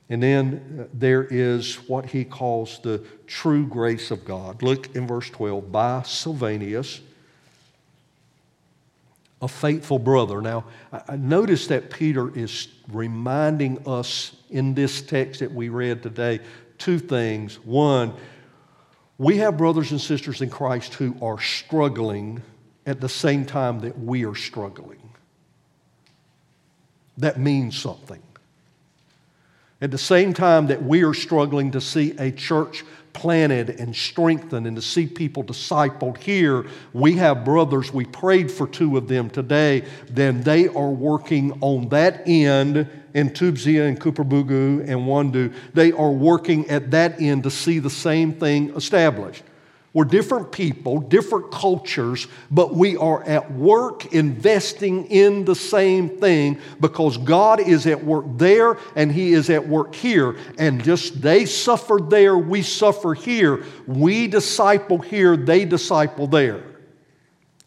And 0.10 0.22
then 0.22 0.80
uh, 0.80 0.84
there 0.93 1.24
is 1.24 1.78
what 1.88 2.05
he 2.05 2.24
calls 2.24 2.80
the 2.84 3.03
true 3.26 3.66
grace 3.66 4.12
of 4.12 4.26
God. 4.26 4.62
Look 4.62 4.95
in 4.95 5.07
verse 5.07 5.30
12 5.32 5.72
by 5.72 6.03
Silvanus, 6.03 7.01
a 9.41 9.47
faithful 9.47 9.97
brother. 9.97 10.39
Now, 10.39 10.66
I 10.91 11.16
notice 11.16 11.66
that 11.68 11.89
Peter 11.89 12.36
is 12.38 12.68
reminding 12.91 13.88
us 13.88 14.36
in 14.51 14.76
this 14.76 15.01
text 15.01 15.39
that 15.39 15.51
we 15.51 15.70
read 15.70 16.03
today 16.03 16.41
two 16.78 16.97
things. 16.97 17.55
One, 17.66 18.14
we 19.20 19.38
have 19.38 19.57
brothers 19.57 19.91
and 19.91 19.99
sisters 19.99 20.41
in 20.41 20.49
Christ 20.49 20.95
who 20.95 21.15
are 21.22 21.39
struggling 21.39 22.41
at 22.86 23.01
the 23.01 23.09
same 23.09 23.45
time 23.45 23.82
that 23.82 23.99
we 23.99 24.26
are 24.26 24.34
struggling. 24.34 24.97
That 27.17 27.38
means 27.38 27.78
something. 27.78 28.24
At 29.82 29.91
the 29.91 29.97
same 29.97 30.34
time 30.34 30.67
that 30.67 30.82
we 30.82 31.03
are 31.03 31.13
struggling 31.13 31.72
to 31.72 31.82
see 31.82 32.11
a 32.17 32.32
church 32.32 32.86
planted 33.11 33.70
and 33.72 33.93
strengthened 33.93 34.65
and 34.65 34.78
to 34.78 34.82
see 34.82 35.05
people 35.05 35.43
discipled 35.43 36.17
here, 36.17 36.65
we 36.93 37.13
have 37.15 37.43
brothers, 37.43 37.93
we 37.93 38.05
prayed 38.05 38.49
for 38.49 38.67
two 38.67 38.95
of 38.95 39.09
them 39.09 39.30
today, 39.30 39.84
then 40.09 40.43
they 40.43 40.70
are 40.70 40.89
working 40.89 41.57
on 41.59 41.89
that 41.89 42.24
end 42.26 42.88
in 43.14 43.30
Tubzia 43.30 43.88
and 43.88 43.99
Bugu 43.99 44.82
and 44.82 45.01
Wandu. 45.01 45.53
They 45.74 45.91
are 45.91 46.12
working 46.12 46.70
at 46.70 46.91
that 46.91 47.22
end 47.22 47.43
to 47.43 47.51
see 47.51 47.80
the 47.80 47.89
same 47.89 48.34
thing 48.34 48.76
established. 48.76 49.43
We're 49.91 50.05
different 50.05 50.51
people, 50.51 50.99
different 50.99 51.49
cultures, 51.49 52.28
but 52.51 52.76
we 52.76 52.95
are 52.95 53.24
at 53.24 53.51
work 53.51 54.14
investing 54.14 55.05
in 55.05 55.45
the 55.45 55.55
same 55.55 56.10
thing 56.10 56.60
because 56.80 57.18
God 57.18 57.60
is 57.60 57.88
at 57.88 58.03
work 58.03 58.26
there 58.38 58.78
and 58.95 59.12
He 59.12 59.34
is 59.34 59.49
at 59.49 59.68
work 59.68 59.95
here. 59.95 60.38
And 60.60 60.84
just 60.84 61.22
they 61.22 61.45
suffer 61.45 61.97
there, 62.01 62.38
we 62.38 62.62
suffer 62.62 63.16
here. 63.16 63.64
We 63.88 64.28
disciple 64.28 64.99
here, 64.99 65.36
they 65.36 65.66
disciple 65.66 66.28
there. 66.28 66.64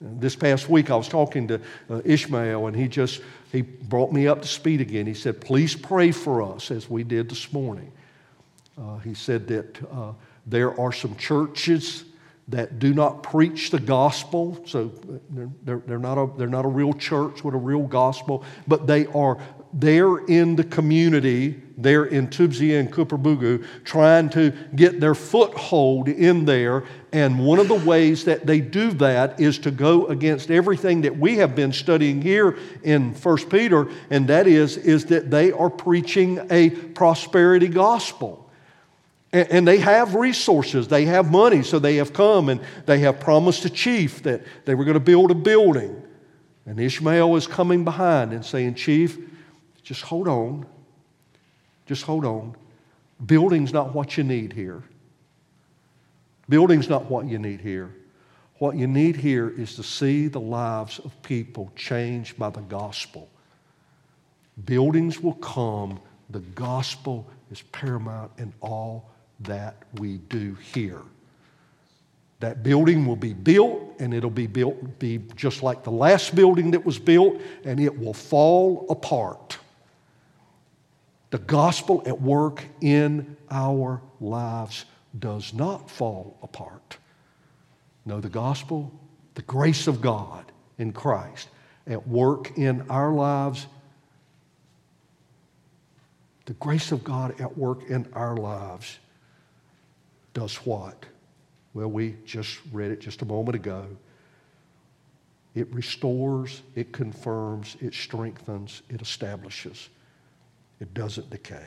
This 0.00 0.34
past 0.34 0.68
week, 0.68 0.90
I 0.90 0.96
was 0.96 1.08
talking 1.08 1.46
to 1.48 1.60
uh, 1.88 2.00
Ishmael, 2.04 2.66
and 2.66 2.76
he 2.76 2.88
just 2.88 3.20
he 3.52 3.62
brought 3.62 4.12
me 4.12 4.26
up 4.26 4.42
to 4.42 4.48
speed 4.48 4.80
again. 4.80 5.06
He 5.06 5.14
said, 5.14 5.40
"Please 5.40 5.76
pray 5.76 6.10
for 6.10 6.42
us," 6.42 6.70
as 6.70 6.88
we 6.88 7.04
did 7.04 7.28
this 7.28 7.52
morning. 7.52 7.92
Uh, 8.76 8.96
he 8.98 9.14
said 9.14 9.46
that 9.48 9.78
uh, 9.92 10.12
there 10.46 10.78
are 10.80 10.92
some 10.92 11.14
churches 11.16 12.04
that 12.48 12.78
do 12.78 12.92
not 12.92 13.22
preach 13.22 13.70
the 13.70 13.78
gospel. 13.78 14.60
So 14.66 14.90
they're, 15.30 15.78
they're, 15.86 15.98
not 15.98 16.18
a, 16.18 16.30
they're 16.36 16.48
not 16.48 16.64
a 16.64 16.68
real 16.68 16.92
church 16.92 17.44
with 17.44 17.54
a 17.54 17.58
real 17.58 17.82
gospel, 17.82 18.44
but 18.66 18.86
they 18.86 19.06
are 19.06 19.38
there 19.72 20.18
in 20.18 20.56
the 20.56 20.64
community, 20.64 21.61
there 21.76 22.04
in 22.04 22.28
Tubzia 22.28 22.78
and 22.80 22.92
Kuperbugu 22.92 23.64
trying 23.84 24.28
to 24.30 24.52
get 24.74 25.00
their 25.00 25.14
foothold 25.14 26.08
in 26.08 26.44
there. 26.44 26.84
And 27.12 27.44
one 27.44 27.58
of 27.58 27.68
the 27.68 27.74
ways 27.74 28.24
that 28.24 28.46
they 28.46 28.60
do 28.60 28.92
that 28.92 29.40
is 29.40 29.58
to 29.60 29.70
go 29.70 30.06
against 30.06 30.50
everything 30.50 31.02
that 31.02 31.16
we 31.16 31.36
have 31.36 31.54
been 31.54 31.72
studying 31.72 32.22
here 32.22 32.58
in 32.82 33.14
1 33.14 33.36
Peter, 33.48 33.88
and 34.10 34.28
that 34.28 34.46
is, 34.46 34.76
is 34.76 35.06
that 35.06 35.30
they 35.30 35.52
are 35.52 35.70
preaching 35.70 36.46
a 36.50 36.70
prosperity 36.70 37.68
gospel. 37.68 38.38
And, 39.34 39.66
they 39.66 39.78
have 39.78 40.14
resources, 40.14 40.88
they 40.88 41.06
have 41.06 41.30
money, 41.30 41.62
so 41.62 41.78
they 41.78 41.96
have 41.96 42.12
come 42.12 42.50
and 42.50 42.60
they 42.84 42.98
have 42.98 43.18
promised 43.18 43.64
a 43.64 43.70
chief 43.70 44.22
that 44.24 44.42
they 44.66 44.74
were 44.74 44.84
going 44.84 44.92
to 44.92 45.00
build 45.00 45.30
a 45.30 45.34
building. 45.34 46.02
And 46.66 46.78
Ishmael 46.78 47.34
is 47.36 47.46
coming 47.46 47.82
behind 47.82 48.34
and 48.34 48.44
saying, 48.44 48.74
Chief, 48.74 49.18
just 49.82 50.02
hold 50.02 50.28
on. 50.28 50.66
Just 51.92 52.04
hold 52.04 52.24
on. 52.24 52.56
Building's 53.26 53.70
not 53.70 53.94
what 53.94 54.16
you 54.16 54.24
need 54.24 54.54
here. 54.54 54.82
Building's 56.48 56.88
not 56.88 57.04
what 57.10 57.26
you 57.26 57.38
need 57.38 57.60
here. 57.60 57.94
What 58.60 58.76
you 58.76 58.86
need 58.86 59.14
here 59.14 59.50
is 59.50 59.74
to 59.76 59.82
see 59.82 60.26
the 60.26 60.40
lives 60.40 61.00
of 61.00 61.22
people 61.22 61.70
changed 61.76 62.38
by 62.38 62.48
the 62.48 62.62
gospel. 62.62 63.28
Buildings 64.64 65.20
will 65.20 65.34
come, 65.34 66.00
the 66.30 66.40
gospel 66.40 67.28
is 67.50 67.60
paramount 67.60 68.32
in 68.38 68.54
all 68.62 69.10
that 69.40 69.76
we 69.98 70.16
do 70.30 70.56
here. 70.72 71.02
That 72.40 72.62
building 72.62 73.04
will 73.04 73.16
be 73.16 73.34
built, 73.34 73.96
and 73.98 74.14
it'll 74.14 74.30
be 74.30 74.46
built 74.46 74.98
be 74.98 75.18
just 75.36 75.62
like 75.62 75.84
the 75.84 75.90
last 75.90 76.34
building 76.34 76.70
that 76.70 76.86
was 76.86 76.98
built, 76.98 77.38
and 77.66 77.78
it 77.78 77.98
will 77.98 78.14
fall 78.14 78.86
apart. 78.88 79.58
The 81.32 81.38
gospel 81.38 82.02
at 82.04 82.20
work 82.20 82.62
in 82.82 83.38
our 83.50 84.02
lives 84.20 84.84
does 85.18 85.54
not 85.54 85.90
fall 85.90 86.36
apart. 86.42 86.98
No, 88.04 88.20
the 88.20 88.28
gospel, 88.28 88.92
the 89.32 89.42
grace 89.42 89.86
of 89.86 90.02
God 90.02 90.52
in 90.76 90.92
Christ 90.92 91.48
at 91.86 92.06
work 92.06 92.58
in 92.58 92.88
our 92.90 93.12
lives, 93.12 93.66
the 96.44 96.52
grace 96.54 96.92
of 96.92 97.02
God 97.02 97.40
at 97.40 97.56
work 97.56 97.88
in 97.88 98.06
our 98.12 98.36
lives 98.36 98.98
does 100.34 100.56
what? 100.66 101.06
Well, 101.72 101.88
we 101.88 102.16
just 102.26 102.60
read 102.72 102.90
it 102.90 103.00
just 103.00 103.22
a 103.22 103.24
moment 103.24 103.56
ago. 103.56 103.86
It 105.54 105.72
restores, 105.72 106.60
it 106.74 106.92
confirms, 106.92 107.78
it 107.80 107.94
strengthens, 107.94 108.82
it 108.90 109.00
establishes. 109.00 109.88
It 110.82 110.92
doesn't 110.94 111.30
decay. 111.30 111.66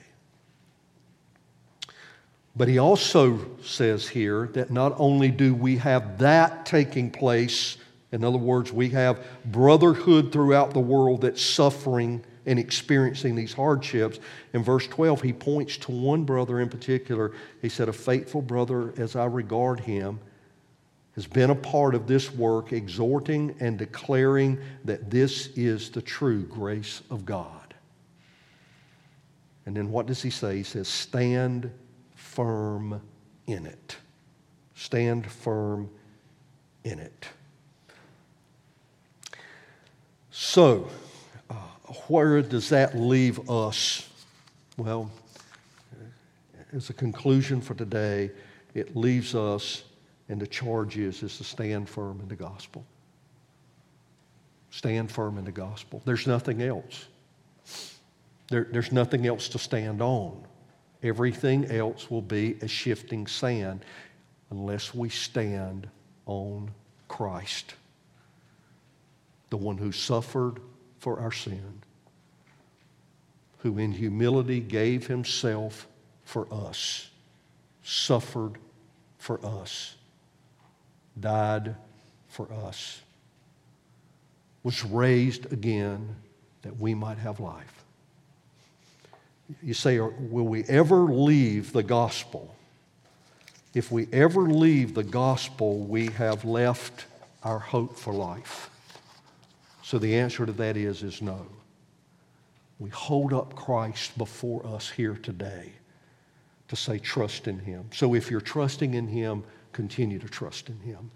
But 2.53 2.67
he 2.67 2.79
also 2.79 3.39
says 3.63 4.09
here 4.09 4.49
that 4.53 4.71
not 4.71 4.93
only 4.97 5.31
do 5.31 5.55
we 5.55 5.77
have 5.77 6.17
that 6.17 6.65
taking 6.65 7.11
place, 7.11 7.77
in 8.11 8.25
other 8.25 8.37
words, 8.37 8.73
we 8.73 8.89
have 8.89 9.25
brotherhood 9.45 10.33
throughout 10.33 10.73
the 10.73 10.81
world 10.81 11.21
that's 11.21 11.41
suffering 11.41 12.25
and 12.45 12.59
experiencing 12.59 13.35
these 13.35 13.53
hardships. 13.53 14.19
In 14.51 14.63
verse 14.63 14.85
12, 14.87 15.21
he 15.21 15.31
points 15.31 15.77
to 15.77 15.93
one 15.93 16.25
brother 16.25 16.59
in 16.59 16.67
particular. 16.67 17.31
He 17.61 17.69
said, 17.69 17.87
A 17.87 17.93
faithful 17.93 18.41
brother 18.41 18.93
as 18.97 19.15
I 19.15 19.25
regard 19.25 19.79
him. 19.79 20.19
has 21.13 21.25
been 21.25 21.51
a 21.51 21.55
part 21.55 21.95
of 21.95 22.05
this 22.05 22.33
work, 22.33 22.73
exhorting 22.73 23.55
and 23.61 23.77
declaring 23.77 24.59
that 24.83 25.09
this 25.09 25.47
is 25.55 25.89
the 25.89 26.01
true 26.01 26.43
grace 26.43 27.01
of 27.09 27.25
God. 27.25 27.64
And 29.65 29.75
then 29.75 29.89
what 29.91 30.05
does 30.05 30.21
he 30.21 30.29
say? 30.29 30.57
He 30.57 30.63
says, 30.63 30.87
Stand 30.87 31.71
firm 32.15 33.01
in 33.47 33.65
it. 33.65 33.97
Stand 34.75 35.25
firm 35.29 35.89
in 36.83 36.99
it. 36.99 37.27
So, 40.31 40.89
uh, 41.49 41.53
where 42.07 42.41
does 42.41 42.69
that 42.69 42.97
leave 42.97 43.49
us? 43.49 44.09
Well, 44.77 45.09
as 46.73 46.89
a 46.89 46.93
conclusion 46.93 47.61
for 47.61 47.73
today, 47.73 48.31
it 48.73 48.95
leaves 48.95 49.33
us, 49.33 49.83
and 50.27 50.39
the 50.39 50.47
charge 50.47 50.97
is, 50.97 51.23
is 51.23 51.37
to 51.37 51.43
stand 51.43 51.87
firm 51.87 52.19
in 52.19 52.27
the 52.27 52.35
gospel. 52.35 52.85
Stand 54.71 55.09
firm 55.09 55.37
in 55.37 55.45
the 55.45 55.53
gospel. 55.53 56.01
There's 56.03 56.27
nothing 56.27 56.61
else. 56.61 57.05
There, 58.49 58.67
there's 58.71 58.91
nothing 58.91 59.25
else 59.25 59.49
to 59.49 59.59
stand 59.59 60.01
on. 60.01 60.45
Everything 61.01 61.65
else 61.65 62.09
will 62.09 62.21
be 62.21 62.57
a 62.61 62.67
shifting 62.67 63.27
sand 63.27 63.85
unless 64.49 64.93
we 64.93 65.09
stand 65.09 65.87
on 66.25 66.71
Christ, 67.07 67.75
the 69.49 69.57
one 69.57 69.77
who 69.77 69.91
suffered 69.91 70.59
for 70.99 71.19
our 71.19 71.31
sin, 71.31 71.81
who 73.59 73.77
in 73.77 73.91
humility 73.91 74.59
gave 74.59 75.07
himself 75.07 75.87
for 76.23 76.47
us, 76.51 77.09
suffered 77.83 78.57
for 79.17 79.43
us, 79.45 79.95
died 81.19 81.75
for 82.27 82.51
us, 82.51 83.01
was 84.63 84.83
raised 84.83 85.51
again 85.53 86.15
that 86.63 86.79
we 86.79 86.95
might 86.95 87.19
have 87.19 87.39
life. 87.39 87.74
You 89.61 89.73
say, 89.73 89.99
will 89.99 90.47
we 90.47 90.63
ever 90.65 91.01
leave 91.01 91.71
the 91.71 91.83
gospel? 91.83 92.55
If 93.73 93.91
we 93.91 94.07
ever 94.11 94.43
leave 94.43 94.93
the 94.93 95.03
gospel, 95.03 95.79
we 95.79 96.07
have 96.07 96.45
left 96.45 97.05
our 97.43 97.59
hope 97.59 97.97
for 97.97 98.13
life. 98.13 98.69
So 99.83 99.99
the 99.99 100.15
answer 100.15 100.45
to 100.45 100.51
that 100.53 100.77
is, 100.77 101.03
is 101.03 101.21
no. 101.21 101.45
We 102.79 102.89
hold 102.89 103.33
up 103.33 103.55
Christ 103.55 104.17
before 104.17 104.65
us 104.65 104.89
here 104.89 105.15
today 105.15 105.73
to 106.67 106.75
say, 106.75 106.97
trust 106.97 107.47
in 107.47 107.59
Him. 107.59 107.85
So 107.93 108.15
if 108.15 108.31
you're 108.31 108.41
trusting 108.41 108.95
in 108.95 109.07
Him, 109.07 109.43
continue 109.73 110.19
to 110.19 110.27
trust 110.27 110.69
in 110.69 110.79
Him. 110.79 111.11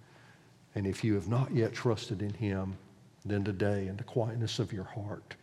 And 0.76 0.86
if 0.86 1.04
you 1.04 1.16
have 1.16 1.28
not 1.28 1.52
yet 1.52 1.74
trusted 1.74 2.22
in 2.22 2.34
Him, 2.34 2.78
then 3.26 3.44
today, 3.44 3.88
in 3.88 3.98
the 3.98 4.04
quietness 4.04 4.60
of 4.60 4.72
your 4.72 4.84
heart, 4.84 5.36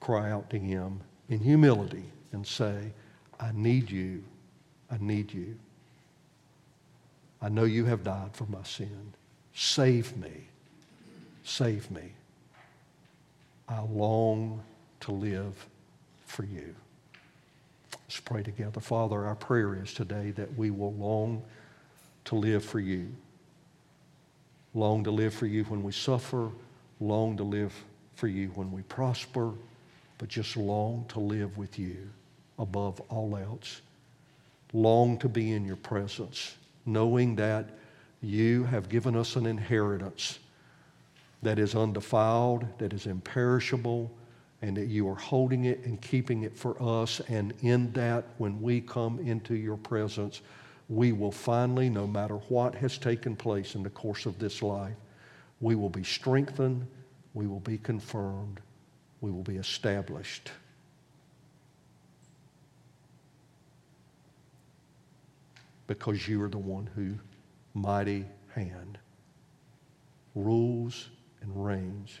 cry 0.00 0.30
out 0.30 0.48
to 0.50 0.58
Him 0.58 1.00
in 1.28 1.40
humility 1.40 2.04
and 2.32 2.46
say, 2.46 2.92
I 3.38 3.50
need 3.54 3.90
you. 3.90 4.22
I 4.90 4.96
need 5.00 5.32
you. 5.32 5.56
I 7.40 7.48
know 7.48 7.64
you 7.64 7.84
have 7.84 8.02
died 8.02 8.30
for 8.32 8.46
my 8.46 8.62
sin. 8.62 9.12
Save 9.54 10.16
me. 10.16 10.48
Save 11.44 11.90
me. 11.90 12.12
I 13.68 13.80
long 13.80 14.62
to 15.00 15.12
live 15.12 15.66
for 16.26 16.44
you. 16.44 16.74
Let's 17.92 18.20
pray 18.20 18.42
together. 18.42 18.80
Father, 18.80 19.26
our 19.26 19.34
prayer 19.34 19.74
is 19.74 19.92
today 19.92 20.30
that 20.32 20.56
we 20.56 20.70
will 20.70 20.94
long 20.94 21.42
to 22.24 22.34
live 22.34 22.64
for 22.64 22.80
you. 22.80 23.08
Long 24.74 25.04
to 25.04 25.10
live 25.10 25.34
for 25.34 25.46
you 25.46 25.64
when 25.64 25.82
we 25.82 25.92
suffer, 25.92 26.50
long 27.00 27.36
to 27.36 27.42
live 27.42 27.72
for 28.14 28.28
you 28.28 28.48
when 28.54 28.72
we 28.72 28.82
prosper, 28.82 29.52
but 30.18 30.28
just 30.28 30.56
long 30.56 31.04
to 31.08 31.20
live 31.20 31.56
with 31.56 31.78
you 31.78 32.10
above 32.58 33.00
all 33.08 33.36
else. 33.36 33.80
Long 34.72 35.16
to 35.18 35.28
be 35.28 35.52
in 35.52 35.64
your 35.64 35.76
presence, 35.76 36.56
knowing 36.84 37.36
that 37.36 37.70
you 38.20 38.64
have 38.64 38.88
given 38.88 39.16
us 39.16 39.36
an 39.36 39.46
inheritance 39.46 40.40
that 41.42 41.58
is 41.58 41.74
undefiled, 41.74 42.66
that 42.78 42.92
is 42.92 43.06
imperishable, 43.06 44.10
and 44.60 44.76
that 44.76 44.86
you 44.86 45.08
are 45.08 45.14
holding 45.14 45.66
it 45.66 45.84
and 45.84 46.00
keeping 46.02 46.42
it 46.42 46.56
for 46.56 46.76
us. 46.82 47.20
And 47.28 47.54
in 47.62 47.92
that, 47.92 48.24
when 48.38 48.60
we 48.60 48.80
come 48.80 49.20
into 49.20 49.54
your 49.54 49.76
presence, 49.76 50.40
we 50.88 51.12
will 51.12 51.30
finally, 51.30 51.88
no 51.88 52.06
matter 52.06 52.36
what 52.48 52.74
has 52.74 52.98
taken 52.98 53.36
place 53.36 53.74
in 53.74 53.82
the 53.82 53.90
course 53.90 54.26
of 54.26 54.38
this 54.38 54.62
life, 54.62 54.96
we 55.60 55.74
will 55.74 55.90
be 55.90 56.02
strengthened, 56.02 56.86
we 57.34 57.46
will 57.46 57.60
be 57.60 57.78
confirmed, 57.78 58.60
we 59.20 59.30
will 59.30 59.42
be 59.42 59.56
established. 59.56 60.50
Because 65.86 66.28
you 66.28 66.42
are 66.42 66.48
the 66.48 66.58
one 66.58 66.88
who, 66.94 67.14
mighty 67.74 68.26
hand, 68.54 68.98
rules 70.34 71.08
and 71.40 71.64
reigns 71.64 72.18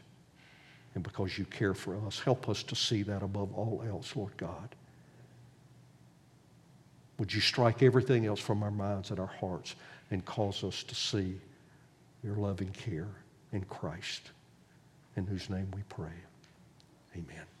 and 0.94 1.04
because 1.04 1.38
you 1.38 1.44
care 1.44 1.74
for 1.74 1.96
us. 2.06 2.18
Help 2.18 2.48
us 2.48 2.62
to 2.64 2.74
see 2.74 3.02
that 3.04 3.22
above 3.22 3.54
all 3.54 3.84
else, 3.86 4.16
Lord 4.16 4.36
God. 4.36 4.74
Would 7.18 7.32
you 7.32 7.40
strike 7.40 7.82
everything 7.82 8.26
else 8.26 8.40
from 8.40 8.62
our 8.62 8.70
minds 8.70 9.10
and 9.10 9.20
our 9.20 9.26
hearts 9.26 9.74
and 10.10 10.24
cause 10.24 10.64
us 10.64 10.82
to 10.84 10.94
see 10.94 11.38
your 12.22 12.36
loving 12.36 12.70
care 12.70 13.08
in 13.52 13.62
Christ, 13.62 14.30
in 15.16 15.26
whose 15.26 15.48
name 15.50 15.68
we 15.74 15.82
pray. 15.88 16.12
Amen. 17.18 17.57